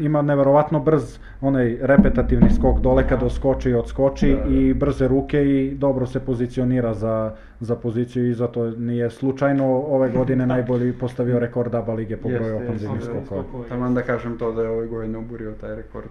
ima 0.00 0.22
neverovatno 0.22 0.80
brz 0.80 1.18
onaj 1.40 1.78
repetativni 1.80 2.50
skok 2.50 2.80
dole 2.80 3.08
kad 3.08 3.22
oskoči 3.22 3.70
i 3.70 3.74
odskoči 3.74 4.28
Da, 4.34 4.44
da. 4.44 4.48
i 4.50 4.74
brze 4.74 5.08
ruke 5.08 5.44
i 5.44 5.74
dobro 5.74 6.06
se 6.06 6.20
pozicionira 6.20 6.94
za, 6.94 7.30
za 7.60 7.76
poziciju 7.76 8.30
i 8.30 8.34
zato 8.34 8.70
nije 8.70 9.10
slučajno 9.10 9.66
ove 9.76 10.10
godine 10.18 10.46
najbolji 10.46 10.92
postavio 10.92 11.38
rekord 11.38 11.74
ABA 11.74 11.92
lige 11.92 12.16
po 12.16 12.28
broju 12.28 12.56
ofanzivnih 12.56 13.02
skokova. 13.02 13.42
Taman 13.68 13.94
da 13.94 14.02
kažem 14.02 14.38
to 14.38 14.52
da 14.52 14.62
je 14.62 14.68
ove 14.70 14.86
godine 14.86 15.18
oburio 15.18 15.52
taj 15.52 15.74
rekord. 15.76 16.10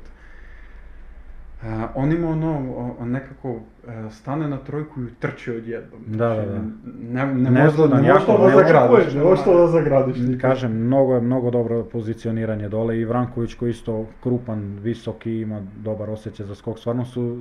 A, 1.63 1.87
on 1.95 2.11
ima 2.11 2.29
ono, 2.29 2.51
o- 2.99 3.05
nekako 3.05 3.49
e, 3.87 4.09
stane 4.11 4.47
na 4.47 4.57
trojku 4.57 5.01
i 5.01 5.13
trči 5.19 5.51
odjednom. 5.51 6.01
Da, 6.07 6.27
da, 6.27 6.35
Znači, 6.35 6.47
da. 6.49 6.61
Ne, 7.25 7.33
ne, 7.33 7.51
Nezgodan, 7.51 8.01
možeš 8.01 8.25
to 8.25 8.31
jako, 8.31 8.41
da 8.43 8.47
ne 8.49 8.55
zagradiš, 8.55 8.89
očekuješ 8.89 9.13
ne 9.13 9.21
da 9.45 9.51
ima. 9.51 9.57
da 9.57 9.67
zagradiš. 9.67 10.17
Kažem, 10.41 10.71
mnogo 10.73 11.15
je 11.15 11.21
mnogo 11.21 11.51
dobro 11.51 11.83
pozicioniranje 11.83 12.69
dole 12.69 12.99
i 12.99 13.05
Vranković 13.05 13.53
koji 13.53 13.69
isto 13.69 14.05
krupan, 14.23 14.77
visoki, 14.81 15.31
ima 15.33 15.61
dobar 15.77 16.09
osjećaj 16.09 16.45
za 16.45 16.55
skok. 16.55 16.79
Stvarno 16.79 17.05
su 17.05 17.37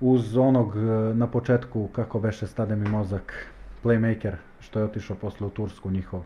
uz 0.00 0.36
onog 0.36 0.76
e, 0.76 0.80
na 1.14 1.26
početku, 1.26 1.88
kako 1.88 2.20
beše 2.20 2.46
stade 2.46 2.76
mi 2.76 2.88
mozak, 2.88 3.46
playmaker, 3.84 4.32
što 4.60 4.78
je 4.78 4.84
otišao 4.84 5.16
posle 5.16 5.46
u 5.46 5.50
Tursku 5.50 5.90
njihov. 5.90 6.22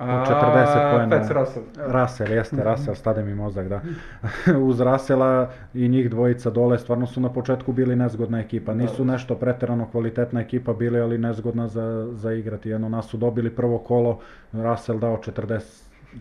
A, 0.00 0.24
40 0.24 0.90
poena. 0.90 1.16
Fats 1.16 1.30
Russell. 1.30 1.64
Russell, 1.76 2.32
jeste, 2.32 2.64
Russell, 2.64 2.96
stade 2.96 3.22
mi 3.22 3.34
mozak, 3.34 3.68
da. 3.68 3.80
Uz 4.68 4.80
Russella 4.80 5.50
i 5.74 5.88
njih 5.88 6.10
dvojica 6.10 6.50
dole, 6.50 6.78
stvarno 6.78 7.06
su 7.06 7.20
na 7.20 7.28
početku 7.28 7.72
bili 7.72 7.96
nezgodna 7.96 8.40
ekipa. 8.40 8.74
Nisu 8.74 9.04
nešto 9.04 9.34
preterano 9.34 9.88
kvalitetna 9.90 10.40
ekipa 10.40 10.72
bili, 10.72 11.00
ali 11.00 11.18
nezgodna 11.18 11.68
za, 11.68 12.08
za 12.12 12.32
igrati. 12.32 12.68
Jedno 12.68 12.88
nas 12.88 13.06
su 13.06 13.16
dobili 13.16 13.50
prvo 13.50 13.78
kolo, 13.78 14.18
Russell 14.52 14.98
dao 14.98 15.16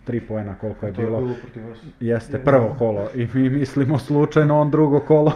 43 0.08 0.20
poena 0.28 0.56
koliko 0.56 0.86
je 0.86 0.94
To 0.94 1.02
je 1.02 1.08
bilo. 1.08 1.20
bilo. 1.20 1.34
Jeste, 2.00 2.38
prvo 2.40 2.76
kolo. 2.78 3.02
I 3.16 3.28
mi 3.34 3.50
mislimo 3.50 4.00
slučajno 4.00 4.62
on 4.62 4.72
drugo 4.72 5.00
kolo 5.00 5.32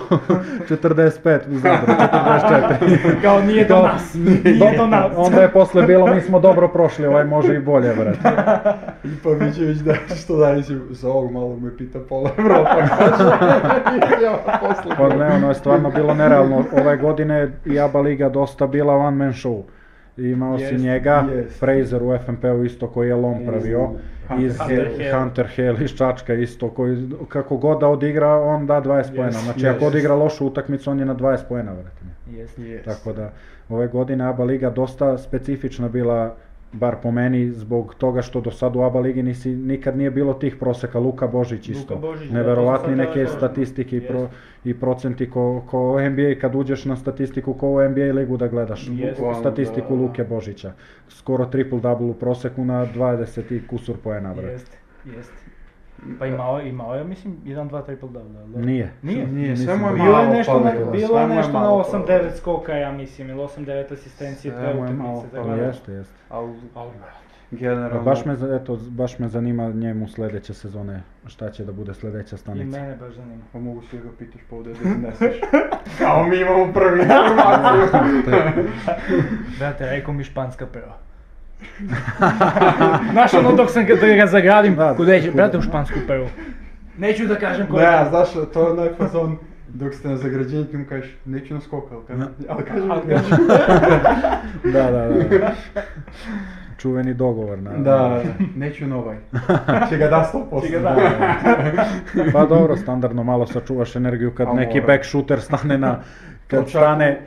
45 0.69 1.39
u 1.49 1.57
Zadru, 1.57 1.87
44. 1.87 3.21
Kao 3.21 3.41
nije 3.41 3.65
do 3.65 3.75
nas, 3.75 4.13
nije 4.43 4.77
do 4.77 4.87
nas. 4.87 5.11
Onda 5.17 5.41
je 5.41 5.51
posle 5.51 5.83
bilo, 5.83 6.15
mi 6.15 6.21
smo 6.21 6.39
dobro 6.39 6.67
prošli, 6.67 7.05
ovaj 7.05 7.25
može 7.25 7.55
i 7.55 7.59
bolje, 7.59 7.93
brate. 7.95 8.29
I 9.03 9.09
Pavićević 9.23 9.77
da 9.77 9.93
što 10.15 10.61
si 10.63 10.77
za 10.89 11.09
ovog 11.09 11.31
malo 11.31 11.55
me 11.55 11.77
pita 11.77 11.99
pola 12.09 12.29
Evropa 12.37 12.75
kaže. 12.89 13.23
ja 14.23 14.59
posle. 14.59 14.95
Pa 14.97 15.15
ne, 15.15 15.35
ono 15.35 15.47
je 15.47 15.55
stvarno 15.55 15.91
bilo 15.91 16.13
nerealno. 16.13 16.63
Ove 16.81 16.97
godine 16.97 17.51
i 17.65 17.79
ABA 17.79 17.99
Liga 17.99 18.29
dosta 18.29 18.67
bila 18.67 18.95
one 18.95 19.17
man 19.17 19.33
show. 19.33 19.61
Imao 20.17 20.57
si 20.57 20.63
Jest, 20.63 20.83
njega, 20.83 21.25
jest. 21.35 21.59
Fraser 21.59 22.03
u 22.03 22.17
FNP-u 22.17 22.63
isto 22.63 22.87
koji 22.87 23.07
je 23.07 23.15
lom 23.15 23.45
pravio. 23.45 23.79
Hunter 23.79 24.12
Iz 24.39 24.57
Hunter 24.57 24.87
Hale. 24.97 25.19
Hunter 25.19 25.47
Hale 25.55 25.83
iz 25.83 25.91
Čačka 25.91 26.33
isto 26.33 26.69
koji 26.69 27.09
kako 27.29 27.57
god 27.57 27.79
da 27.79 27.87
odigra 27.87 28.29
on 28.29 28.65
da 28.65 28.81
20 28.81 29.15
poena. 29.15 29.31
Znači 29.31 29.59
yes. 29.59 29.75
ako 29.75 29.85
odigra 29.85 30.15
lošu 30.15 30.45
utakmicu 30.45 30.91
on 30.91 30.99
je 30.99 31.05
na 31.05 31.15
20 31.15 31.39
poena 31.49 31.73
vrati. 31.73 32.03
Jest. 32.37 32.59
Yes. 32.59 32.83
Tako 32.85 33.13
da 33.13 33.31
ove 33.69 33.87
godine 33.87 34.25
ABA 34.25 34.43
Liga 34.43 34.69
dosta 34.69 35.17
specifična 35.17 35.89
bila 35.89 36.35
bar 36.73 36.95
po 37.03 37.11
meni, 37.11 37.51
zbog 37.51 37.95
toga 37.95 38.21
što 38.21 38.41
do 38.41 38.51
sad 38.51 38.75
u 38.75 38.81
ABA 38.81 38.99
ligi 38.99 39.23
nisi, 39.23 39.49
nikad 39.49 39.97
nije 39.97 40.11
bilo 40.11 40.33
tih 40.33 40.55
proseka, 40.55 40.99
Luka 40.99 41.27
Božić 41.27 41.69
isto. 41.69 41.95
Božić, 41.95 42.29
da, 42.29 42.37
Neverovatni 42.37 42.95
neke 42.95 43.27
statistike 43.27 43.97
i, 43.97 44.01
pro, 44.01 44.27
i 44.63 44.73
procenti 44.73 45.29
ko, 45.29 45.63
ko 45.69 46.09
NBA, 46.09 46.35
kad 46.41 46.55
uđeš 46.55 46.85
na 46.85 46.95
statistiku 46.95 47.53
ko 47.53 47.69
u 47.69 47.89
NBA 47.89 48.13
ligu 48.13 48.37
da 48.37 48.47
gledaš, 48.47 48.89
Jest. 48.89 49.21
statistiku 49.39 49.95
Da. 49.95 50.01
Luke 50.01 50.23
Božića. 50.23 50.73
Skoro 51.07 51.45
triple 51.45 51.79
double 51.79 52.07
u 52.07 52.13
proseku 52.13 52.65
na 52.65 52.85
20 52.85 53.55
i 53.55 53.67
kusur 53.67 53.97
poena, 54.03 54.33
bre. 54.33 54.51
Jest, 54.51 54.77
jest. 55.17 55.42
Pa 56.19 56.25
imao, 56.25 56.61
imao 56.61 56.95
je, 56.95 57.03
mislim, 57.03 57.37
1-2 57.45 57.85
triple 57.85 58.09
double, 58.09 58.21
da? 58.45 58.59
Nije. 58.59 58.91
Nije? 59.01 59.27
Nije, 59.27 59.57
sve 59.57 59.75
mu 59.75 59.87
je 59.87 59.89
da- 59.89 59.95
Bilo 59.95 60.11
malo 60.11 60.23
je 60.23 60.29
nešto, 60.29 60.59
na, 60.59 60.71
bilo 60.91 61.19
je 61.19 61.27
nešto 61.27 61.51
na 61.51 61.59
malo 61.59 61.83
8-9 61.83 62.07
falilo. 62.07 62.31
skoka, 62.31 62.73
ja 62.73 62.91
mislim, 62.91 63.29
ili 63.29 63.39
8-9 63.39 63.93
asistencije, 63.93 64.53
mu 64.75 64.85
je 64.85 64.93
malo 64.93 65.13
utakmice, 65.13 65.35
tako 65.35 65.49
da. 65.49 65.55
Jeste, 65.55 65.91
jeste. 65.91 66.13
Al, 66.29 66.45
Al, 66.75 66.89
generalno... 67.51 67.89
Pa 67.91 67.99
baš 68.01 68.25
me, 68.25 68.33
eto, 68.53 68.77
baš 68.81 69.19
me 69.19 69.27
zanima 69.27 69.69
njemu 69.69 70.07
sledeće 70.07 70.53
sezone, 70.53 71.01
šta 71.25 71.49
će 71.49 71.65
da 71.65 71.71
bude 71.71 71.93
sledeća 71.93 72.35
I 72.35 72.39
stanica. 72.39 72.79
mene 72.79 72.95
baš 72.97 73.13
zanima. 73.13 73.41
Pa 73.53 73.59
mogu 73.59 73.81
si 73.81 73.97
da 73.97 74.03
ga 74.03 74.09
pitaš 74.19 74.41
pa 74.49 74.55
ovdje 74.55 74.73
da 74.73 74.89
izneseš. 74.89 75.35
Kao 75.99 76.23
mi 76.23 76.37
imamo 76.37 76.73
prvi 76.73 77.01
informaciju. 77.03 78.69
Brate, 79.59 79.85
rekao 79.85 80.13
mi 80.13 80.23
španska 80.23 80.65
prva. 80.65 80.97
Znaš 83.11 83.33
ono 83.33 83.51
dok 83.51 83.71
sam 83.71 83.85
ga, 83.85 83.95
da 83.95 84.07
ga 84.07 84.27
zagradim, 84.27 84.75
Da, 84.75 84.95
kuda 84.95 85.19
će, 85.19 85.31
kuda, 85.31 85.35
brate 85.35 85.57
u 85.57 85.61
da. 85.61 85.67
špansku 85.67 85.99
prvu. 86.07 86.27
Neću 86.97 87.27
da 87.27 87.35
kažem 87.35 87.67
koja 87.67 87.91
ne, 87.91 87.97
je. 87.97 88.09
znaš, 88.09 88.29
to 88.53 88.65
je 88.67 88.71
onaj 88.71 88.89
fazon 88.97 89.37
dok 89.67 89.93
ste 89.93 90.07
na 90.07 90.17
zagrađenju 90.17 90.65
ti 90.65 90.77
mu 90.77 90.85
kažeš 90.89 91.17
neću 91.25 91.53
na 91.53 91.61
skok, 91.61 91.83
ali 91.91 92.01
kažem, 92.07 92.27
ali 92.49 92.63
kažem, 92.63 92.91
Ali 92.91 93.01
kažem. 93.15 93.47
Da, 94.63 94.91
da, 94.91 95.07
da. 95.39 95.51
Čuveni 96.77 97.13
dogovor, 97.13 97.59
na. 97.59 97.71
Da, 97.71 98.21
neću 98.55 98.87
na 98.87 98.97
ovaj. 98.97 99.17
Će 99.89 99.97
ga 99.97 100.07
da 100.07 100.31
100%. 100.51 100.61
Će 100.61 100.69
ga 100.69 100.79
da. 100.79 100.95
Pa 102.33 102.45
dobro, 102.45 102.77
standardno 102.77 103.23
malo 103.23 103.47
sačuvaš 103.47 103.95
energiju 103.95 104.31
kad 104.31 104.47
A 104.47 104.53
neki 104.53 104.81
back 104.81 105.05
shooter 105.05 105.41
stane 105.41 105.77
na, 105.77 105.99
kad 106.47 106.69
stane 106.69 107.21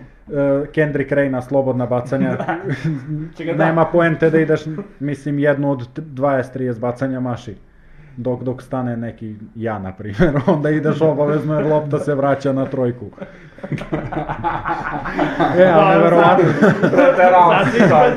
Kendrick 0.72 1.12
Ray 1.12 1.28
na 1.28 1.42
slobodna 1.42 1.86
bacanja, 1.86 2.36
Će 3.36 3.44
ga 3.44 3.52
da. 3.52 3.64
nema 3.64 3.84
poente 3.84 4.30
da 4.30 4.40
ideš, 4.40 4.60
mislim, 5.00 5.38
jednu 5.38 5.70
od 5.70 5.92
t- 5.92 6.02
20-30 6.02 6.78
bacanja 6.78 7.20
maši. 7.20 7.54
Dok, 8.16 8.42
dok 8.42 8.62
stane 8.62 8.96
neki 8.96 9.34
ja, 9.54 9.78
na 9.78 9.92
primjer, 9.92 10.40
onda 10.46 10.70
ideš 10.70 11.00
obavezno 11.00 11.54
jer 11.54 11.66
lopta 11.66 11.98
se 11.98 12.14
vraća 12.14 12.52
na 12.52 12.64
trojku. 12.66 13.06
e, 15.58 15.70
ali 15.74 15.96
neverovatno, 15.96 16.44
Preteravam 16.80 17.66
si 17.72 17.78
sad. 17.88 18.12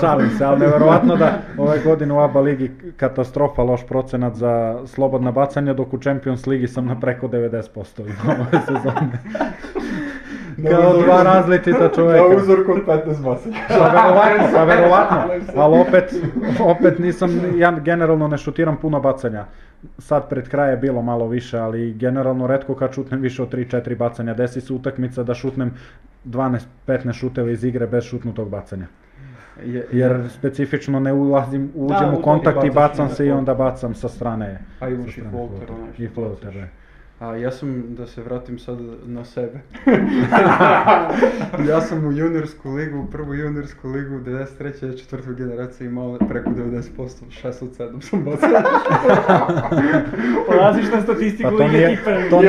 Šalim 0.00 0.30
se, 0.30 0.44
ali 0.44 0.60
neverovatno 0.60 1.16
da 1.16 1.38
ove 1.58 1.78
godine 1.84 2.14
u 2.14 2.18
ABA 2.20 2.40
ligi 2.40 2.70
katastrofa, 2.96 3.62
loš 3.62 3.86
procenat 3.86 4.34
za 4.34 4.80
slobodna 4.86 5.30
bacanja, 5.30 5.74
dok 5.74 5.92
u 5.92 5.98
Champions 5.98 6.46
ligi 6.46 6.68
sam 6.68 6.86
na 6.86 7.00
preko 7.00 7.28
90% 7.28 8.00
imao 8.00 8.36
ove 8.36 8.60
sezone. 8.66 9.08
Kao 10.64 10.92
dva 10.94 11.22
različita 11.24 11.88
čoveka. 11.96 12.28
Na 12.28 12.36
uzorku 12.36 12.72
od 12.72 12.78
15 12.78 13.22
bacanja. 13.22 13.56
Pa 13.68 13.84
verovatno, 13.86 14.46
pa 14.54 14.64
verovatno, 14.72 15.18
ali 15.56 15.78
opet, 15.78 16.14
opet 16.62 16.98
nisam, 16.98 17.30
ja 17.56 17.72
generalno 17.72 18.28
ne 18.28 18.38
šutiram 18.38 18.76
puno 18.76 19.00
bacanja. 19.00 19.44
Sad 19.98 20.28
pred 20.28 20.48
kraj 20.48 20.70
je 20.70 20.76
bilo 20.76 21.02
malo 21.02 21.26
više, 21.28 21.58
ali 21.58 21.94
generalno 21.94 22.46
redko 22.46 22.74
kad 22.74 22.92
šutnem 22.92 23.20
više 23.20 23.42
od 23.42 23.52
3-4 23.52 23.96
bacanja. 23.96 24.34
Desi 24.34 24.60
se 24.60 24.72
utakmica 24.72 25.22
da 25.22 25.34
šutnem 25.34 25.74
12-15 26.24 26.58
šuteva 27.12 27.50
iz 27.50 27.64
igre 27.64 27.86
bez 27.86 28.04
šutnutog 28.04 28.48
bacanja. 28.48 28.86
Je- 29.64 29.86
Jer 29.92 30.28
specifično 30.28 31.00
ne 31.00 31.12
ulazim, 31.12 31.70
uđem 31.74 32.10
Da, 32.10 32.16
u 32.18 32.22
kontakt 32.22 32.64
i 32.64 32.70
bacam 32.70 33.08
se 33.08 33.26
i 33.26 33.30
onda 33.30 33.54
bacam 33.54 33.94
sa 33.94 34.08
strane. 34.08 34.58
A 34.80 34.88
i 34.88 34.96
strane 35.02 35.30
floater, 35.30 35.68
I 35.98 36.08
floater, 36.08 36.52
da. 36.54 36.77
A 37.20 37.26
ja 37.28 37.50
sam, 37.50 37.84
da 37.88 38.06
se 38.06 38.22
vratim 38.22 38.58
sad 38.58 38.78
na 39.04 39.24
sebe. 39.24 39.60
ja 41.68 41.80
sam 41.80 42.06
u 42.06 42.12
juniorsku 42.12 42.70
ligu, 42.70 43.06
prvu 43.12 43.34
juniorsku 43.34 43.88
ligu, 43.88 44.14
93. 44.16 44.98
četvrtu 44.98 45.34
generaciju 45.34 45.86
imao 45.86 46.18
preko 46.20 46.50
90%, 46.50 46.80
6 47.44 47.62
od 47.62 47.70
7 47.70 48.00
sam 48.00 48.20
bacao. 48.20 48.48
Polaziš 50.48 50.84
na 50.94 51.02
statistiku 51.02 51.42
Pa 51.42 51.50
to 51.52 51.56
lige 51.56 51.76
nije- 51.78 51.98
prvi. 52.04 52.30
to 52.30 52.42
I 52.42 52.46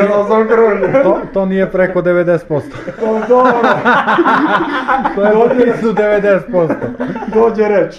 grunio. 0.47 1.03
To, 1.03 1.19
to 1.33 1.45
nije 1.45 1.65
preko 1.67 2.01
90%. 2.01 2.61
To 2.99 3.21
dobro, 3.27 3.53
To 5.15 5.23
je 5.23 5.31
blizu 5.55 5.93
90%. 5.93 6.75
dođe 7.33 7.63
reč. 7.65 7.95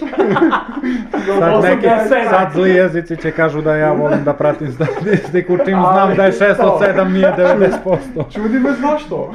Sad, 1.30 1.62
neki, 1.64 1.86
87. 1.86 2.30
sad 2.30 2.52
zli 2.52 2.70
jezici 2.70 3.16
će 3.16 3.30
kažu 3.30 3.62
da 3.62 3.76
ja 3.76 3.92
volim 3.92 4.24
da 4.24 4.32
pratim 4.32 4.72
statistiku, 4.72 5.56
čim 5.56 5.64
znam 5.84 6.14
da 6.16 6.24
je 6.24 6.32
6 6.32 6.59
to. 6.60 6.72
od 6.72 6.82
7 6.82 7.12
nije 7.12 7.34
90%. 7.38 8.34
Čudi 8.34 8.58
me 8.58 8.72
znaš 8.72 9.08
to. 9.08 9.34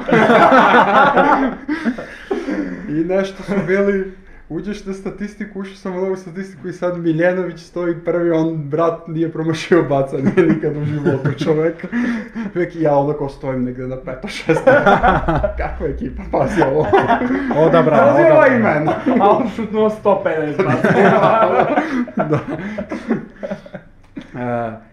I 2.88 2.92
nešto 2.92 3.42
su 3.42 3.54
bili, 3.66 4.12
uđeš 4.48 4.84
na 4.84 4.92
statistiku, 4.92 5.60
ušao 5.60 5.76
sam 5.76 6.12
u 6.12 6.16
statistiku 6.16 6.68
i 6.68 6.72
sad 6.72 6.98
Miljenović 6.98 7.60
stoji 7.60 7.94
prvi, 8.04 8.30
on 8.30 8.56
brat 8.56 9.08
nije 9.08 9.32
promašio 9.32 9.82
bacanje 9.82 10.32
nikad 10.54 10.76
u 10.76 10.84
životu 10.84 11.44
čovek. 11.44 11.86
Uvijek 12.54 12.76
ja 12.76 12.96
onako 12.96 13.28
stojim 13.28 13.64
negdje 13.64 13.86
na 13.86 13.96
peto, 13.96 14.28
šesto. 14.28 14.70
Kakva 15.58 15.86
ekipa, 15.88 16.22
pazi 16.32 16.62
ovo. 16.62 16.86
Odabrano, 17.56 18.02
Pazi 18.02 18.22
ovo 18.22 18.40
odabrano. 18.40 18.56
imena. 18.56 18.92
A 19.20 19.30
on 19.30 19.48
šutnuo 19.56 19.90
150 20.04 20.56
bacanja. 20.56 21.10
da. 22.16 22.38
E, 24.40 24.85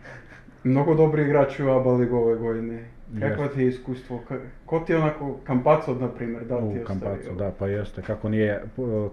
mnogo 0.64 0.96
dobri 0.96 1.24
igrači 1.24 1.64
u 1.64 1.70
ABA 1.70 1.94
ligu 1.94 2.16
ove 2.18 2.36
godine. 2.36 2.84
Kako 3.20 3.48
ti 3.48 3.62
je 3.62 3.68
iskustvo? 3.68 4.22
Ko 4.66 4.80
ti 4.80 4.92
je 4.92 4.98
onako 4.98 5.38
Kampaco, 5.44 5.96
na 5.96 6.08
primjer, 6.08 6.46
da 6.46 6.58
li 6.58 6.72
ti 6.72 6.78
je 6.78 6.86
Kampaco, 6.86 7.34
da, 7.38 7.52
pa 7.60 7.68
jeste. 7.68 8.02
Kako 8.02 8.30
nije 8.30 8.64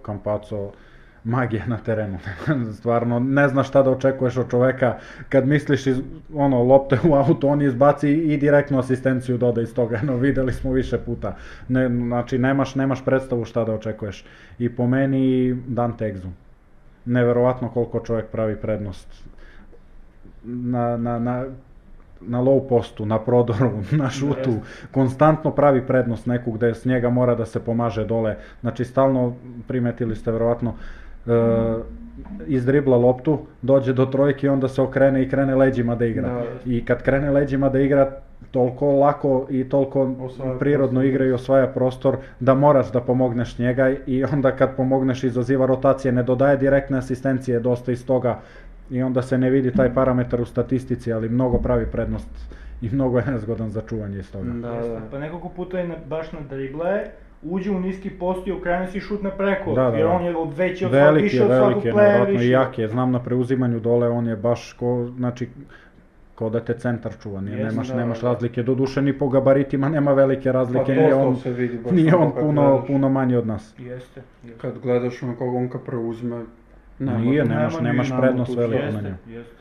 Kampaco 0.03 0.73
magija 1.25 1.67
na 1.67 1.77
terenu. 1.77 2.19
Stvarno, 2.79 3.19
ne 3.19 3.49
znaš 3.49 3.69
šta 3.69 3.83
da 3.83 3.91
očekuješ 3.91 4.37
od 4.37 4.51
čoveka 4.51 4.99
kad 5.29 5.49
misliš 5.49 5.87
iz, 5.87 6.01
ono, 6.35 6.63
lopte 6.63 6.99
u 7.09 7.15
auto, 7.15 7.49
on 7.49 7.63
izbaci 7.63 8.11
i 8.11 8.37
direktnu 8.37 8.79
asistenciju 8.79 9.39
doda 9.39 9.63
iz 9.63 9.75
toga. 9.75 10.01
No, 10.11 10.17
videli 10.17 10.53
smo 10.53 10.73
više 10.73 10.99
puta. 10.99 11.37
Ne, 11.69 11.89
znači, 11.89 12.39
nemaš, 12.39 12.75
nemaš 12.75 13.05
predstavu 13.05 13.45
šta 13.45 13.65
da 13.65 13.75
očekuješ. 13.75 14.25
I 14.59 14.77
po 14.77 14.87
meni 14.87 15.55
Dante 15.67 16.05
Exum. 16.05 16.31
Neverovatno 17.05 17.69
koliko 17.69 18.01
čovjek 18.01 18.27
pravi 18.27 18.57
prednost. 18.57 19.30
Na, 20.45 20.97
na, 20.97 21.19
na 21.19 21.45
na 22.21 22.41
low 22.41 22.61
postu, 22.69 23.07
na 23.07 23.19
prodoru, 23.19 23.71
na 24.03 24.11
šutu, 24.11 24.61
konstantno 24.93 25.51
pravi 25.51 25.87
prednost 25.87 26.27
neku 26.27 26.53
gde 26.53 26.75
s 26.75 26.85
njega 26.85 27.11
mora 27.11 27.35
da 27.35 27.47
se 27.47 27.61
pomaže 27.61 28.05
dole. 28.05 28.37
Znači 28.61 28.85
stalno 28.85 29.35
primetili 29.69 30.17
ste 30.17 30.33
verovatno 30.33 30.75
e, 31.27 31.31
izdribla 32.47 32.97
loptu, 32.97 33.39
dođe 33.63 33.93
do 33.93 34.07
trojke 34.07 34.47
i 34.47 34.51
onda 34.51 34.69
se 34.69 34.83
okrene 34.83 35.23
i 35.23 35.29
krene 35.29 35.55
leđima 35.55 35.95
da 35.95 36.05
igra. 36.05 36.29
Da. 36.29 36.45
I 36.67 36.85
kad 36.85 37.03
krene 37.03 37.31
leđima 37.31 37.69
da 37.69 37.81
igra, 37.81 38.11
toliko 38.51 38.93
lako 38.93 39.47
i 39.51 39.69
toliko 39.69 40.15
Osvaja 40.21 40.59
prirodno 40.59 41.01
prostor. 41.01 41.05
igra 41.05 41.25
i 41.25 41.33
osvaja 41.33 41.67
prostor 41.67 42.17
da 42.41 42.55
moraš 42.55 42.93
da 42.93 43.01
pomogneš 43.01 43.59
njega 43.59 43.91
i 44.07 44.25
onda 44.25 44.51
kad 44.57 44.77
pomogneš 44.77 45.25
izaziva 45.25 45.67
rotacije, 45.67 46.13
ne 46.13 46.23
dodaje 46.23 46.57
direktne 46.57 46.99
asistencije 46.99 47.61
dosta 47.61 47.93
iz 47.93 48.07
toga 48.07 48.41
i 48.91 49.03
onda 49.03 49.23
se 49.23 49.39
ne 49.39 49.51
vidi 49.51 49.73
taj 49.73 49.95
parametar 49.95 50.41
u 50.41 50.45
statistici, 50.45 51.13
ali 51.13 51.29
mnogo 51.29 51.59
pravi 51.59 51.87
prednost 51.93 52.29
i 52.83 52.89
mnogo 52.93 53.19
je 53.19 53.25
nezgodan 53.27 53.71
za 53.71 53.81
čuvanje 53.89 54.19
iz 54.19 54.33
toga. 54.33 54.51
Da, 54.53 54.69
da. 54.71 55.01
Pa 55.11 55.19
nekoliko 55.19 55.49
puta 55.49 55.79
je 55.79 55.89
na, 55.89 55.95
baš 56.09 56.33
na 56.33 56.41
drible, 56.51 57.05
uđe 57.43 57.71
u 57.71 57.81
niski 57.81 58.11
post 58.11 58.47
i 58.47 58.53
okrene 58.53 58.87
se 58.87 58.99
i 58.99 59.01
šutne 59.01 59.31
preko, 59.31 59.73
Da, 59.75 59.91
da, 59.91 59.97
jer 59.97 60.07
da. 60.07 60.13
on 60.13 60.25
je 60.25 60.37
od 60.37 60.57
veći 60.57 60.85
od, 60.85 60.93
Veliki 60.93 61.23
više 61.23 61.37
je, 61.37 61.43
od 61.43 61.49
svakog 61.49 61.69
veliki 61.69 61.89
je, 61.89 61.93
playa, 61.93 61.97
nevjerojatno 61.97 62.33
više. 62.33 62.47
i 62.47 62.51
jak 62.51 62.79
je. 62.79 62.89
Znam 62.89 63.11
na 63.13 63.23
preuzimanju 63.23 63.81
dole, 63.81 64.09
on 64.09 64.27
je 64.27 64.37
baš 64.37 64.73
ko, 64.73 65.11
znači, 65.17 65.49
ko 66.35 66.51
da 66.51 66.61
te 66.61 66.75
centar 66.75 67.13
čuva, 67.23 67.41
nije, 67.41 67.65
nemaš, 67.65 67.89
da, 67.89 67.95
nemaš 67.97 68.21
da. 68.21 68.29
razlike, 68.29 68.63
doduše 68.63 69.03
ni 69.03 69.19
po 69.19 69.29
gabaritima 69.29 69.89
nema 69.89 70.13
velike 70.13 70.49
Pa 70.49 70.53
razlike, 70.53 70.85
to, 70.85 71.01
nije 71.01 71.15
on, 71.15 71.37
se 71.37 71.51
vidi 71.53 71.79
baš 71.79 71.93
nije 71.93 72.15
on 72.17 72.33
puno, 72.41 72.63
gledaš. 72.71 72.87
puno 72.87 73.09
manji 73.09 73.37
od 73.37 73.47
nas. 73.47 73.75
Jeste, 73.79 74.21
jeste. 74.45 74.61
Kad 74.61 74.79
gledaš 74.83 75.23
ono 75.23 75.33
kako 75.33 75.57
on 75.57 75.69
kad 75.69 75.83
preuzme, 75.85 76.45
Nije, 77.01 77.45
nemaš, 77.45 77.81
nemaš 77.81 78.09
nema 78.09 78.21
prednost 78.21 78.57
veliku 78.57 78.83
na 78.85 79.09
Jeste, 79.29 79.55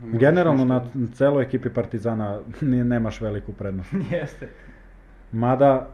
njemu. 0.00 0.18
Generalno 0.18 0.64
na 0.64 0.80
celoj 1.12 1.44
ekipi 1.44 1.68
Partizana 1.70 2.40
nije- 2.62 2.84
nemaš 2.84 3.20
veliku 3.20 3.52
prednost. 3.52 3.92
jeste. 4.12 4.48
Mada, 5.32 5.88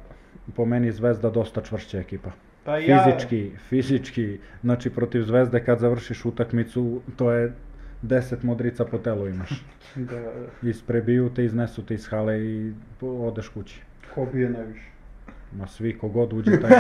po 0.57 0.65
meni 0.65 0.93
Zvezda 0.93 1.31
dosta 1.31 1.61
čvršća 1.61 1.99
ekipa. 1.99 2.31
Pa 2.65 2.79
ja, 2.79 3.05
Fizički, 3.05 3.51
fizički, 3.59 4.39
znači 4.63 4.91
protiv 4.91 5.23
Zvezde 5.23 5.65
kad 5.65 5.79
završiš 5.79 6.25
utakmicu, 6.25 7.01
to 7.17 7.33
je 7.33 7.53
10 8.03 8.45
modrica 8.45 8.85
po 8.85 8.99
telu 8.99 9.29
imaš. 9.29 9.51
Da, 9.97 10.33
Isprebiju 10.63 11.31
te, 11.31 11.45
iznesu 11.45 11.87
te 11.87 11.95
iz 11.95 12.09
hale 12.09 12.41
i 12.41 12.73
odeš 13.01 13.49
kući. 13.49 13.81
ko 14.15 14.27
bije 14.33 14.51
najviše. 14.51 14.92
Ma 15.53 15.67
svi 15.67 15.99
kogod 15.99 16.33
uđe 16.33 16.61
taj 16.61 16.71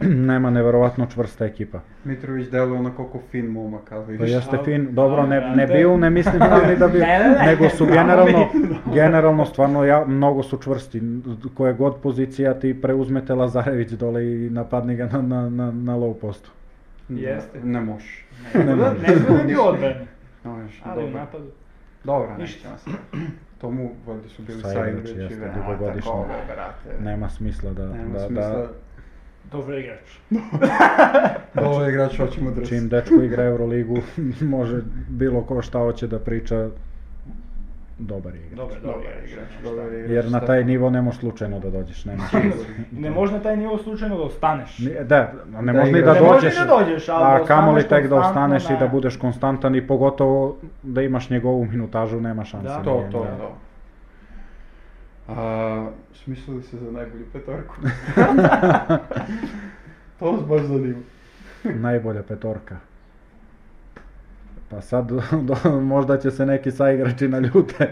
Nema 0.00 0.50
neverovatno 0.50 1.06
čvrsta 1.06 1.44
ekipa. 1.44 1.80
Mitrović 2.04 2.48
deluje 2.48 2.78
ono 2.78 2.92
koliko 2.92 3.18
fin 3.30 3.46
momak, 3.46 3.92
ali 3.92 4.04
Pa 4.04 4.10
vidiš. 4.12 4.30
jeste 4.30 4.56
al- 4.56 4.64
fin, 4.64 4.88
dobro, 4.90 5.26
ne, 5.26 5.40
ne 5.50 5.66
biju, 5.66 5.98
ne 5.98 6.10
mislim 6.10 6.38
da 6.38 6.66
ni 6.68 6.76
da 6.76 6.86
Ne, 6.88 6.98
ne, 6.98 7.18
ne. 7.30 7.46
nego 7.46 7.68
su 7.68 7.86
generalno, 7.86 8.48
generalno 8.86 9.44
stvarno 9.44 9.84
ja, 9.84 10.04
mnogo 10.06 10.42
su 10.42 10.58
čvrsti. 10.58 11.02
Koje 11.54 11.72
god 11.72 11.96
pozicija 11.96 12.54
ti 12.54 12.80
preuzmete 12.82 13.34
Lazarević 13.34 13.90
dole 13.90 14.24
i 14.26 14.50
napadni 14.50 14.96
ga 14.96 15.06
na, 15.06 15.22
na, 15.22 15.50
na, 15.50 15.72
na 15.72 15.96
low 15.96 16.14
postu. 16.14 16.50
Da, 17.08 17.20
Jeste. 17.20 17.60
Ne 17.60 17.80
možeš. 17.80 18.26
ne, 18.54 18.64
ne, 18.64 18.74
ne, 18.76 18.84
ne 19.38 19.44
bi 19.44 19.56
odbrani, 19.58 19.94
Ne 20.44 20.50
možeš, 20.50 20.80
ali 20.84 20.98
u 20.98 21.06
dobro. 21.06 21.20
napadu. 21.20 21.44
Dobro, 22.04 22.36
Ništa. 22.38 22.68
nećemo 22.68 22.78
sad. 22.78 23.20
Tomu 23.60 23.90
valjda 24.06 24.28
su 24.28 24.42
bili 24.42 24.60
Saigrači, 24.62 24.86
saigrači, 24.86 25.18
jeste, 25.20 25.36
vrata, 25.40 25.58
dugogodišnji. 25.60 26.10
koga, 26.12 26.34
brate. 26.54 27.02
Nema 27.02 27.28
smisla 27.28 27.72
da, 27.72 27.86
Nema 27.86 28.12
da, 28.12 28.26
smisla. 28.26 28.48
da 28.48 28.68
Dobar 29.52 29.78
igrač. 29.78 30.18
Ovaj 31.66 31.90
igrač 31.90 32.16
hoćemo 32.16 32.50
da 32.50 32.64
čim 32.64 32.88
dečko 32.88 33.14
igra 33.14 33.44
Euroligu, 33.44 33.96
može 34.40 34.80
bilo 35.08 35.42
ko 35.42 35.62
šta 35.62 35.78
hoće 35.78 36.06
da 36.06 36.18
priča, 36.18 36.68
dobar 38.00 38.34
je 38.34 38.40
igrač. 38.40 38.56
Dobar, 38.56 38.74
Dobar 38.76 38.94
dobar 38.94 39.12
igrač, 39.18 39.30
igrač. 39.30 39.48
dobar 39.64 39.86
igrač. 39.88 40.10
Jer 40.10 40.30
na 40.30 40.40
taj 40.40 40.64
nivo 40.64 40.90
ne 40.90 41.02
možeš 41.02 41.20
slučajno 41.20 41.60
da 41.60 41.70
dođeš, 41.70 41.96
šanse. 41.98 42.36
Ne 42.92 43.10
može 43.10 43.32
na 43.32 43.40
taj 43.40 43.56
nivo 43.56 43.78
slučajno 43.78 44.16
da 44.16 44.22
ostaneš. 44.22 44.78
Da, 44.78 44.88
ne 45.52 45.62
Da 45.62 45.72
možeš 45.72 45.86
ni 45.86 46.02
da 46.02 46.14
Ne 46.14 46.20
možeš 46.20 46.34
dođeš, 46.34 46.54
ni 46.54 46.60
da 46.60 46.66
dođeš, 46.76 47.08
ali 47.08 47.24
da 47.24 47.34
a 47.34 47.44
kamoli 47.46 47.82
tek 47.84 48.08
da 48.08 48.16
ostaneš 48.16 48.64
i 48.64 48.68
da 48.70 48.80
ne. 48.80 48.88
budeš 48.88 49.16
konstantan 49.16 49.74
i 49.74 49.86
pogotovo 49.86 50.56
da 50.82 51.02
imaš 51.02 51.30
njegovu 51.30 51.64
minutažu, 51.64 52.20
nema 52.20 52.44
šanse. 52.44 52.68
Da. 52.68 52.78
To, 52.78 52.92
nije- 52.92 53.10
to, 53.10 53.18
nije. 53.18 53.36
to. 53.38 53.52
A, 55.28 55.86
smislili 56.14 56.62
se 56.62 56.76
za 56.78 56.92
najbolju 56.92 57.24
petorku. 57.32 57.74
to 60.18 60.32
vas 60.32 60.42
baš 60.42 60.62
zanima. 60.62 60.98
Najbolja 61.64 62.22
petorka. 62.22 62.76
Pa 64.70 64.80
sad, 64.80 65.10
do- 65.64 65.80
možda 65.80 66.18
će 66.18 66.30
se 66.30 66.46
neki 66.46 66.70
saigrači 66.70 67.28
naljute. 67.28 67.88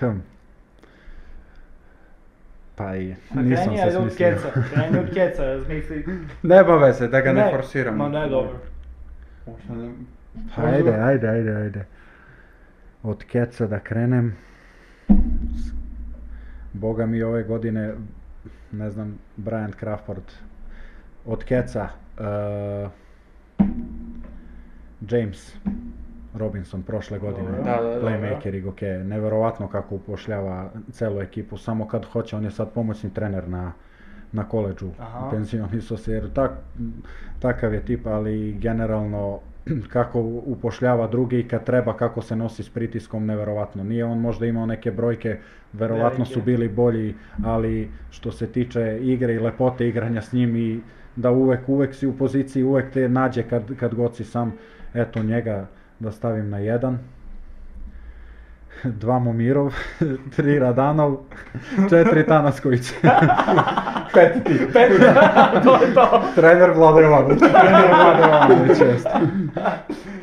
Hm. 0.00 0.18
Pa 2.76 2.96
i, 2.96 3.06
nisam 3.34 3.44
kreni 3.64 3.76
se 3.76 3.82
ajde 3.82 3.98
od 3.98 4.02
smislio. 4.02 4.30
keca, 4.30 4.48
kreni 4.64 4.98
od 4.98 5.14
keca, 5.14 5.44
razmisli. 5.44 6.04
Nema 6.42 6.76
veze, 6.76 7.08
da 7.08 7.20
ga 7.20 7.32
ne, 7.32 7.44
Ne, 7.44 7.50
forsiramo. 7.52 7.96
ma 7.98 8.20
ne, 8.20 8.28
dobro. 8.28 8.58
Ne... 9.70 9.92
Pa 10.56 10.62
Ajde, 10.62 10.90
ajde, 10.92 11.28
ajde, 11.28 11.54
ajde. 11.54 11.84
Od 13.02 13.24
keca 13.24 13.66
da 13.66 13.78
krenem. 13.78 14.36
Boga 16.72 17.06
mi 17.06 17.22
ove 17.22 17.42
godine, 17.42 17.94
ne 18.72 18.90
znam, 18.90 19.18
Brian 19.36 19.72
Crawford. 19.72 20.30
Od 21.26 21.44
keca, 21.44 21.88
uh, 22.18 22.90
James 25.10 25.56
Robinson 26.34 26.82
prošle 26.82 27.18
godine. 27.18 27.50
Da, 27.50 27.82
da, 27.82 27.88
da, 27.88 28.00
playmaker 28.00 28.54
i 28.54 28.60
goke, 28.60 28.86
neverovatno 28.86 29.68
kako 29.68 29.94
upošljava 29.94 30.70
celu 30.92 31.20
ekipu, 31.20 31.56
samo 31.56 31.88
kad 31.88 32.04
hoće, 32.04 32.36
on 32.36 32.44
je 32.44 32.50
sad 32.50 32.72
pomoćni 32.72 33.14
trener 33.14 33.48
na, 33.48 33.72
na 34.32 34.48
koleđu, 34.48 34.90
Aha. 34.98 35.28
penzioniso 35.30 35.96
se, 35.96 36.12
jer 36.12 36.32
tak, 36.32 36.50
takav 37.38 37.74
je 37.74 37.84
tip, 37.84 38.06
ali 38.06 38.52
generalno 38.52 39.40
kako 39.94 40.20
upošljava 40.46 41.06
druge 41.06 41.40
i 41.40 41.48
kad 41.48 41.64
treba 41.64 41.96
kako 41.96 42.22
se 42.22 42.36
nosi 42.36 42.62
s 42.62 42.68
pritiskom, 42.68 43.26
neverovatno. 43.26 43.84
Nije 43.84 44.04
on 44.04 44.18
možda 44.20 44.46
imao 44.46 44.66
neke 44.66 44.90
brojke, 44.90 45.38
verovatno 45.72 46.24
su 46.24 46.42
bili 46.42 46.68
bolji, 46.68 47.14
ali 47.44 47.90
što 48.10 48.32
se 48.32 48.46
tiče 48.46 48.98
igre 49.02 49.34
i 49.34 49.38
lepote 49.38 49.88
igranja 49.88 50.22
s 50.22 50.32
njim 50.32 50.56
i 50.56 50.80
da 51.16 51.30
uvek, 51.30 51.68
uvek 51.68 51.94
si 51.94 52.06
u 52.06 52.16
poziciji, 52.16 52.62
uvek 52.62 52.90
te 52.90 53.08
nađe 53.08 53.42
kad, 53.42 53.76
kad 53.76 53.94
god 53.94 54.16
si 54.16 54.24
sam, 54.24 54.52
eto 54.94 55.22
njega 55.22 55.66
da 55.98 56.12
stavim 56.12 56.50
na 56.50 56.58
jedan. 56.58 56.98
Dva 58.84 59.18
Momirov, 59.18 59.74
tri 60.36 60.58
Radanov, 60.58 61.16
četiri 61.90 62.26
Tanasković. 62.26 62.92
Pet 64.14 64.44
ti. 64.44 64.58
Pet, 64.72 64.92
to 65.64 65.82
je 65.82 65.94
to. 65.94 66.22
Trener 66.34 66.70
Vlada 66.70 67.00
Jovanović. 67.00 67.38
Trener 67.38 67.90
Vlade 67.90 68.22
Jovanović, 68.22 68.80
jeste. 68.80 69.10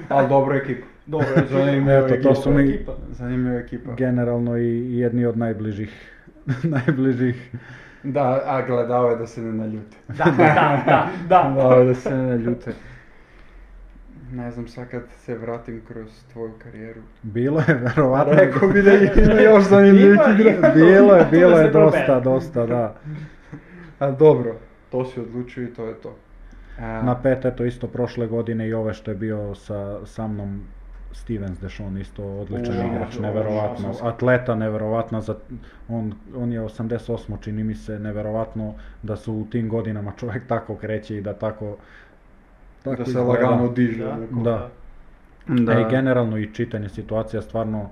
Ali 0.09 0.29
dobra 0.29 0.55
ekipa. 0.55 0.87
Dobro, 1.05 1.27
Zanimljiva 1.49 2.07
Eto, 2.07 2.29
to 2.29 2.35
su 2.35 2.51
mi-. 2.51 2.85
Zanimljiva 3.11 3.59
ekipa. 3.59 3.93
Generalno 3.93 4.57
i 4.57 4.97
jedni 4.97 5.25
od 5.25 5.37
najbližih, 5.37 6.11
najbližih 6.63 7.51
Da, 8.03 8.41
a 8.45 8.61
gledao 8.61 9.09
je 9.09 9.15
da 9.15 9.27
se 9.27 9.41
ne 9.41 9.53
naljute. 9.53 9.97
Da, 10.07 10.23
da, 10.23 10.83
da, 10.85 11.07
da. 11.29 11.51
Gledao 11.53 11.79
je 11.79 11.85
da 11.85 11.95
se 11.95 12.09
ne 12.09 12.23
naljute. 12.23 12.73
Ne 14.31 14.51
znam, 14.51 14.67
sad 14.67 14.89
kad 14.89 15.03
se 15.17 15.37
vratim 15.37 15.81
kroz 15.87 16.09
tvoju 16.33 16.51
karijeru. 16.63 17.01
Bilo 17.23 17.59
je 17.67 17.73
verovatno. 17.73 18.33
Rekao 18.33 18.69
bi 18.69 18.81
da 18.81 18.91
ima 19.23 19.41
još 19.41 19.63
zanimljivih 19.63 20.19
igra. 20.39 20.71
Bilo 20.75 21.15
je, 21.15 21.27
bilo 21.31 21.59
je 21.59 21.71
dosta, 21.71 22.19
dosta, 22.19 22.65
da. 22.65 22.95
A 23.99 24.11
dobro, 24.11 24.55
to 24.91 25.05
si 25.05 25.19
odlučio 25.19 25.63
i 25.63 25.73
to 25.73 25.85
je 25.85 25.93
to. 25.93 26.15
A, 26.79 27.01
Na 27.01 27.21
pet, 27.21 27.45
eto 27.45 27.65
isto 27.65 27.87
prošle 27.87 28.27
godine 28.27 28.67
i 28.67 28.73
ove 28.73 28.93
što 28.93 29.11
je 29.11 29.15
bio 29.15 29.55
sa, 29.55 30.05
sa 30.05 30.27
mnom 30.27 30.61
Stevens 31.11 31.59
Dešon, 31.59 31.97
isto 31.97 32.23
odličan 32.23 32.87
igrač, 32.87 33.19
neverovatno. 33.19 33.93
Atleta, 34.01 34.55
neverovatno, 34.55 35.21
za, 35.21 35.35
on, 35.87 36.13
on 36.35 36.53
je 36.53 36.61
88, 36.61 37.39
čini 37.41 37.63
mi 37.63 37.75
se, 37.75 37.99
neverovatno 37.99 38.73
da 39.03 39.15
su 39.15 39.33
u 39.33 39.45
tim 39.51 39.69
godinama 39.69 40.13
čovjek 40.17 40.47
tako 40.47 40.75
kreće 40.75 41.17
i 41.17 41.21
da 41.21 41.33
tako... 41.33 41.77
da 42.85 42.95
se 42.95 43.01
izgleda. 43.01 43.27
lagano 43.27 43.67
diže. 43.71 44.03
Da. 44.03 44.17
Da. 44.43 44.69
Da. 45.47 45.79
I 45.79 45.85
generalno 45.89 46.37
i 46.37 46.53
čitanje 46.53 46.89
situacija 46.89 47.41
stvarno, 47.41 47.89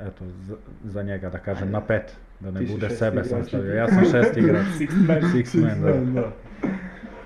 eto, 0.00 0.24
za, 0.42 0.54
za 0.84 1.02
njega 1.02 1.30
da 1.30 1.38
kažem, 1.38 1.70
na 1.70 1.80
pet, 1.80 2.12
da 2.40 2.50
ne 2.50 2.60
Ti 2.60 2.72
bude 2.72 2.90
sebe 2.90 3.24
sam 3.24 3.38
igrač. 3.38 3.48
stavio. 3.48 3.74
Ja 3.74 3.88
sam 3.88 4.04
šesti 4.04 4.40
igrač. 4.40 4.66
Six 4.78 5.06
man. 5.08 5.20
Six 5.32 5.62
man, 5.62 6.14
da. 6.14 6.30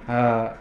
A, 0.08 0.52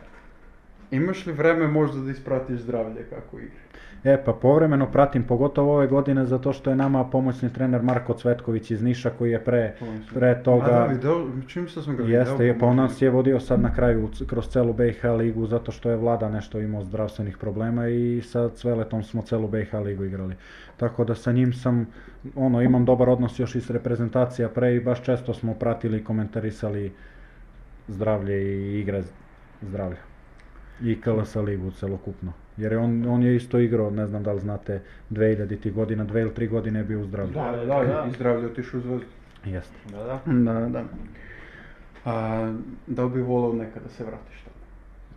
Imaš 0.92 1.26
li 1.26 1.34
vreme 1.34 1.68
možda 1.68 2.02
da 2.02 2.12
ispratiš 2.12 2.60
zdravlje 2.60 3.04
kako 3.10 3.40
igra? 3.40 3.60
E 4.04 4.24
pa 4.26 4.34
povremeno 4.34 4.92
pratim, 4.92 5.24
pogotovo 5.24 5.74
ove 5.74 5.88
godine, 5.88 6.26
zato 6.26 6.54
što 6.54 6.70
je 6.70 6.76
nama 6.76 7.04
pomoćni 7.04 7.54
trener 7.54 7.82
Marko 7.82 8.14
Cvetković 8.14 8.72
iz 8.72 8.84
Niša 8.84 9.10
koji 9.10 9.32
je 9.32 9.44
pre, 9.44 9.76
pre 10.14 10.44
toga... 10.44 10.66
A 10.66 10.70
da, 10.70 10.86
video, 10.86 11.28
čim 11.48 11.68
što 11.68 11.82
sam 11.82 11.96
ga 11.96 12.04
video. 12.04 12.20
Jeste, 12.20 12.46
je, 12.46 12.60
pa 12.60 12.66
on 12.66 12.76
nas 12.76 13.02
je 13.02 13.10
vodio 13.10 13.40
sad 13.40 13.62
na 13.62 13.74
kraju 13.74 14.10
kroz 14.28 14.48
celu 14.48 14.74
BiH 14.74 15.04
ligu 15.04 15.46
zato 15.46 15.72
što 15.72 15.90
je 15.90 15.98
vlada 15.98 16.30
nešto 16.30 16.60
imao 16.60 16.84
zdravstvenih 16.84 17.38
problema 17.38 17.88
i 17.88 18.22
sa 18.22 18.50
Cveletom 18.50 19.04
smo 19.04 19.22
celu 19.22 19.48
BiH 19.48 19.74
ligu 19.74 20.04
igrali. 20.04 20.36
Tako 20.78 21.04
da 21.04 21.16
sa 21.16 21.32
njim 21.32 21.54
sam, 21.54 21.88
ono, 22.36 22.62
imam 22.62 22.86
dobar 22.86 23.10
odnos 23.10 23.40
još 23.40 23.56
iz 23.56 23.70
reprezentacija 23.70 24.50
pre 24.50 24.76
i 24.76 24.80
baš 24.80 25.04
često 25.04 25.34
smo 25.34 25.54
pratili 25.54 25.98
i 25.98 26.04
komentarisali 26.04 26.92
zdravlje 27.88 28.42
i 28.42 28.80
igre 28.80 29.04
zdravlja. 29.62 30.17
I 30.84 31.02
KLS 31.02 31.36
ligu 31.36 31.72
celokupno. 31.72 32.34
Jer 32.58 32.72
je 32.72 32.78
on, 32.78 33.06
on 33.10 33.24
je 33.24 33.36
isto 33.36 33.60
igrao, 33.60 33.90
ne 33.92 34.08
znam 34.08 34.24
da 34.24 34.34
li 34.34 34.40
znate, 34.40 34.82
2000 35.10 35.72
godina, 35.74 36.04
dve 36.04 36.22
ili 36.22 36.34
tri 36.34 36.48
godine 36.48 36.80
je 36.80 36.84
bio 36.84 37.00
u 37.00 37.04
zdravlju. 37.04 37.34
Da, 37.34 37.52
Da, 37.52 37.66
da, 37.66 37.84
da, 37.84 38.06
i 38.10 38.14
zdravlje 38.14 38.46
otišao 38.46 38.80
u 38.80 38.84
zvezdu. 38.84 39.06
Jeste. 39.46 39.76
Da, 39.92 40.04
da. 40.04 40.34
Da, 40.34 40.70
da. 40.70 40.84
A, 42.06 42.54
da 42.88 43.04
li 43.04 43.10
bi 43.10 43.22
volao 43.22 43.54
nekada 43.54 43.84
da 43.86 43.90
se 43.90 44.04
vratiš 44.04 44.42
tamo? 44.44 44.56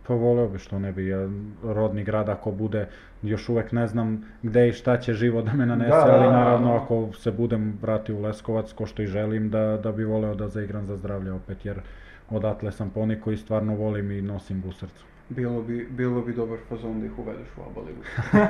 Pa 0.07 0.13
voleo 0.13 0.47
bi 0.47 0.59
što 0.59 0.79
ne 0.79 0.91
bi, 0.91 1.07
ja, 1.07 1.29
rodni 1.63 2.03
grad 2.03 2.29
ako 2.29 2.51
bude, 2.51 2.87
još 3.21 3.49
uvek 3.49 3.71
ne 3.71 3.87
znam 3.87 4.25
gde 4.43 4.69
i 4.69 4.73
šta 4.73 4.97
će 4.97 5.13
život 5.13 5.45
da 5.45 5.53
me 5.53 5.65
nanese, 5.65 5.89
Da, 5.89 6.05
da, 6.05 6.11
ali 6.13 6.25
da, 6.25 6.31
naravno 6.31 6.67
da. 6.67 6.75
ako 6.75 7.09
se 7.13 7.31
budem 7.31 7.77
vratio 7.81 8.15
u 8.17 8.21
Leskovac, 8.21 8.71
ko 8.71 8.85
što 8.85 9.01
i 9.01 9.07
želim, 9.07 9.49
da, 9.49 9.79
da 9.83 9.91
bi 9.91 10.03
voleo 10.03 10.35
da 10.35 10.47
zaigram 10.47 10.85
za 10.85 10.97
zdravlje 10.97 11.31
opet, 11.31 11.65
jer 11.65 11.81
odatle 12.29 12.71
sam 12.71 12.89
poniko 12.89 13.31
i 13.31 13.37
stvarno 13.37 13.75
volim 13.75 14.11
i 14.11 14.21
nosim 14.21 14.61
ga 14.61 14.67
u 14.67 14.71
srcu. 14.71 15.05
Bilo 15.35 15.61
bi, 15.61 15.87
bilo 15.89 16.21
bi 16.21 16.33
dobar 16.33 16.57
fazon 16.69 16.99
da 16.99 17.05
ih 17.05 17.19
uvedeš 17.19 17.47
u 17.57 17.61
ABA 17.61 17.81
ligu. 17.81 18.01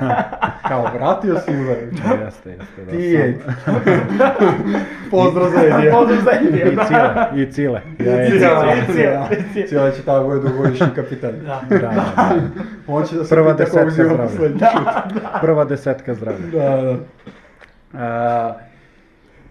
Kao, 0.68 0.86
vratio 0.94 1.38
si 1.38 1.50
uverim. 1.56 1.90
jeste, 2.24 2.50
jeste. 2.50 2.84
Da, 2.84 2.90
Ti 2.90 2.96
je. 2.96 3.38
Pozdrav 5.10 5.50
za 5.50 5.60
Edija. 5.60 5.92
Pozdrav 5.92 6.18
za 6.20 6.30
Edija. 6.32 6.66
I 6.66 6.76
Cile, 6.86 7.42
i 7.42 7.52
Cile. 7.52 7.80
Ja 7.98 8.26
I 8.26 8.30
Cile. 8.86 9.66
Cile. 9.68 9.92
Će 9.96 10.02
tamo 10.02 10.28
bude 10.28 10.40
dugogodišnji 10.40 10.86
kapitan. 10.96 11.32
Da. 11.46 11.62
Da, 11.68 11.78
da, 11.78 11.90
da. 12.16 12.34
On 12.86 13.04
će 13.04 13.16
da 13.16 13.24
se 13.24 13.34
Prva 13.34 13.52
desetka 13.52 13.90
zdravlja. 13.90 14.16
poslednji 14.18 14.58
šut. 14.58 15.22
Prva 15.40 15.64
desetka 15.64 16.14
zdravlja. 16.14 16.46
Da, 16.52 16.82
da. 16.82 16.96
A, 17.94 18.54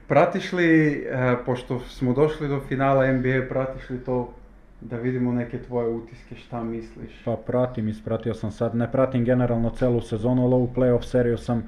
pratiš 0.08 0.54
li, 0.54 0.92
e, 1.12 1.36
pošto 1.46 1.80
smo 1.80 2.14
došli 2.14 2.48
do 2.48 2.60
finala 2.68 3.12
NBA, 3.12 3.42
pratiš 3.50 3.90
li 3.90 4.00
to 4.00 4.34
da 4.82 4.98
vidimo 4.98 5.34
neke 5.34 5.62
tvoje 5.62 5.90
utiske, 5.90 6.36
šta 6.36 6.64
misliš? 6.64 7.22
Pa 7.26 7.36
pratim, 7.36 7.88
ispratio 7.88 8.34
sam 8.34 8.52
sad, 8.52 8.76
ne 8.76 8.92
pratim 8.92 9.26
generalno 9.26 9.70
celu 9.70 10.02
sezonu, 10.02 10.46
ali 10.46 10.54
ovu 10.54 10.70
playoff 10.76 11.04
seriju 11.04 11.38
sam, 11.38 11.64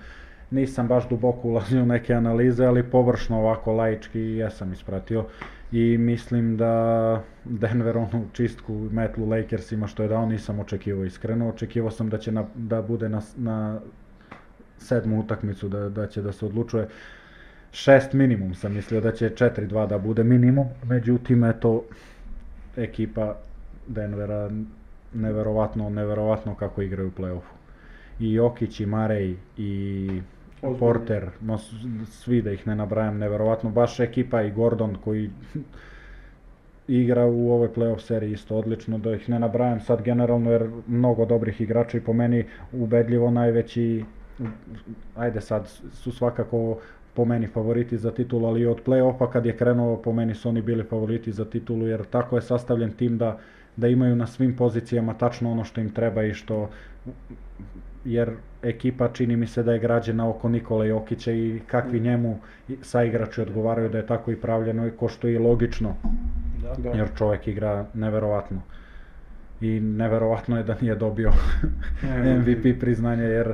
nisam 0.52 0.88
baš 0.88 1.10
duboko 1.10 1.48
ulazio 1.48 1.84
u 1.84 1.86
neke 1.86 2.14
analize, 2.14 2.66
ali 2.66 2.84
površno 2.84 3.40
ovako 3.40 3.74
laički 3.74 4.20
jesam 4.20 4.74
ispratio. 4.74 5.26
I 5.72 5.98
mislim 5.98 6.58
da 6.58 7.24
Denver 7.46 7.98
onu 7.98 8.26
čistku 8.34 8.74
metlu 8.92 9.30
Lakersima 9.30 9.88
što 9.88 10.04
je 10.04 10.10
dao 10.10 10.26
nisam 10.26 10.60
očekivao 10.60 11.06
iskreno. 11.06 11.50
Očekivao 11.50 11.92
sam 11.92 12.10
da 12.10 12.18
će 12.18 12.32
na, 12.32 12.46
da 12.56 12.82
bude 12.82 13.10
na, 13.10 13.22
na 13.38 13.80
sedmu 14.78 15.20
utakmicu, 15.20 15.70
da, 15.70 15.90
da 15.90 16.08
će 16.08 16.22
da 16.22 16.32
se 16.32 16.46
odlučuje. 16.46 16.88
Šest 17.72 18.14
minimum 18.14 18.54
sam 18.56 18.74
mislio 18.74 19.02
da 19.02 19.12
će 19.12 19.30
4-2 19.30 19.88
da 19.88 19.98
bude 19.98 20.24
minimum, 20.24 20.68
međutim 20.84 21.44
eto 21.44 21.84
ekipa 22.78 23.36
Denvera 23.88 24.50
neverovatno, 25.14 25.90
neverovatno 25.90 26.56
kako 26.56 26.82
igraju 26.82 27.08
u 27.08 27.22
play-offu. 27.22 27.54
I 28.20 28.34
Jokić 28.34 28.80
i 28.80 28.86
Marej 28.86 29.36
i 29.58 30.10
Ozbiljni. 30.64 30.80
Porter, 30.80 31.30
no, 31.42 31.58
svi 32.06 32.42
da 32.42 32.52
ih 32.52 32.68
ne 32.68 32.76
nabrajam, 32.76 33.18
neverovatno, 33.18 33.70
baš 33.70 34.00
ekipa 34.00 34.42
i 34.42 34.52
Gordon 34.52 34.98
koji 35.04 35.30
igra 36.88 37.26
u 37.26 37.52
ovoj 37.52 37.70
playoff 37.76 38.00
seriji 38.00 38.32
isto 38.32 38.58
odlično, 38.58 38.98
da 38.98 39.16
ih 39.16 39.30
ne 39.30 39.40
nabrajam 39.40 39.80
sad 39.80 40.02
generalno 40.02 40.52
jer 40.52 40.70
mnogo 40.88 41.26
dobrih 41.26 41.62
igrača 41.62 41.98
i 41.98 42.02
po 42.02 42.14
meni 42.14 42.46
ubedljivo 42.72 43.32
najveći, 43.32 44.06
ajde 45.16 45.42
sad 45.42 45.68
su 45.94 46.12
svakako 46.12 46.80
po 47.14 47.26
meni 47.26 47.48
favoriti 47.48 47.98
za 47.98 48.12
titulu, 48.12 48.48
ali 48.48 48.62
i 48.62 48.66
od 48.66 48.82
play-offa 48.86 49.32
kad 49.32 49.46
je 49.46 49.58
krenuo 49.58 49.98
po 49.98 50.14
meni 50.14 50.36
su 50.36 50.50
oni 50.50 50.62
bili 50.62 50.84
favoriti 50.84 51.32
za 51.32 51.46
titulu 51.46 51.88
jer 51.88 52.06
tako 52.06 52.36
je 52.36 52.42
sastavljen 52.42 52.92
tim 52.92 53.18
da, 53.18 53.38
da 53.76 53.88
imaju 53.88 54.16
na 54.16 54.28
svim 54.28 54.56
pozicijama 54.56 55.14
tačno 55.14 55.52
ono 55.52 55.64
što 55.64 55.82
im 55.82 55.92
treba 55.92 56.24
i 56.24 56.34
što 56.34 56.70
jer 58.06 58.32
ekipa 58.64 59.08
čini 59.10 59.36
mi 59.38 59.48
se 59.48 59.64
da 59.64 59.74
je 59.74 59.80
građena 59.80 60.30
oko 60.30 60.50
Nikola 60.50 60.86
Jokića 60.86 61.32
i 61.32 61.62
kakvi 61.68 62.00
njemu 62.00 62.38
i- 62.70 62.78
saigrači 62.82 63.42
odgovaraju 63.42 63.90
da 63.90 63.98
je 63.98 64.08
tako 64.08 64.32
i 64.32 64.36
pravljeno 64.36 64.88
i 64.88 64.92
ko 64.92 65.08
što 65.08 65.28
je 65.28 65.34
i 65.34 65.40
logično 65.40 65.96
Da. 66.78 66.90
jer 66.90 67.08
čovjek 67.18 67.48
igra 67.48 67.86
neverovatno. 67.94 68.62
I 69.62 69.80
neverovatno 69.80 70.58
je 70.58 70.64
da 70.64 70.76
nije 70.82 70.96
dobio 70.96 71.32
MVP 72.40 72.80
priznanje 72.80 73.24
jer 73.24 73.54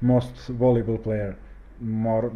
most 0.00 0.48
valuable 0.50 0.98
player. 0.98 1.32
Mor, 1.80 2.30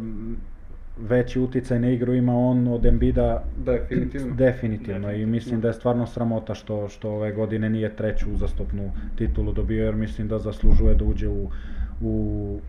veći 0.99 1.39
uticaj 1.39 1.79
na 1.79 1.89
igru 1.89 2.13
ima 2.13 2.37
on 2.37 2.67
od 2.67 2.85
Embida 2.85 3.43
Definitivno. 3.57 4.35
definitivno 4.35 5.11
i 5.11 5.25
mislim 5.25 5.61
da 5.61 5.67
je 5.67 5.73
stvarno 5.73 6.07
sramota 6.07 6.55
što, 6.55 6.89
što 6.89 7.09
ove 7.09 7.31
godine 7.31 7.69
nije 7.69 7.95
treću 7.95 8.25
uzastopnu 8.33 8.91
titulu 9.15 9.53
dobio 9.53 9.85
jer 9.85 9.95
mislim 9.95 10.27
da 10.27 10.39
zaslužuje 10.39 10.95
da 10.95 11.05
uđe 11.05 11.27
u, 11.27 11.49
u 12.01 12.59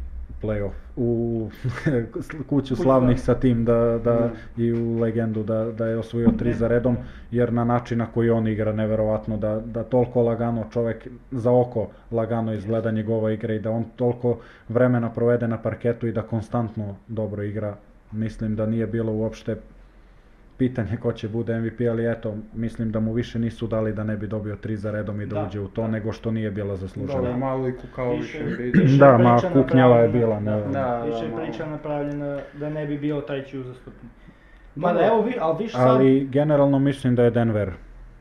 playoff, 0.43 0.72
u 0.97 1.49
kuću 2.49 2.76
slavnih 2.76 3.20
sa 3.20 3.35
tim 3.35 3.64
da, 3.64 3.74
da 3.74 3.99
Da. 4.05 4.31
i 4.57 4.72
u 4.72 4.99
legendu 4.99 5.43
da, 5.43 5.64
da 5.64 5.87
je 5.87 5.99
osvojio 5.99 6.31
tri 6.39 6.55
za 6.55 6.68
redom 6.68 6.97
jer 7.31 7.53
na 7.53 7.64
način 7.64 7.99
na 7.99 8.07
koji 8.07 8.31
on 8.31 8.49
igra 8.49 8.72
neverovatno 8.72 9.37
da, 9.37 9.61
da 9.61 9.83
toliko 9.83 10.22
lagano 10.22 10.64
čovek 10.72 11.09
za 11.31 11.53
oko 11.53 11.89
lagano 12.11 12.53
izgleda 12.55 12.91
njegova 12.91 13.33
igra 13.33 13.55
i 13.55 13.59
da 13.59 13.70
on 13.70 13.85
toliko 13.97 14.39
vremena 14.68 15.11
provede 15.11 15.49
na 15.49 15.59
parketu 15.59 16.07
i 16.07 16.12
da 16.12 16.22
konstantno 16.22 16.97
dobro 17.09 17.43
igra 17.43 17.76
mislim 18.13 18.57
da 18.57 18.67
nije 18.67 18.87
bilo 18.87 19.13
uopšte 19.13 19.57
pitanje 20.59 20.97
ko 20.97 21.13
će 21.13 21.29
bude 21.29 21.61
MVP, 21.61 21.81
ali 21.83 22.07
eto, 22.07 22.35
mislim 22.55 22.93
da 22.93 23.01
mu 23.01 23.13
više 23.13 23.39
nisu 23.39 23.67
dali 23.67 23.93
da 23.93 24.05
ne 24.05 24.17
bi 24.17 24.27
dobio 24.27 24.57
tri 24.57 24.77
za 24.77 24.91
redom 24.91 25.21
i 25.21 25.27
da, 25.27 25.35
Da, 25.35 25.45
uđe 25.45 25.61
u 25.61 25.69
to, 25.69 25.83
da. 25.83 25.89
nego 25.89 26.13
što 26.13 26.31
nije 26.31 26.51
bila 26.51 26.69
Da, 26.69 26.77
zaslužena. 26.77 27.37
malo 27.37 27.69
i 27.69 27.73
kukao 27.75 28.13
više. 28.13 28.39
Više- 28.41 28.63
više 28.75 28.97
Da, 28.97 29.19
ma, 29.19 29.37
priča 29.37 29.53
kuknjava 29.55 29.97
je 29.97 30.09
bila, 30.09 30.41
ne- 30.41 30.51
Da, 30.51 30.57
Više 30.57 30.71
da, 31.13 31.25
je 31.25 31.31
malo. 31.31 31.43
priča 31.43 31.67
napravljena 31.67 32.39
da 32.55 32.71
ne 32.71 32.87
bi 32.87 32.99
bio 32.99 33.21
treći 33.21 33.59
uzastopni. 33.59 34.09
Ma 34.77 34.93
da 34.93 35.07
evo 35.07 35.23
vi, 35.23 35.35
ali 35.41 35.57
viš 35.59 35.73
sad... 35.73 35.87
Ali 35.89 36.25
generalno 36.27 36.79
mislim 36.79 37.15
da 37.15 37.25
je 37.25 37.31
Denver 37.31 37.71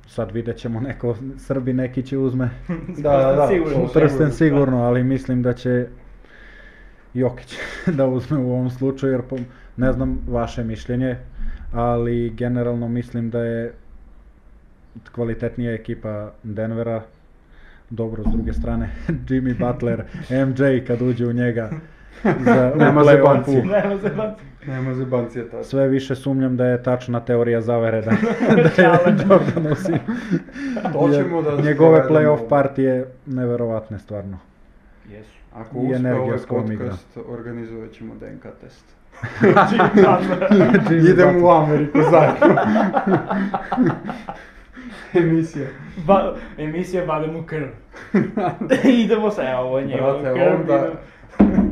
sad 0.08 0.32
vidjet 0.32 0.58
ćemo 0.58 0.80
neko, 0.80 1.16
Srbi 1.38 1.74
neki 1.74 2.04
će 2.04 2.18
uzme 2.18 2.50
Da, 2.98 3.12
da, 3.18 3.34
da. 3.34 3.50
Prsten 3.94 4.32
sigurno, 4.32 4.84
ali 4.84 5.04
mislim 5.04 5.42
da 5.44 5.54
će 5.54 5.88
Jokić 7.20 7.58
da 7.98 8.08
uzme 8.08 8.38
u 8.38 8.52
ovom 8.52 8.70
slučaju, 8.70 9.14
jer 9.14 9.22
ne 9.78 9.94
znam 9.94 10.20
vaše 10.28 10.64
mišljenje, 10.64 11.18
ali 11.74 12.30
generalno 12.30 12.88
mislim 12.88 13.30
da 13.30 13.44
je 13.44 13.74
kvalitetnija 15.12 15.74
ekipa 15.74 16.32
Denvera, 16.44 17.02
dobro 17.90 18.24
s 18.24 18.32
druge 18.32 18.54
strane, 18.54 18.90
Jimmy 19.30 19.58
Butler, 19.60 20.04
MJ 20.48 20.86
kad 20.88 21.02
uđe 21.02 21.28
u 21.28 21.34
njega, 21.34 21.70
za, 22.24 22.72
Nema 22.76 23.04
zebanci. 23.04 23.62
Nema 23.62 24.00
se 24.02 24.10
baci. 24.10 24.44
Nema 24.68 24.94
zebancija 24.94 25.46
tad. 25.52 25.66
Sve 25.66 25.88
više 25.88 26.16
sumnjam 26.16 26.58
da 26.58 26.66
je 26.66 26.84
tačna 26.84 27.20
teorija 27.20 27.62
zavere 27.62 28.02
da, 28.02 28.12
da 28.78 28.84
je 28.84 29.18
Jordan 29.30 29.76
sin. 29.76 30.00
To 30.94 31.10
ćemo 31.14 31.42
da 31.42 31.62
Njegove 31.62 32.04
playoff 32.10 32.50
partije 32.50 33.06
neverovatne 33.26 34.00
stvarno. 34.00 34.38
Jesu. 35.08 35.38
Ako 35.54 35.78
I 35.78 35.94
uspe 35.94 36.14
ovaj 36.14 36.38
igra. 36.38 36.48
podcast, 36.48 37.18
organizovat 37.28 37.92
ćemo 37.92 38.16
DNK 38.16 38.46
test. 38.62 38.86
Jimmy 39.42 41.12
Idemo 41.12 41.32
Butler. 41.32 41.44
u 41.44 41.50
Ameriku 41.50 41.98
zajedno. 42.12 42.56
Emisija. 45.14 45.68
Ba, 46.06 46.36
emisija 46.58 47.06
Badem 47.06 47.36
u 47.36 47.44
krv. 47.44 47.68
Idemo 48.84 49.32
se, 49.32 49.42
evo, 49.42 49.62
ovo 49.62 49.80
je 49.80 49.86
njegov 49.86 50.22
Brate, 50.22 50.40
krv. 50.40 50.60
onda, 50.62 50.92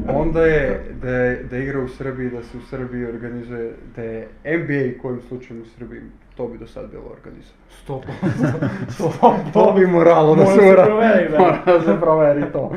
onda 0.07 0.45
je 0.45 0.86
da, 1.01 1.11
da 1.49 1.57
igra 1.57 1.79
u 1.79 1.88
Srbiji, 1.88 2.29
da 2.29 2.43
se 2.43 2.57
u 2.57 2.61
Srbiji 2.61 3.05
organizuje, 3.05 3.73
da 3.95 4.01
je 4.03 4.27
NBA 4.45 5.01
kojim 5.01 5.21
slučajem 5.21 5.63
u 5.63 5.65
Srbiji, 5.65 6.01
to 6.36 6.47
bi 6.47 6.57
do 6.57 6.67
sad 6.67 6.91
bilo 6.91 7.03
organizovano. 7.11 7.61
Sto 7.69 8.01
posto. 8.01 9.36
To 9.53 9.73
bi 9.73 9.88
moralo 9.88 10.36
da 10.36 10.43
Mora 10.43 10.55
se 10.55 10.61
se 10.61 10.69
uradi. 10.69 10.88
proveri, 10.89 11.29
da. 11.31 11.38
Mora 11.39 11.57
da 11.65 11.81
se 11.81 11.99
proveri 11.99 12.51
to. 12.51 12.71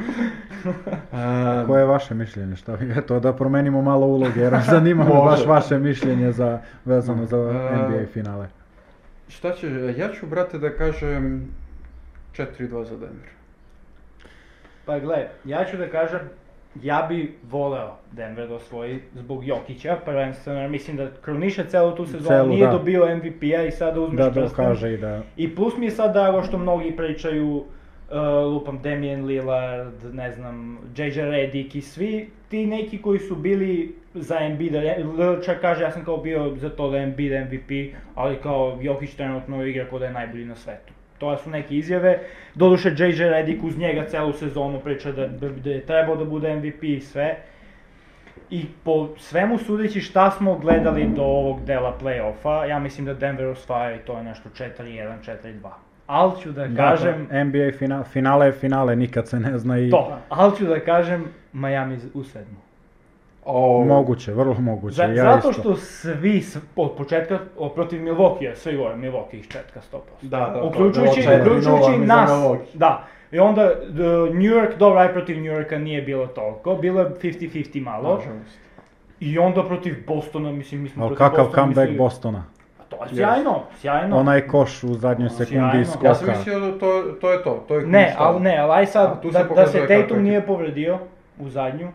A, 1.13 1.65
Koje 1.67 1.81
je 1.81 1.87
vaše 1.87 2.15
mišljenje? 2.15 2.57
Šta 2.57 2.75
vi, 2.75 2.93
eto, 2.99 3.21
da 3.21 3.33
promenimo 3.33 3.83
malo 3.83 4.07
uloge, 4.07 4.41
jer 4.41 4.55
zanima 4.71 5.05
me 5.05 5.11
baš 5.11 5.47
vaše 5.47 5.79
mišljenje 5.79 6.33
za, 6.33 6.59
vezano 6.85 7.25
za 7.27 7.37
NBA 7.73 8.07
finale. 8.13 8.49
Šta 9.29 9.53
će, 9.53 9.95
ja 9.97 10.09
ću 10.09 10.27
brate 10.27 10.59
da 10.59 10.71
kažem 10.71 11.49
4-2 12.37 12.85
za 12.85 12.97
Denver. 12.97 13.29
Pa 14.85 14.99
gle, 14.99 15.29
ja 15.45 15.65
ću 15.65 15.77
da 15.77 15.89
kažem, 15.89 16.21
ja 16.83 17.07
bi 17.09 17.35
voleo 17.51 17.97
Denver 18.13 18.49
da 18.49 18.55
osvoji 18.55 19.01
zbog 19.15 19.47
Jokića, 19.47 19.97
prvenstveno, 20.05 20.61
jer 20.61 20.71
mislim 20.71 20.97
da 20.97 21.11
kroniše 21.23 21.65
celu 21.65 21.97
tu 21.97 22.07
sezonu, 22.07 22.27
Celu, 22.29 22.49
nije 22.49 22.67
da. 22.67 22.73
dobio 22.73 23.17
MVP-a 23.17 23.63
i 23.63 23.71
sada 23.71 24.01
uzmeš 24.01 24.19
Da 24.19 24.31
prsten. 24.31 24.43
dokaže 24.49 24.95
i 24.95 24.97
da... 24.97 25.23
I 25.37 25.55
plus 25.55 25.77
mi 25.77 25.87
je 25.87 25.91
sad 25.91 26.13
drago 26.13 26.43
što 26.43 26.59
mnogi 26.59 26.97
pričaju, 26.97 27.57
uh, 27.57 27.65
lupam 28.53 28.79
Damian 28.83 29.25
Lillard, 29.25 30.15
ne 30.15 30.33
znam, 30.33 30.79
JJ 30.97 31.21
Redick 31.21 31.75
i 31.75 31.81
svi 31.81 32.31
ti 32.49 32.67
neki 32.67 33.03
koji 33.03 33.19
su 33.19 33.37
bili 33.37 33.95
za 34.15 34.39
Embiid, 34.41 34.73
čak 35.45 35.61
kaže 35.61 35.83
ja 35.83 35.91
sam 35.91 36.05
kao 36.05 36.17
bio 36.17 36.55
za 36.57 36.71
to 36.71 36.91
da 36.91 36.97
je 36.97 37.03
Embiid 37.03 37.33
MVP, 37.33 37.95
ali 38.15 38.37
kao 38.37 38.79
Jokić 38.81 39.15
trenutno 39.15 39.65
igra 39.65 39.85
kao 39.91 39.99
da 39.99 40.05
je 40.05 40.13
najbolji 40.13 40.45
na 40.45 40.55
svetu. 40.55 40.93
To 41.19 41.37
su 41.37 41.51
neke 41.51 41.75
izjave. 41.75 42.19
Doduše 42.55 42.89
JJ 42.89 43.23
Redick 43.23 43.65
uz 43.65 43.79
njega 43.79 44.05
celu 44.05 44.33
sezonu 44.33 44.81
priča 44.81 45.13
da, 45.13 45.27
da, 45.27 45.49
da 45.49 45.71
je 45.71 45.87
trebao 45.87 46.17
da 46.17 46.25
bude 46.25 46.57
MVP 46.57 46.83
i 46.83 47.01
sve. 47.01 47.37
I 48.51 48.67
po 48.85 49.09
svemu 49.19 49.59
sudeći 49.59 50.01
šta 50.01 50.31
smo 50.31 50.59
gledali 50.59 51.07
do 51.17 51.23
ovog 51.23 51.65
dela 51.65 51.99
play-offa, 52.03 52.69
ja 52.69 52.79
mislim 52.79 53.07
da 53.07 53.15
Denver 53.15 53.47
osvaja 53.47 53.97
i 53.97 53.99
to 53.99 54.17
je 54.17 54.25
nešto 54.25 54.49
4-1, 54.49 55.13
4-2. 55.27 55.69
Ali 56.07 56.33
ću 56.43 56.53
da 56.53 56.69
kažem, 56.77 57.27
Da, 57.31 57.45
NBA 57.45 57.73
fina, 57.79 58.05
finale 58.05 58.47
je 58.47 58.53
finale, 58.53 58.97
nikad 58.97 59.29
se 59.29 59.41
ne 59.41 59.59
zna 59.59 59.79
i... 59.79 59.91
to, 59.91 60.19
ali 60.29 60.57
ću 60.57 60.65
da 60.65 60.81
kažem 60.81 61.25
Miami 61.53 61.99
u 62.15 62.25
sedmu. 62.25 62.68
O, 63.51 63.85
Moguće, 63.85 64.33
vrlo 64.33 64.55
moguće. 64.55 64.95
Za- 64.95 65.03
ja 65.05 65.15
zato 65.25 65.51
isto. 65.51 65.53
što 65.53 65.77
svi 65.77 66.43
od 66.77 66.93
početka, 66.93 67.39
o, 67.59 67.69
protiv 67.69 68.03
Milwaukee, 68.03 68.55
svi 68.55 68.77
govore 68.77 68.97
Milwaukee 68.97 69.35
ih 69.35 69.49
četka 69.49 69.81
100%. 69.83 69.99
Da, 70.23 70.53
da, 70.55 70.63
uključujući, 70.63 71.21
4:0 71.21 71.41
uključujući 71.41 71.99
nas, 71.99 72.31
da. 72.75 73.05
I 73.33 73.39
onda 73.39 73.71
the 73.71 74.03
New 74.33 74.53
York, 74.53 74.77
dobro, 74.79 74.99
aj 74.99 75.13
protiv 75.13 75.37
New 75.37 75.53
Yorka 75.53 75.79
nije 75.79 76.03
bilo 76.03 76.27
toliko, 76.27 76.75
bilo 76.75 77.01
je 77.01 77.11
50-50 77.13 77.81
malo. 77.81 78.03
Nažalost. 78.17 78.59
I 79.21 79.39
onda 79.39 79.63
protiv 79.65 79.95
Bostona, 80.07 80.53
mislim, 80.53 80.83
mi 80.83 80.89
smo 80.89 81.05
Ali 81.05 81.09
protiv 81.09 81.31
kakav 81.31 81.45
Bostona 81.45 81.63
comeback 81.63 81.79
mislili- 81.81 81.99
Bostona. 81.99 82.45
A 82.79 82.83
To 82.89 82.97
je 82.97 83.09
sjajno, 83.09 83.61
sjajno. 83.77 84.17
Onaj 84.17 84.41
koš 84.41 84.85
u 84.85 84.95
zadnjoj 84.95 85.31
sekundi 85.31 85.81
iz 85.81 85.89
Ja 86.05 86.15
sam 86.15 86.29
mislio 86.29 86.61
da 86.61 86.79
to, 86.79 87.03
to 87.21 87.31
je 87.33 87.43
to, 87.43 87.65
to 87.69 87.75
je 87.75 87.87
Ne, 87.87 88.15
ali 88.19 88.41
ne, 88.41 88.59
ali 88.59 88.73
aj 88.73 88.83
A, 88.83 88.87
sad, 88.87 89.23
tu 89.23 89.33
se 89.33 89.39
da, 89.39 89.55
da 89.55 89.67
se 89.67 89.87
Tatum 89.87 90.23
nije 90.23 90.47
povredio 90.47 90.99
u 91.39 91.49
zadnju, 91.49 91.89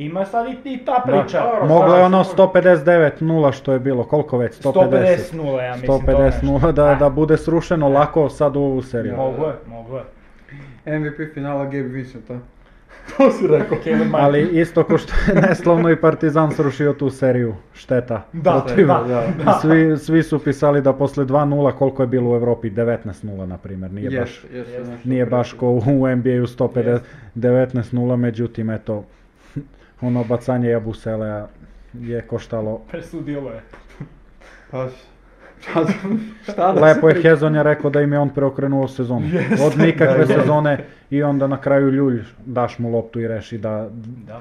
ima 0.00 0.24
sad 0.24 0.46
i, 0.48 0.74
i 0.74 0.78
ta 0.78 1.02
priča. 1.06 1.40
dobro, 1.42 1.66
Moglo 1.66 1.96
je 1.96 2.04
ono 2.04 2.24
sigurno. 2.24 2.52
159-0 2.54 3.52
što 3.52 3.72
je 3.72 3.78
bilo, 3.78 4.04
koliko 4.04 4.38
već? 4.38 4.60
150? 4.60 5.16
150-0, 5.32 5.62
ja 5.62 5.72
mislim, 5.72 5.86
to 5.86 6.12
150-0 6.12 6.72
da, 6.72 6.84
A. 6.84 6.94
da 6.94 7.08
bude 7.08 7.36
srušeno 7.36 7.88
lako 7.88 8.28
sad 8.28 8.56
u 8.56 8.60
ovu 8.60 8.82
seriju. 8.82 9.16
Mogu 9.16 9.42
je, 9.44 9.52
mogu 9.66 9.96
je. 9.96 10.02
MVP 10.98 11.34
finala 11.34 11.64
Gabe 11.64 11.78
Vincent, 11.82 12.30
a? 12.30 12.38
to 13.16 13.30
si 13.30 13.46
rekao. 13.46 13.78
Ali 14.12 14.42
isto 14.52 14.84
ko 14.84 14.98
što 14.98 15.12
je 15.28 15.42
neslovno 15.42 15.90
i 15.90 15.96
Partizan 15.96 16.52
srušio 16.52 16.92
tu 16.92 17.10
seriju, 17.10 17.54
šteta. 17.72 18.22
Da, 18.32 18.64
protiv- 18.66 18.86
da, 18.86 19.22
da. 19.44 19.52
Svi, 19.52 19.98
svi 19.98 20.22
su 20.22 20.38
pisali 20.38 20.82
da 20.82 20.92
posle 20.92 21.24
2-0 21.24 21.72
koliko 21.72 22.02
je 22.02 22.06
bilo 22.06 22.30
u 22.30 22.36
Evropi, 22.36 22.70
19-0 22.70 23.46
na 23.46 23.58
primjer, 23.58 23.92
nije 23.92 24.10
baš, 24.10 24.44
Jeste, 24.44 24.56
jeste, 24.58 24.72
Jeste. 24.72 24.90
nešto 24.90 25.08
nije 25.08 25.26
baš 25.26 25.52
ko 25.52 25.68
u 25.70 25.80
NBA-u 26.08 26.46
150, 26.46 26.86
Jeste. 26.86 27.06
19-0, 27.34 28.16
međutim 28.16 28.70
eto, 28.70 29.04
ono 30.00 30.24
bacanje 30.24 30.68
Jabusele 30.70 31.42
je 31.94 32.22
koštalo. 32.22 32.80
Presudilo 32.90 33.50
je. 33.50 33.60
Pa, 34.70 34.88
šta, 35.60 35.84
šta 36.42 36.72
da 36.72 36.80
Lepo 36.80 37.08
je 37.08 37.22
Hezonja 37.22 37.62
rekao 37.62 37.90
da 37.90 38.00
im 38.00 38.12
je 38.12 38.18
on 38.18 38.28
preokrenuo 38.30 38.88
sezonu. 38.88 39.26
Od 39.66 39.78
nikakve 39.78 40.18
Da, 40.18 40.34
da. 40.34 40.40
sezone 40.40 40.84
i 41.10 41.22
onda 41.22 41.46
na 41.46 41.60
kraju 41.60 41.90
ljulj 41.90 42.22
daš 42.46 42.78
mu 42.78 42.90
loptu 42.90 43.20
i 43.20 43.28
reši 43.28 43.58
da 43.58 43.88
Da. 44.26 44.40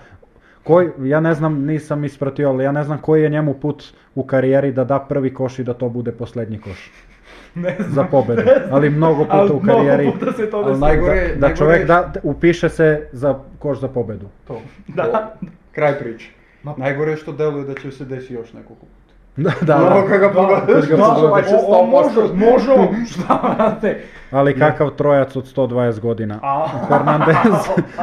Koji, 0.64 0.90
ja 1.04 1.20
ne 1.20 1.34
znam, 1.34 1.66
nisam 1.66 2.04
ispratio, 2.04 2.50
ali 2.50 2.64
ja 2.64 2.72
ne 2.72 2.84
znam 2.84 2.98
koji 2.98 3.24
je 3.24 3.30
njemu 3.30 3.54
put 3.54 3.84
u 4.16 4.24
karijeri 4.24 4.72
da 4.72 4.84
da 4.84 5.00
prvi 5.00 5.34
koš 5.34 5.60
i 5.60 5.64
da 5.64 5.74
to 5.74 5.90
bude 5.90 6.12
posljednji 6.12 6.60
koš 6.60 6.92
Ne 7.60 7.76
znam. 7.80 7.92
za 7.92 8.04
pobedu. 8.04 8.36
Ne 8.38 8.54
znam. 8.58 8.70
Ali 8.72 8.90
mnogo 8.90 9.24
puta 9.24 9.34
Ali 9.34 9.52
u 9.52 9.62
karijeri 9.62 10.04
Mnogo 10.04 10.20
puta 10.20 10.32
se 10.34 10.50
to 10.50 10.58
Ali 10.58 10.66
desilo. 10.66 10.88
najgore- 10.88 11.36
da, 11.36 11.48
da 11.48 11.56
čovjek 11.56 11.88
da, 11.88 12.12
da 12.14 12.20
upiše 12.24 12.70
se 12.70 13.08
za 13.12 13.30
koš 13.60 13.80
za 13.80 13.88
pobedu. 13.90 14.26
To. 14.48 14.62
Da. 14.88 15.04
To. 15.04 15.18
Kraj 15.72 16.00
priče. 16.00 16.32
Ma- 16.64 16.74
Najgore 16.78 17.12
je 17.12 17.18
što 17.18 17.32
deluje 17.34 17.64
da 17.66 17.74
će 17.74 17.92
se 17.92 18.06
desi 18.06 18.34
još 18.34 18.54
nekoliko 18.54 18.76
puta. 18.76 18.96
Da, 19.38 19.52
da, 19.64 19.76
Ono 19.78 20.02
da. 20.02 20.08
kad 20.08 20.20
ga 20.20 20.30
pogledaš, 20.30 20.88
da, 20.88 20.96
o, 21.68 21.86
može, 21.86 22.10
100%. 22.10 22.34
može, 22.36 22.74
šta 23.08 23.56
vrate. 23.56 24.02
Ali 24.32 24.60
kakav 24.60 24.90
trojac 24.90 25.36
od 25.36 25.46
120 25.48 26.00
godina. 26.00 26.40
A, 26.44 26.68
Fernandez. 26.88 27.36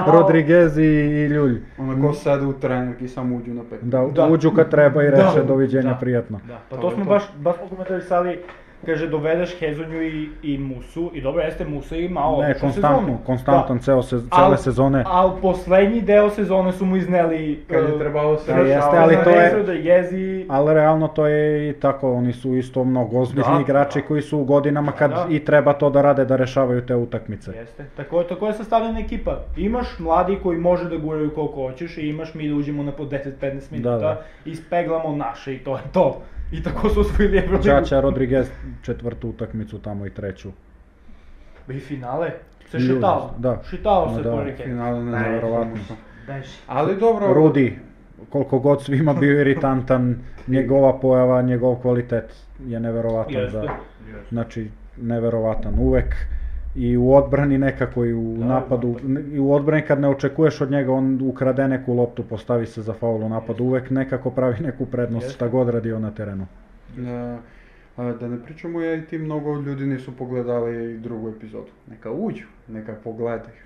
Rodriguez 0.06 0.78
i, 0.78 0.82
i 0.82 1.26
Ljulj. 1.26 1.60
Onako 1.78 2.12
sede 2.12 2.46
u 2.46 2.52
trenerki 2.52 3.04
i 3.04 3.08
samo 3.08 3.36
uđu 3.36 3.54
na 3.54 3.62
pet. 3.70 3.78
Da, 3.82 4.06
Da. 4.06 4.26
uđu 4.26 4.50
kad 4.50 4.70
treba 4.70 5.02
i 5.02 5.10
Da. 5.10 5.16
reče 5.16 5.42
doviđenja 5.44 5.88
Da. 5.88 5.94
prijatno. 5.94 6.40
Da, 6.44 6.58
pa 6.70 6.76
To 6.76 6.82
to 6.82 6.90
smo 6.90 7.04
to. 7.04 7.10
baš, 7.10 7.22
baš 7.36 7.54
komentarisali, 7.68 8.38
kaže 8.82 9.08
dovedeš 9.08 9.58
Hezonju 9.58 10.02
i, 10.02 10.28
i 10.44 10.58
Musu, 10.58 11.10
i 11.14 11.20
dobro 11.20 11.42
jeste 11.42 11.64
Musa 11.64 11.96
i 11.96 12.08
malo 12.08 12.42
Ne, 12.42 12.54
konstantno, 12.54 12.98
sezonu. 12.98 13.18
konstantan 13.26 13.76
Da. 13.76 13.82
ceo 13.82 14.02
se, 14.02 14.16
Al- 14.16 14.36
cele 14.36 14.56
sezone. 14.58 15.04
Ali 15.06 15.32
poslednji 15.42 16.00
deo 16.00 16.30
sezone 16.30 16.72
su 16.72 16.84
mu 16.84 16.96
izneli... 16.96 17.64
Kad 17.66 17.84
je 17.84 17.90
e, 17.90 17.98
trebalo 17.98 18.38
se 18.38 18.52
Da, 18.54 18.60
jeste, 18.60 18.90
ali 18.92 19.16
to 19.24 19.30
je- 19.30 19.52
Rodriguez 19.52 20.12
i... 20.12 20.46
Ali 20.48 20.74
realno 20.74 21.08
to 21.08 21.26
je 21.26 21.70
i 21.70 21.74
tako, 21.74 22.12
oni 22.12 22.32
su 22.32 22.56
isto 22.56 22.84
mnogo 22.84 23.20
ozbiljni 23.20 23.54
Da, 23.54 23.60
igrači 23.60 24.00
da. 24.00 24.06
koji 24.06 24.22
su 24.22 24.38
u 24.38 24.44
godinama 24.44 24.92
kad 24.92 25.10
Da. 25.10 25.26
i 25.30 25.38
treba 25.40 25.72
to 25.72 25.90
da 25.90 26.02
rade, 26.02 26.24
da 26.24 26.36
rešavaju 26.36 26.82
te 26.82 26.94
utakmice. 26.96 27.50
Jeste, 27.50 27.84
tako, 27.96 28.20
je- 28.20 28.26
tako 28.26 28.46
je 28.46 28.52
sastavljena 28.52 29.00
ekipa. 29.00 29.38
Imaš 29.56 29.98
mladi 29.98 30.38
koji 30.42 30.58
može 30.58 30.84
da 30.86 30.96
guraju 30.96 31.30
koliko 31.30 31.54
hoćeš 31.62 31.98
i 31.98 32.02
imaš 32.02 32.34
mi 32.34 32.48
da 32.48 32.54
uđemo 32.54 32.82
na 32.82 32.92
po 32.92 33.04
10-15 33.04 33.22
minuta 33.70 33.98
da. 33.98 34.22
i 34.44 34.54
speglamo 34.56 35.12
naše 35.12 35.54
i 35.54 35.58
to 35.58 35.76
je 35.76 35.82
to. 35.92 36.20
I 36.52 36.62
tako 36.62 36.88
su 36.88 37.00
osvojili 37.00 37.38
Euroligu. 37.38 37.64
Čača 37.64 38.00
Rodriguez 38.00 38.46
četvrtu 38.82 39.28
utakmicu 39.28 39.78
tamo 39.78 40.06
i 40.06 40.10
treću. 40.10 40.48
I 41.68 41.80
finale. 41.80 42.30
Se 42.66 42.78
Ljudi, 42.78 42.94
šetalo. 42.94 43.34
da. 43.38 43.62
Šetalo 43.64 44.06
Ma 44.06 44.14
se 44.14 44.22
da. 44.22 44.42
reke. 44.42 44.64
Finale 44.64 44.98
ne 44.98 45.10
Ne, 45.10 45.18
znam, 45.18 45.32
verovatno. 45.32 45.76
samo- 45.78 45.98
Beži. 46.26 46.50
Ali 46.66 46.96
dobro. 46.96 47.32
Rudi, 47.34 47.78
koliko 48.28 48.58
god 48.58 48.82
svima 48.82 49.14
bio 49.14 49.40
iritantan, 49.40 50.16
njegova 50.46 50.98
pojava, 51.00 51.42
njegov 51.42 51.74
kvalitet 51.74 52.34
je 52.60 52.80
neverovatan. 52.80 53.34
Jeste. 53.34 53.50
Za, 53.50 53.62
Jeste. 53.62 54.28
znači, 54.30 54.70
neverovatan 54.96 55.74
uvek. 55.78 56.14
I 56.76 56.96
u 56.96 57.12
odbrani 57.12 57.58
nekako 57.58 58.04
i 58.04 58.14
u 58.14 58.36
Da, 58.38 58.44
napadu, 58.44 58.88
napad. 59.02 59.32
i 59.32 59.38
u 59.38 59.52
odbrani 59.52 59.82
kad 59.82 60.00
ne 60.00 60.08
očekuješ 60.08 60.60
od 60.60 60.70
njega, 60.70 60.92
on 60.92 61.20
ukrade 61.24 61.68
neku 61.68 61.94
loptu, 61.94 62.22
postavi 62.24 62.66
se 62.66 62.82
za 62.82 62.92
faul 62.92 63.22
u 63.22 63.28
napadu, 63.28 63.64
uvek 63.64 63.90
nekako 63.90 64.30
pravi 64.30 64.60
neku 64.60 64.86
prednost 64.86 65.24
Jeste. 65.24 65.34
šta 65.34 65.48
god 65.48 65.68
radio 65.68 65.98
na 65.98 66.10
terenu. 66.10 66.46
Da, 66.96 67.38
a, 67.96 68.12
da 68.12 68.28
ne 68.28 68.38
pričamo, 68.38 68.80
ja 68.80 68.94
i 68.94 69.02
ti 69.02 69.18
mnogo 69.18 69.54
ljudi 69.56 69.86
nisu 69.86 70.12
pogledali 70.12 70.94
i 70.94 70.98
drugu 70.98 71.28
epizodu. 71.30 71.70
Neka 71.86 72.10
uđu, 72.12 72.44
neka 72.68 72.94
pogledaju. 72.94 73.56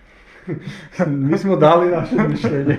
Mi 1.28 1.38
smo 1.38 1.56
dali 1.56 1.90
naše 1.90 2.16
mišljenje. 2.28 2.78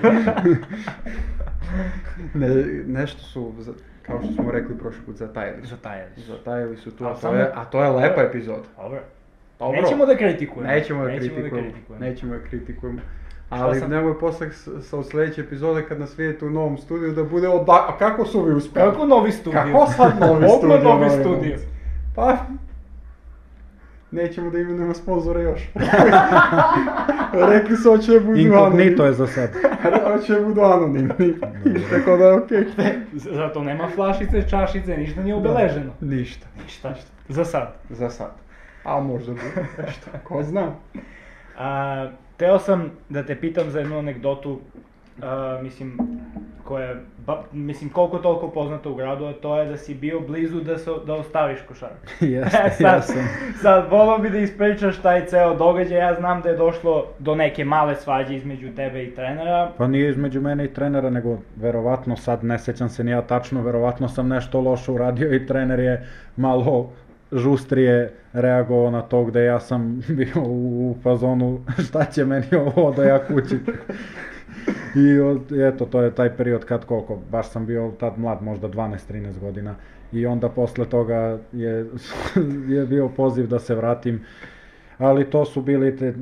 ne, 2.34 2.48
nešto 2.86 3.22
su, 3.22 3.52
za- 3.58 3.72
kao 4.02 4.22
što 4.22 4.32
smo 4.32 4.50
rekli 4.50 4.78
prošli 4.78 5.00
put, 5.06 5.16
zatajili 5.16 5.62
su. 5.62 5.68
Zatajali 5.68 6.10
su. 6.16 6.22
Zatajili 6.26 6.76
su 6.76 6.90
tu, 6.90 7.04
A 7.04 7.10
a 7.10 7.14
to 7.14 7.34
je, 7.34 7.50
a 7.54 7.64
to 7.64 7.84
je 7.84 7.90
lepa 7.90 8.22
epizoda. 8.22 8.62
Dobro. 8.76 9.00
Dobro. 9.58 9.80
Nećemo 9.80 10.06
da 10.06 10.16
kritikujemo. 10.16 10.70
Nećemo 10.70 11.04
da 11.04 11.08
Nećemo 11.08 11.34
kritikujemo. 11.34 11.68
kritikujemo. 11.68 12.04
Nećemo 12.04 12.32
da 12.32 12.40
kritikujemo. 12.40 13.00
Ali 13.50 13.80
sam- 13.80 13.90
nemoj 13.90 14.18
posle 14.18 14.46
sa 14.82 14.98
od 14.98 15.10
sljedeće 15.10 15.40
epizode 15.40 15.82
kad 15.82 16.00
nas 16.00 16.18
vidite 16.18 16.44
u 16.44 16.50
novom 16.50 16.78
studiju 16.78 17.12
da 17.12 17.24
bude 17.24 17.48
od... 17.48 17.68
A 17.68 17.96
kako 17.98 18.24
su 18.24 18.42
vi 18.42 18.54
uspeli? 18.54 18.90
Kako 18.90 19.06
novi 19.06 19.32
studio? 19.32 19.60
Kako 19.62 19.86
sad 19.86 20.20
novi 20.20 20.48
studio? 20.58 20.78
novi 20.78 21.00
novi 21.00 21.10
studio. 21.10 21.56
Pa, 22.16 22.36
nećemo 24.10 24.50
da 24.50 24.58
imenujemo 24.58 24.94
sponzore 24.94 25.42
još. 25.42 25.60
Rekli 27.50 27.76
su 27.76 27.90
hoće 27.90 28.20
budu 28.20 28.38
Inkognito 28.38 29.04
je 29.04 29.12
za 29.12 29.26
sad. 29.26 29.50
Hoće 30.06 30.40
budu 30.40 30.60
anonimni. 30.60 31.34
Tako 31.90 32.16
da 32.16 32.24
je 32.24 32.32
okej. 32.34 32.64
Zato 33.12 33.62
nema 33.62 33.88
flašice, 33.88 34.48
čašice, 34.48 34.96
ništa 34.96 35.22
nije 35.22 35.34
obeleženo. 35.34 35.92
Ništa. 36.00 36.46
Ništa. 36.64 36.94
Za 37.28 37.44
sad. 37.44 37.74
Za 37.90 38.10
sad. 38.10 38.30
A 38.84 39.00
možda 39.00 39.32
bude 39.32 39.66
nešto. 39.86 40.10
Ko 40.24 40.42
zna. 40.42 40.70
A, 41.58 42.06
teo 42.36 42.58
sam 42.58 42.90
da 43.08 43.22
te 43.22 43.40
pitam 43.40 43.70
za 43.70 43.78
jednu 43.78 43.98
anegdotu, 43.98 44.58
a, 45.22 45.58
mislim, 45.62 45.98
koja 46.64 46.84
je, 46.84 46.96
ba, 47.26 47.42
mislim, 47.52 47.90
koliko 47.90 48.18
toliko 48.18 48.48
poznata 48.48 48.88
u 48.88 48.94
gradu, 48.94 49.24
a 49.24 49.32
to 49.32 49.58
je 49.58 49.66
da 49.66 49.76
si 49.76 49.94
bio 49.94 50.20
blizu 50.20 50.60
da, 50.60 50.78
se, 50.78 50.90
da 51.06 51.14
ostaviš 51.14 51.58
košarku. 51.68 51.96
Jeste, 52.20 52.58
E, 52.64 52.70
sad, 52.70 52.80
ja 52.80 53.02
sam. 53.02 53.28
sad, 53.62 53.90
volao 53.90 54.18
bi 54.18 54.30
da 54.30 54.38
ispričaš 54.38 54.98
taj 54.98 55.26
ceo 55.26 55.54
događaj, 55.54 55.98
ja 55.98 56.14
znam 56.14 56.40
da 56.40 56.48
je 56.48 56.56
došlo 56.56 57.06
do 57.18 57.34
neke 57.34 57.64
male 57.64 57.96
svađe 57.96 58.36
između 58.36 58.68
tebe 58.76 59.04
i 59.04 59.14
trenera. 59.14 59.70
Pa 59.78 59.86
nije 59.86 60.10
između 60.10 60.40
mene 60.40 60.64
i 60.64 60.74
trenera, 60.74 61.10
nego 61.10 61.38
verovatno 61.56 62.16
sad, 62.16 62.44
ne 62.44 62.58
sećam 62.58 62.88
se 62.88 63.04
ni 63.04 63.10
ja 63.10 63.22
tačno, 63.22 63.62
verovatno 63.62 64.08
sam 64.08 64.28
nešto 64.28 64.60
loše 64.60 64.92
uradio 64.92 65.34
i 65.34 65.46
trener 65.46 65.80
je 65.80 66.06
malo 66.36 66.90
žustrije 67.32 68.12
reagovao 68.32 68.90
na 68.90 69.02
to 69.02 69.24
gde 69.24 69.44
ja 69.44 69.60
sam 69.60 70.00
bio 70.18 70.42
u 70.44 70.96
fazonu 71.02 71.60
šta 71.84 72.04
će 72.04 72.24
meni 72.24 72.46
ovo 72.54 72.92
da 72.92 73.04
ja 73.04 73.26
kući. 73.26 73.58
I 74.96 75.20
od, 75.20 75.52
eto, 75.52 75.84
to 75.84 76.02
je 76.02 76.14
taj 76.14 76.36
period 76.36 76.64
kad 76.64 76.84
koliko, 76.84 77.18
baš 77.30 77.50
sam 77.50 77.66
bio 77.66 77.92
tad 78.00 78.18
mlad, 78.18 78.42
možda 78.42 78.68
12-13 78.68 79.38
godina. 79.40 79.74
I 80.12 80.26
onda 80.26 80.48
posle 80.48 80.84
toga 80.84 81.38
je, 81.52 81.86
je 82.76 82.86
bio 82.86 83.08
poziv 83.08 83.46
da 83.46 83.58
se 83.58 83.74
vratim. 83.74 84.24
Ali 84.98 85.30
to 85.30 85.44
su 85.44 85.62
bili 85.62 85.96
te, 85.96 86.14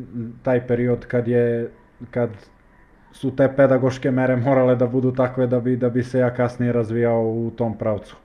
taj 0.43 0.67
period 0.67 1.07
kad 1.07 1.29
je, 1.29 1.71
kad 2.11 2.31
su 3.13 3.37
te 3.37 3.53
pedagoške 3.57 4.11
mere 4.11 4.37
morale 4.37 4.77
da 4.77 4.87
budu 4.87 5.13
takve 5.13 5.47
da 5.47 5.61
bi, 5.61 5.77
da 5.77 5.91
bi 5.91 6.03
se 6.03 6.19
ja 6.19 6.35
kasnije 6.35 6.73
razvijao 6.73 7.23
u 7.23 7.51
tom 7.57 7.79
pravcu. 7.79 8.17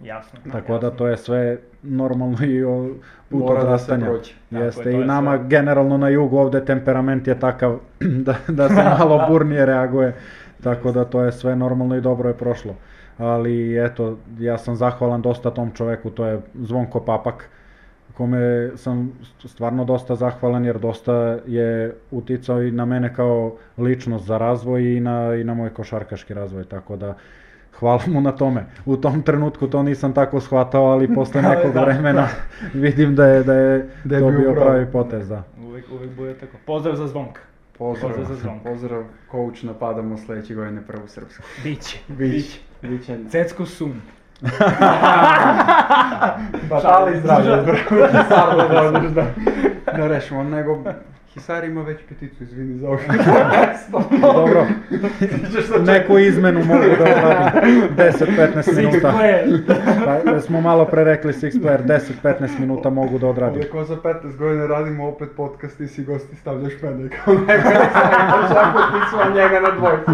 Jasno. 0.00 0.38
Tako 0.52 0.78
da 0.78 0.90
to 0.90 1.06
je 1.06 1.16
sve 1.16 1.58
normalno 1.82 2.44
i 2.46 2.64
o 2.64 2.94
put 3.28 3.40
Mora 3.40 3.64
da 3.64 3.78
se 3.78 3.94
odrastanja. 3.94 4.06
prođe. 4.06 4.32
Tako 4.50 4.62
je, 4.62 4.66
Jeste 4.66 4.82
to 4.82 4.90
i 4.90 4.94
je 4.94 5.04
nama 5.04 5.36
sve. 5.38 5.48
generalno 5.48 5.96
na 5.96 6.08
jugu 6.08 6.38
ovde 6.38 6.64
temperament 6.64 7.26
je 7.26 7.40
takav 7.40 7.78
da, 8.26 8.34
da 8.48 8.68
se 8.68 8.74
malo 8.98 9.26
burnije 9.28 9.66
reaguje. 9.66 10.14
Tako 10.62 10.92
da 10.92 11.04
to 11.04 11.22
je 11.22 11.32
sve 11.32 11.56
normalno 11.56 11.96
i 11.96 12.00
dobro 12.00 12.28
je 12.28 12.34
prošlo. 12.34 12.74
Ali 13.18 13.84
eto, 13.84 14.18
ja 14.38 14.58
sam 14.58 14.76
zahvalan 14.76 15.22
dosta 15.22 15.50
tom 15.50 15.70
čoveku, 15.70 16.10
to 16.10 16.26
je 16.26 16.40
Zvonko 16.54 17.00
Papak, 17.00 17.48
kome 18.14 18.70
sam 18.76 19.12
stvarno 19.44 19.84
dosta 19.84 20.14
zahvalan 20.14 20.64
jer 20.64 20.78
dosta 20.78 21.38
je 21.46 21.94
uticao 22.10 22.62
i 22.62 22.70
na 22.70 22.84
mene 22.84 23.14
kao 23.14 23.56
ličnost 23.78 24.26
za 24.26 24.38
razvoj 24.38 24.96
i 24.96 25.00
na, 25.00 25.34
i 25.34 25.44
na 25.44 25.54
moj 25.54 25.70
košarkaški 25.70 26.34
razvoj, 26.34 26.64
tako 26.64 26.96
da 26.96 27.14
hvala 27.80 28.00
mu 28.06 28.20
na 28.20 28.32
tome. 28.32 28.66
U 28.84 28.96
tom 28.96 29.22
trenutku 29.22 29.66
to 29.66 29.82
nisam 29.82 30.12
tako 30.12 30.40
shvatao, 30.40 30.84
ali 30.84 31.14
posle 31.14 31.42
Da, 31.42 31.48
nekog 31.48 31.72
da, 31.72 31.80
vremena 31.80 32.28
vidim 32.74 33.14
da 33.14 33.26
je, 33.26 33.42
da 33.42 33.54
je, 33.54 33.88
Da 34.04 34.16
je 34.16 34.22
to 34.22 34.30
bio 34.30 34.52
pravi. 34.52 34.60
pravi 34.60 34.86
potez, 34.86 35.28
da. 35.28 35.42
Uvijek, 35.60 35.84
uvijek 35.92 36.12
bude 36.12 36.34
tako. 36.34 36.56
Pozdrav 36.66 36.96
za 36.96 37.06
zvonka. 37.06 37.40
Pozdrav, 37.78 38.10
Pozdrav 38.10 38.28
za 38.28 38.42
zvonko. 38.42 38.64
pozdrav, 38.64 39.02
coach, 39.30 39.64
napadamo 39.64 40.18
sledeće 40.18 40.54
godine 40.54 40.82
prvu 40.82 41.08
srpsku. 41.08 41.42
Biće. 41.64 41.98
Bić, 42.08 42.60
biće. 42.82 43.18
Cecko 43.30 43.66
sum. 43.66 43.92
Šali 46.82 47.20
zdravlje, 47.20 47.74
Hisar 47.90 48.56
da 48.56 48.90
dođeš 48.90 49.10
da, 49.10 49.26
da 49.96 50.06
rešimo, 50.06 50.44
nego 50.44 50.78
Hisar 51.34 51.64
ima 51.64 51.82
već 51.82 51.98
peticu, 52.08 52.42
izvini 52.42 52.78
za 52.78 52.88
ovo. 52.88 52.98
Dobro, 54.32 54.66
neku 55.86 56.18
izmenu 56.18 56.64
mogu 56.64 56.84
da 56.98 57.04
odradim 57.04 57.82
10-15 57.96 58.76
minuta. 58.76 59.12
Pa, 60.04 60.30
jer 60.30 60.42
smo 60.42 60.60
malo 60.60 60.84
pre 60.84 61.04
rekli 61.04 61.32
six 61.32 61.60
player, 61.62 62.00
10-15 62.22 62.58
minuta 62.60 62.90
mogu 62.90 63.18
da 63.18 63.26
odradim. 63.26 63.54
Ovdje 63.54 63.70
ko 63.70 63.84
za 63.84 63.96
15 63.96 64.36
godina 64.36 64.66
radimo 64.66 65.08
opet 65.08 65.28
podcast, 65.36 65.78
ti 65.78 65.88
si 65.88 66.04
gost 66.04 66.32
i 66.32 66.36
stavljaš 66.36 66.72
mene 66.82 67.08
kao 67.08 67.34
ako 68.64 68.78
ti 68.78 69.10
smo 69.10 69.34
njega 69.34 69.60
na 69.60 69.70
dvojku. 69.70 70.12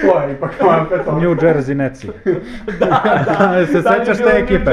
to 0.00 0.20
je 0.20 0.32
ipak 0.32 0.50
moja 0.62 0.86
petovka. 0.90 1.20
New 1.20 1.34
Jersey 1.34 1.74
Netsi. 1.74 2.08
da, 2.80 3.66
se 3.66 3.82
sećaš 3.82 4.18
te 4.18 4.38
ekipe? 4.38 4.70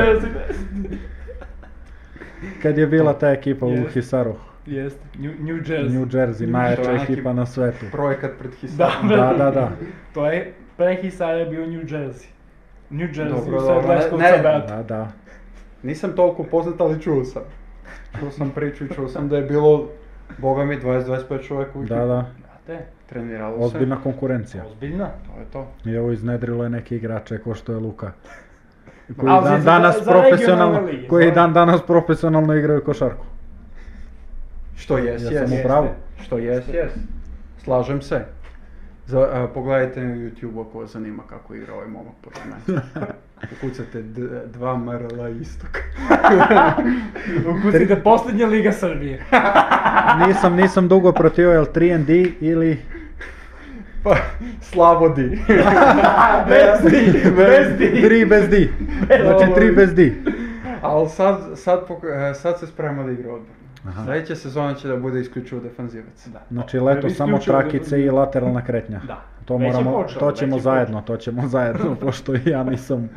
Kad 2.61 2.77
je 2.77 2.87
bila 2.87 3.13
ta 3.13 3.29
ekipa 3.29 3.65
u. 3.65 3.75
Hisaru. 3.93 4.46
Jeste, 4.67 4.99
New, 5.19 5.31
New 5.39 5.57
Jersey. 5.57 5.89
New 5.89 6.07
Jersey, 6.07 6.47
najjača 6.47 6.91
ekipa 6.93 7.33
na 7.33 7.45
svetu. 7.45 7.85
Projekat 7.91 8.31
pred 8.39 8.51
Hisarom. 8.53 9.07
Da, 9.09 9.15
Da, 9.15 9.33
da, 9.35 9.51
da. 9.51 9.69
To 10.13 10.27
je, 10.27 10.53
pre 10.77 10.95
Hisara 10.95 11.31
je 11.33 11.45
bio 11.45 11.61
New 11.61 11.81
Jersey. 11.81 12.27
New 12.89 13.07
Jersey, 13.07 13.29
Dobro, 13.29 13.87
Leskovca 13.87 14.25
ne. 14.25 14.37
brate. 14.41 14.67
Da, 14.67 14.83
da. 14.83 15.07
Nisam 15.83 16.11
toliko 16.11 16.43
poznat, 16.43 16.81
ali 16.81 17.01
čuo 17.01 17.23
sam. 17.23 17.41
Čuo 18.19 18.31
sam 18.31 18.49
priču 18.49 18.85
i 18.85 18.89
čuo 18.89 19.07
sam 19.07 19.29
da 19.29 19.37
je 19.37 19.43
bilo, 19.43 19.87
boga 20.37 20.65
mi, 20.65 20.77
20-25 20.77 21.47
čovjeka 21.47 21.79
u 21.79 21.81
ekipi. 21.81 21.95
Da, 21.95 22.05
da. 22.05 22.25
Znate, 22.37 22.85
Treniralo 23.05 23.57
se. 23.59 23.63
Ozbiljna 23.65 23.95
konkurencija. 23.95 24.63
ozbiljna. 24.65 25.05
To 25.05 25.39
je 25.39 25.45
to. 25.53 25.89
I 25.89 25.97
ovo 25.97 26.11
iznedrilo 26.11 26.63
je 26.63 26.69
neke 26.69 26.95
igrače 26.95 27.37
ko 27.37 27.55
što 27.55 27.71
je 27.71 27.77
Luka. 27.79 28.11
Koji 29.17 29.41
dan 29.43 29.63
danas 29.63 30.03
profesionalno, 30.05 30.79
koji 31.09 31.31
dan 31.31 31.53
danas 31.53 31.81
profesionalno 31.81 32.53
igraju 32.55 32.83
košarku. 32.83 33.25
Što 34.77 34.97
jes, 34.97 35.23
Ja 35.23 35.29
jes. 35.31 35.49
sam 35.49 35.59
u 35.59 35.63
pravu. 35.63 35.87
Što 36.23 36.37
jes, 36.37 36.67
jes. 36.67 36.91
Slažem 37.63 38.01
se. 38.01 38.25
Za, 39.05 39.19
a, 39.19 39.47
pogledajte 39.53 40.01
na 40.03 40.15
YouTube 40.15 40.61
ako 40.69 40.79
vas 40.79 40.91
zanima 40.91 41.23
kako 41.29 41.55
igra 41.55 41.73
ovaj 41.73 41.87
momak 41.87 42.13
pored 42.21 42.37
mene. 42.45 42.81
Ukucate 43.57 44.01
d- 44.01 44.41
dva 44.45 44.77
MRL 44.77 45.41
istok. 45.41 45.77
Ukucite 47.59 47.95
posljednja 47.95 48.47
Liga 48.47 48.71
Srbije. 48.71 49.23
Nisam, 50.27 50.55
nisam 50.55 50.87
dugo 50.87 51.11
protiv 51.11 51.45
jel 51.45 51.65
3D 51.65 52.31
ili... 52.39 52.77
Pa, 54.03 54.15
slabo 54.61 55.09
di. 55.09 55.23
bez 56.49 56.91
di, 56.91 57.29
bez 57.37 57.77
di. 57.77 58.01
3 58.03 58.27
bez 58.27 58.49
D. 58.49 58.67
Znači 59.21 59.51
3 59.51 59.75
bez 59.75 59.93
D. 59.93 60.11
Ali 60.81 61.09
sad, 61.09 61.37
sad, 61.55 61.79
e, 62.29 62.33
sad 62.33 62.59
se 62.59 62.67
sprema 62.67 63.03
da 63.03 63.11
igra 63.11 63.33
odbranu. 63.33 63.56
Aha. 63.87 64.05
Sljedeća 64.05 64.35
sezona 64.35 64.73
će 64.73 64.87
da 64.87 64.97
bude 64.97 65.19
isključivo 65.19 65.61
defanzivac. 65.61 66.27
Da. 66.27 66.39
Znači 66.51 66.79
leto 66.79 67.09
samo 67.09 67.37
trakice 67.37 68.01
i 68.01 68.09
lateralna 68.09 68.61
kretnja. 68.65 69.01
Da. 69.07 69.21
To 69.45 69.57
moramo, 69.57 69.91
počelo, 69.91 70.19
to 70.19 70.31
ćemo 70.31 70.55
je 70.55 70.61
zajedno, 70.61 71.01
to 71.01 71.17
ćemo 71.17 71.47
zajedno, 71.55 71.95
pošto 71.95 72.35
i 72.35 72.41
ja 72.45 72.63
nisam 72.63 73.09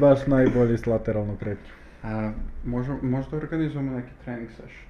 baš 0.00 0.26
najbolji 0.26 0.78
s 0.78 0.86
lateralnom 0.86 1.36
kretnju. 1.36 1.70
A, 2.02 2.30
možda, 2.64 2.94
možda 3.02 3.36
organizujemo 3.36 3.92
neki 3.92 4.12
trening 4.24 4.48
session. 4.50 4.88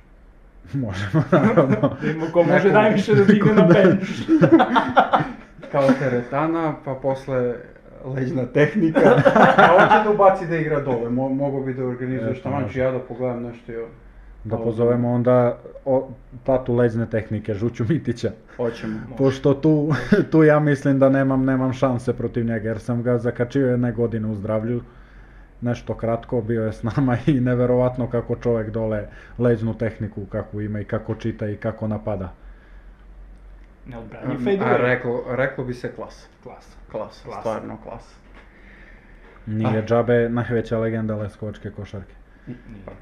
Možemo, 0.85 1.23
naravno. 1.33 1.97
Da 2.21 2.33
ko 2.33 2.43
može 2.43 2.69
Neko- 2.69 2.73
najviše 2.73 3.15
da 3.15 3.25
digne 3.25 3.53
na 3.55 3.63
bench. 3.67 4.09
Kao 5.73 5.89
teretana, 5.99 6.75
pa 6.85 6.95
posle 6.95 7.55
leđna 8.05 8.47
tehnika. 8.47 9.01
A 9.57 9.67
hoće 9.69 10.05
da 10.05 10.11
ubaci 10.15 10.47
da 10.47 10.57
igra 10.57 10.81
dole, 10.81 11.11
Mo, 11.11 11.29
mogo 11.29 11.61
bi 11.61 11.75
da 11.75 11.85
organizuješ 11.85 12.43
tamo, 12.43 12.61
ja 12.75 12.91
da 12.91 12.99
pogledam 12.99 13.43
nešto 13.43 13.73
i 13.73 13.77
ovo. 13.77 13.89
Da 14.45 14.57
pozovemo 14.57 15.13
onda 15.13 15.57
o, 15.85 16.09
tatu 16.45 16.75
leđne 16.75 17.07
tehnike, 17.07 17.55
Žuću 17.55 17.85
Mitića. 17.89 18.31
Hoćemo. 18.57 18.99
Pošto 19.19 19.55
tu, 19.55 19.93
tu 20.31 20.43
ja 20.43 20.61
mislim 20.61 20.99
da 20.99 21.09
nemam, 21.09 21.45
nemam 21.45 21.73
šanse 21.73 22.13
protiv 22.13 22.47
njega, 22.47 22.69
jer 22.69 22.79
sam 22.79 23.03
ga 23.03 23.19
zakačio 23.19 23.71
jedne 23.71 23.93
godine 23.93 24.29
u 24.29 24.35
zdravlju. 24.35 24.83
Nešto 25.61 25.95
kratko, 25.95 26.41
bio 26.41 26.65
je 26.65 26.73
s 26.73 26.83
nama 26.83 27.17
i 27.27 27.41
neverovatno 27.41 28.11
kako 28.11 28.37
čovjek 28.37 28.71
dole 28.71 29.07
leđnu 29.39 29.75
tehniku 29.75 30.27
kako 30.27 30.61
ima 30.61 30.81
i 30.81 30.85
kako 30.85 31.15
čita 31.15 31.49
i 31.49 31.57
kako 31.57 31.89
napada. 31.89 32.33
Neodbranjiv 33.87 34.31
A, 34.31 34.41
fadeaway. 34.41 34.77
reklo, 34.79 35.25
reklo 35.29 35.65
bi 35.65 35.75
se 35.75 35.93
klas. 35.93 36.29
Klas. 36.43 36.77
Klas, 36.91 37.23
Klas. 37.25 37.41
stvarno 37.41 37.77
klas. 37.83 38.15
Nije 39.47 39.79
Ah. 39.79 39.85
džabe 39.87 40.29
najveća 40.29 40.79
legenda 40.79 41.17
leskovačke 41.17 41.71
košarke. 41.71 42.15
Sad, 42.85 42.95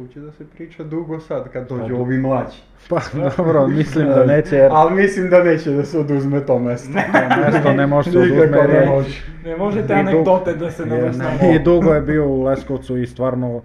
tu 0.00 0.12
će 0.12 0.20
da 0.20 0.32
se 0.32 0.44
priča 0.54 0.82
dugo 0.82 1.20
sad, 1.20 1.52
kad 1.52 1.68
dođu 1.68 1.94
Pa, 1.94 2.00
ovi 2.00 2.18
mlađi. 2.18 2.56
Pa 2.88 3.00
dobro, 3.36 3.68
mislim 3.68 4.08
da 4.08 4.24
neće 4.24 4.56
jer 4.56 4.70
Ali 4.74 4.94
mislim 4.94 5.30
da 5.30 5.44
neće 5.44 5.70
da 5.70 5.84
se 5.84 5.98
oduzme 5.98 6.46
to 6.46 6.58
mesto. 6.58 6.92
to 6.92 7.40
mesto 7.40 7.72
ne 7.72 7.86
može 7.86 8.10
se 8.10 8.18
oduzme 8.18 8.58
jer 8.58 8.70
ne 8.70 8.86
može. 8.86 9.22
Ne 9.44 9.56
možete 9.56 9.94
anegdote 9.94 10.54
da 10.54 10.70
se 10.70 10.82
Jer 10.82 10.90
navesnamo. 10.90 11.52
I 11.54 11.58
dugo 11.58 11.94
je 11.94 12.00
bio 12.00 12.28
u 12.28 12.42
Leskovcu 12.42 12.96
i 12.96 13.06
stvarno 13.06 13.62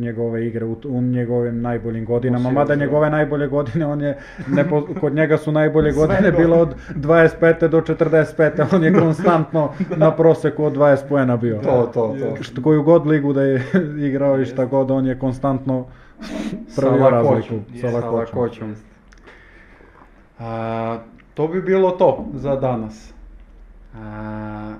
njegove 0.00 0.46
igre 0.46 0.64
u, 0.64 0.76
u 0.84 1.02
njegovim 1.02 1.60
najboljim 1.60 2.04
godinama, 2.04 2.50
mada 2.50 2.74
njegove 2.74 3.10
najbolje 3.10 3.46
godine, 3.46 3.86
on 3.86 4.00
je, 4.00 4.18
nepo, 4.48 4.86
kod 5.00 5.14
njega 5.14 5.36
su 5.36 5.52
najbolje 5.52 5.92
godine 6.00 6.32
bilo 6.32 6.56
od 6.56 6.74
25. 6.94 7.68
do 7.68 7.80
45. 7.80 8.74
On 8.74 8.84
je 8.84 8.94
konstantno 9.04 9.72
na 9.96 10.16
proseku 10.16 10.64
od 10.64 10.76
20 10.76 11.08
poena 11.08 11.36
bio. 11.36 11.58
To, 11.62 11.90
to, 11.94 12.16
to. 12.20 12.42
Što 12.42 12.62
koju 12.62 12.82
god 12.82 13.06
ligu 13.06 13.32
da 13.32 13.42
je 13.42 13.62
igrao 14.08 14.40
i 14.40 14.46
šta 14.46 14.64
god, 14.64 14.90
on 14.90 15.06
je 15.06 15.18
konstantno 15.18 15.86
pravio 16.76 17.10
razliku. 17.10 17.54
Sa 17.80 17.86
lakoćom. 17.86 18.18
lakoćom. 18.18 18.74
A, 20.38 20.98
to 21.34 21.48
bi 21.48 21.62
bilo 21.62 21.90
to 21.90 22.26
za 22.34 22.56
danas. 22.56 23.12
A, 23.94 24.74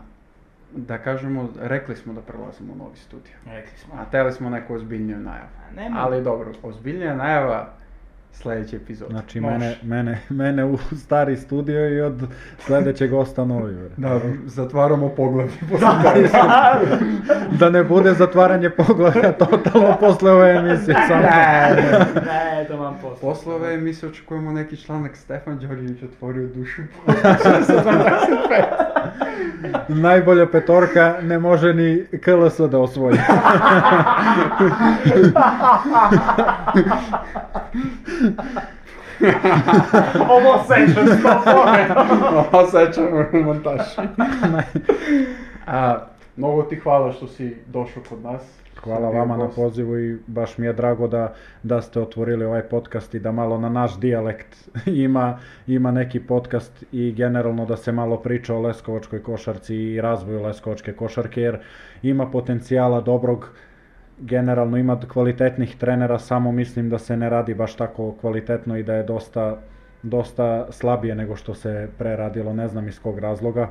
da 0.77 0.99
kažemo, 0.99 1.49
rekli 1.61 1.97
smo 1.97 2.13
da 2.13 2.21
prelazimo 2.21 2.73
u 2.73 2.77
novi 2.77 2.97
studio. 2.97 3.33
Rekli 3.47 3.79
smo. 3.79 3.95
A 3.95 4.05
teli 4.11 4.33
smo 4.33 4.51
neku 4.51 4.75
ozbiljniju 4.75 5.19
najavu. 5.19 5.49
Nema. 5.77 5.97
Ali 6.01 6.25
dobro, 6.25 6.53
ozbiljnija 6.63 7.15
najava 7.15 7.69
sljedeći 8.33 8.77
epizod. 8.77 9.11
Znači 9.11 9.41
Može. 9.41 9.59
mene, 9.59 9.77
mene, 9.83 10.19
mene 10.29 10.65
u 10.65 10.77
stari 11.05 11.37
studio 11.37 11.97
i 11.97 12.01
od 12.01 12.23
sljedećeg 12.59 13.11
gosta 13.11 13.45
novi. 13.45 13.75
bre. 13.75 13.89
Da, 13.97 14.21
zatvaramo 14.47 15.09
poglavlje. 15.09 15.53
Da 17.59 17.71
ne 17.71 17.85
bude 17.85 18.15
zatvaranje 18.15 18.71
poglavlja 18.71 19.33
totalno 19.33 19.97
posle 20.01 20.33
ove 20.33 20.51
emisije. 20.51 20.97
Samo. 21.09 21.23
Ne, 22.27 22.65
to 22.69 22.77
vam 22.77 22.99
posle. 23.03 23.21
Posle 23.21 23.55
ove 23.55 23.75
emisije 23.75 24.11
očekujemo 24.11 24.53
neki 24.53 24.77
članak 24.77 25.17
Stefan 25.17 25.59
Đorđević 25.59 26.03
otvorio 26.03 26.47
dušu. 26.47 26.83
Najbolja 29.89 30.47
petorka 30.47 31.15
ne 31.23 31.39
može 31.39 31.75
ni 31.75 32.07
KLS 32.25 32.61
da 32.61 32.79
osvoji. 32.79 33.19
Ovo 40.29 40.65
sećam 40.69 41.07
sto 41.07 41.43
Osjećam 42.53 43.05
montaž. 43.45 43.81
A, 45.67 45.99
mnogo 46.37 46.63
ti 46.63 46.77
hvala 46.77 47.13
što 47.13 47.27
si 47.27 47.57
došao 47.67 48.03
kod 48.09 48.23
nas. 48.23 48.60
Hvala 48.85 49.11
Bio 49.11 49.19
vama 49.19 49.37
na 49.37 49.49
pozivu 49.49 49.99
i 49.99 50.19
baš 50.27 50.59
mi 50.59 50.67
je 50.67 50.73
drago 50.73 51.09
da, 51.09 51.35
da 51.63 51.83
ste 51.83 52.01
otvorili 52.01 52.45
ovaj 52.45 52.63
podcast 52.63 53.15
i 53.15 53.21
da 53.21 53.33
malo 53.33 53.59
na 53.59 53.69
naš 53.69 54.01
dijalekt 54.01 54.71
ima, 55.07 55.39
ima 55.67 55.91
neki 55.91 56.21
podcast 56.21 56.85
i 56.93 57.13
generalno 57.13 57.67
da 57.67 57.77
se 57.77 57.93
malo 57.93 58.17
priča 58.17 58.55
o 58.55 58.61
leskovačkoj 58.61 59.23
košarci 59.23 59.77
i 59.77 60.01
razvoju 60.01 60.43
leskovačke 60.43 60.93
košarke 60.93 61.41
jer 61.41 61.59
ima 62.03 62.27
potencijala 62.27 63.01
dobrog. 63.01 63.49
Generalno 64.21 64.77
ima 64.77 65.01
kvalitetnih 65.13 65.77
trenera, 65.77 66.19
samo 66.19 66.53
mislim 66.53 66.91
da 66.91 66.99
se 66.99 67.17
ne 67.17 67.31
radi 67.31 67.55
baš 67.55 67.77
tako 67.77 68.15
kvalitetno 68.21 68.77
i 68.77 68.83
da 68.83 68.95
je 68.95 69.03
dosta, 69.03 69.57
dosta 70.03 70.67
slabije 70.71 71.15
nego 71.15 71.37
što 71.37 71.55
se 71.55 71.89
pre 71.99 72.17
radilo, 72.17 72.53
ne 72.53 72.69
znam 72.69 72.89
iz 72.89 73.01
kog 73.01 73.19
razloga. 73.19 73.69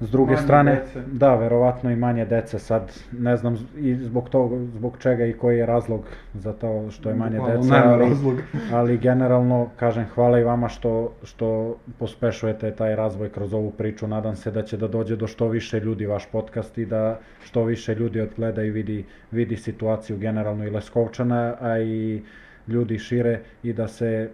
S 0.00 0.10
druge 0.10 0.32
Manje 0.32 0.44
strane, 0.44 0.74
dece. 0.74 1.02
da, 1.12 1.34
verovatno 1.34 1.90
i 1.90 1.96
manje 1.96 2.24
dece 2.24 2.58
sad, 2.58 2.92
ne 3.12 3.36
znam 3.36 3.68
i 3.76 3.94
zbog 3.94 4.28
toga, 4.28 4.56
zbog 4.74 4.96
čega 4.98 5.26
i 5.26 5.32
koji 5.32 5.58
je 5.58 5.66
razlog 5.66 6.04
za 6.34 6.52
to 6.52 6.90
što 6.90 7.08
je 7.08 7.14
manje 7.14 7.38
Bukvalno, 7.38 7.62
dece, 7.62 7.74
ali, 7.74 8.08
razloga. 8.08 8.42
ali 8.78 8.98
generalno, 8.98 9.68
kažem, 9.76 10.06
hvala 10.14 10.38
i 10.38 10.44
vama 10.44 10.68
što, 10.68 11.12
što 11.22 11.76
pospešujete 11.98 12.70
taj 12.70 12.96
razvoj 12.96 13.28
kroz 13.28 13.54
ovu 13.54 13.70
priču, 13.70 14.06
nadam 14.06 14.36
se 14.36 14.50
da 14.50 14.62
će 14.62 14.76
da 14.76 14.88
dođe 14.88 15.16
do 15.16 15.26
što 15.26 15.48
više 15.48 15.80
ljudi 15.80 16.06
vaš 16.06 16.26
podcast 16.32 16.78
i 16.78 16.86
da 16.86 17.18
što 17.44 17.64
više 17.64 17.94
ljudi 17.94 18.20
odgleda 18.20 18.62
i 18.62 18.70
vidi, 18.70 19.04
vidi 19.30 19.56
situaciju 19.56 20.18
generalno 20.18 20.64
i 20.64 20.70
Leskovčana, 20.70 21.56
a 21.60 21.78
i 21.78 22.22
ljudi 22.68 22.98
šire 22.98 23.40
i 23.62 23.72
da 23.72 23.88
se, 23.88 24.30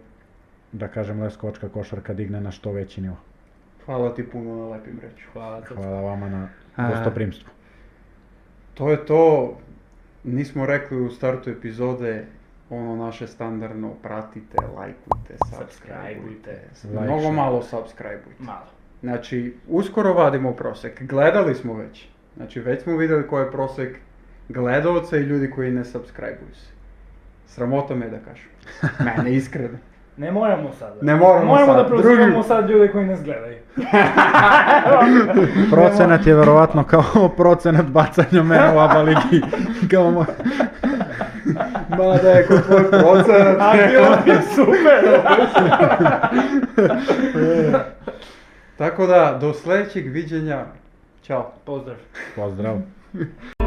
da 0.73 0.89
kažem, 0.89 1.23
Leskovačka 1.23 1.69
košarka 1.69 2.15
digne 2.15 2.41
na 2.41 2.51
što 2.51 2.73
veći 2.73 3.01
nivo. 3.01 3.17
Hvala 3.91 4.15
ti 4.15 4.23
puno 4.23 4.57
na 4.57 4.69
lepim 4.69 5.01
reću. 5.03 5.27
Hvala. 5.33 5.63
Hvala 5.75 6.01
vama 6.01 6.29
na 6.29 6.49
A. 6.77 6.89
gostoprimstvu. 6.91 7.51
To 8.75 8.91
je 8.91 9.07
to. 9.07 9.57
Nismo 10.25 10.67
rekli 10.67 11.01
u 11.01 11.11
startu 11.11 11.51
epizode 11.51 12.27
ono 12.71 12.97
naše 12.97 13.27
standardno 13.27 13.95
pratite, 14.03 14.57
lajkujte, 14.77 15.35
subscribeujte. 15.57 16.61
Like, 16.85 17.05
Mnogo 17.05 17.33
malo 17.33 17.63
subscribeujte. 17.63 18.43
Malo. 18.43 18.67
Znači, 19.01 19.57
uskoro 19.69 20.13
vadimo 20.13 20.53
prosek. 20.53 21.03
Gledali 21.03 21.55
smo 21.55 21.75
već. 21.75 22.09
Znači, 22.37 22.61
već 22.61 22.83
smo 22.83 22.97
vidjeli 22.97 23.29
koji 23.29 23.45
je 23.45 23.53
prosek 23.53 23.99
gledalca 24.49 25.17
i 25.17 25.23
ljudi 25.23 25.51
koji 25.51 25.71
ne 25.71 25.85
subscribeuju 25.85 26.55
se. 26.55 26.71
Sramota 27.47 27.95
me 27.95 28.09
da 28.09 28.19
kažem. 28.19 28.49
Mene 29.17 29.37
iskreno. 29.37 29.79
Ne 30.21 30.33
moramo 30.33 30.71
sad. 30.79 30.93
Ne 31.01 31.17
moramo 31.17 31.45
moramo 31.45 31.73
sad, 31.73 31.83
da 31.83 31.89
prozivamo 31.89 32.27
drugi- 32.27 32.49
sad 32.49 32.71
ljude 32.71 32.89
koji 32.89 33.07
nas 33.07 33.23
gledaju. 33.23 33.57
Procenat 35.71 36.27
je 36.27 36.35
verovatno 36.35 36.85
kao 36.85 37.29
procenat 37.29 37.87
bacanja 37.87 38.43
mene 38.43 38.77
u 38.77 38.79
ABA 38.79 39.03
ligi. 39.03 39.43
Kao 39.91 40.11
moj... 40.11 40.25
Ma 41.89 42.17
da 42.23 42.31
je 42.31 42.47
kod 42.47 42.67
tvoj 42.67 42.91
procenat. 42.91 43.57
A 43.61 43.73
bilo 43.89 44.17
bi 44.25 44.33
super. 44.55 45.21
Tako 48.79 49.07
da, 49.07 49.39
do 49.41 49.55
sljedećeg 49.55 50.13
viđenja. 50.13 50.65
Ćao. 51.23 51.53
Pozdrav. 51.65 51.97
Pozdrav. 52.37 52.77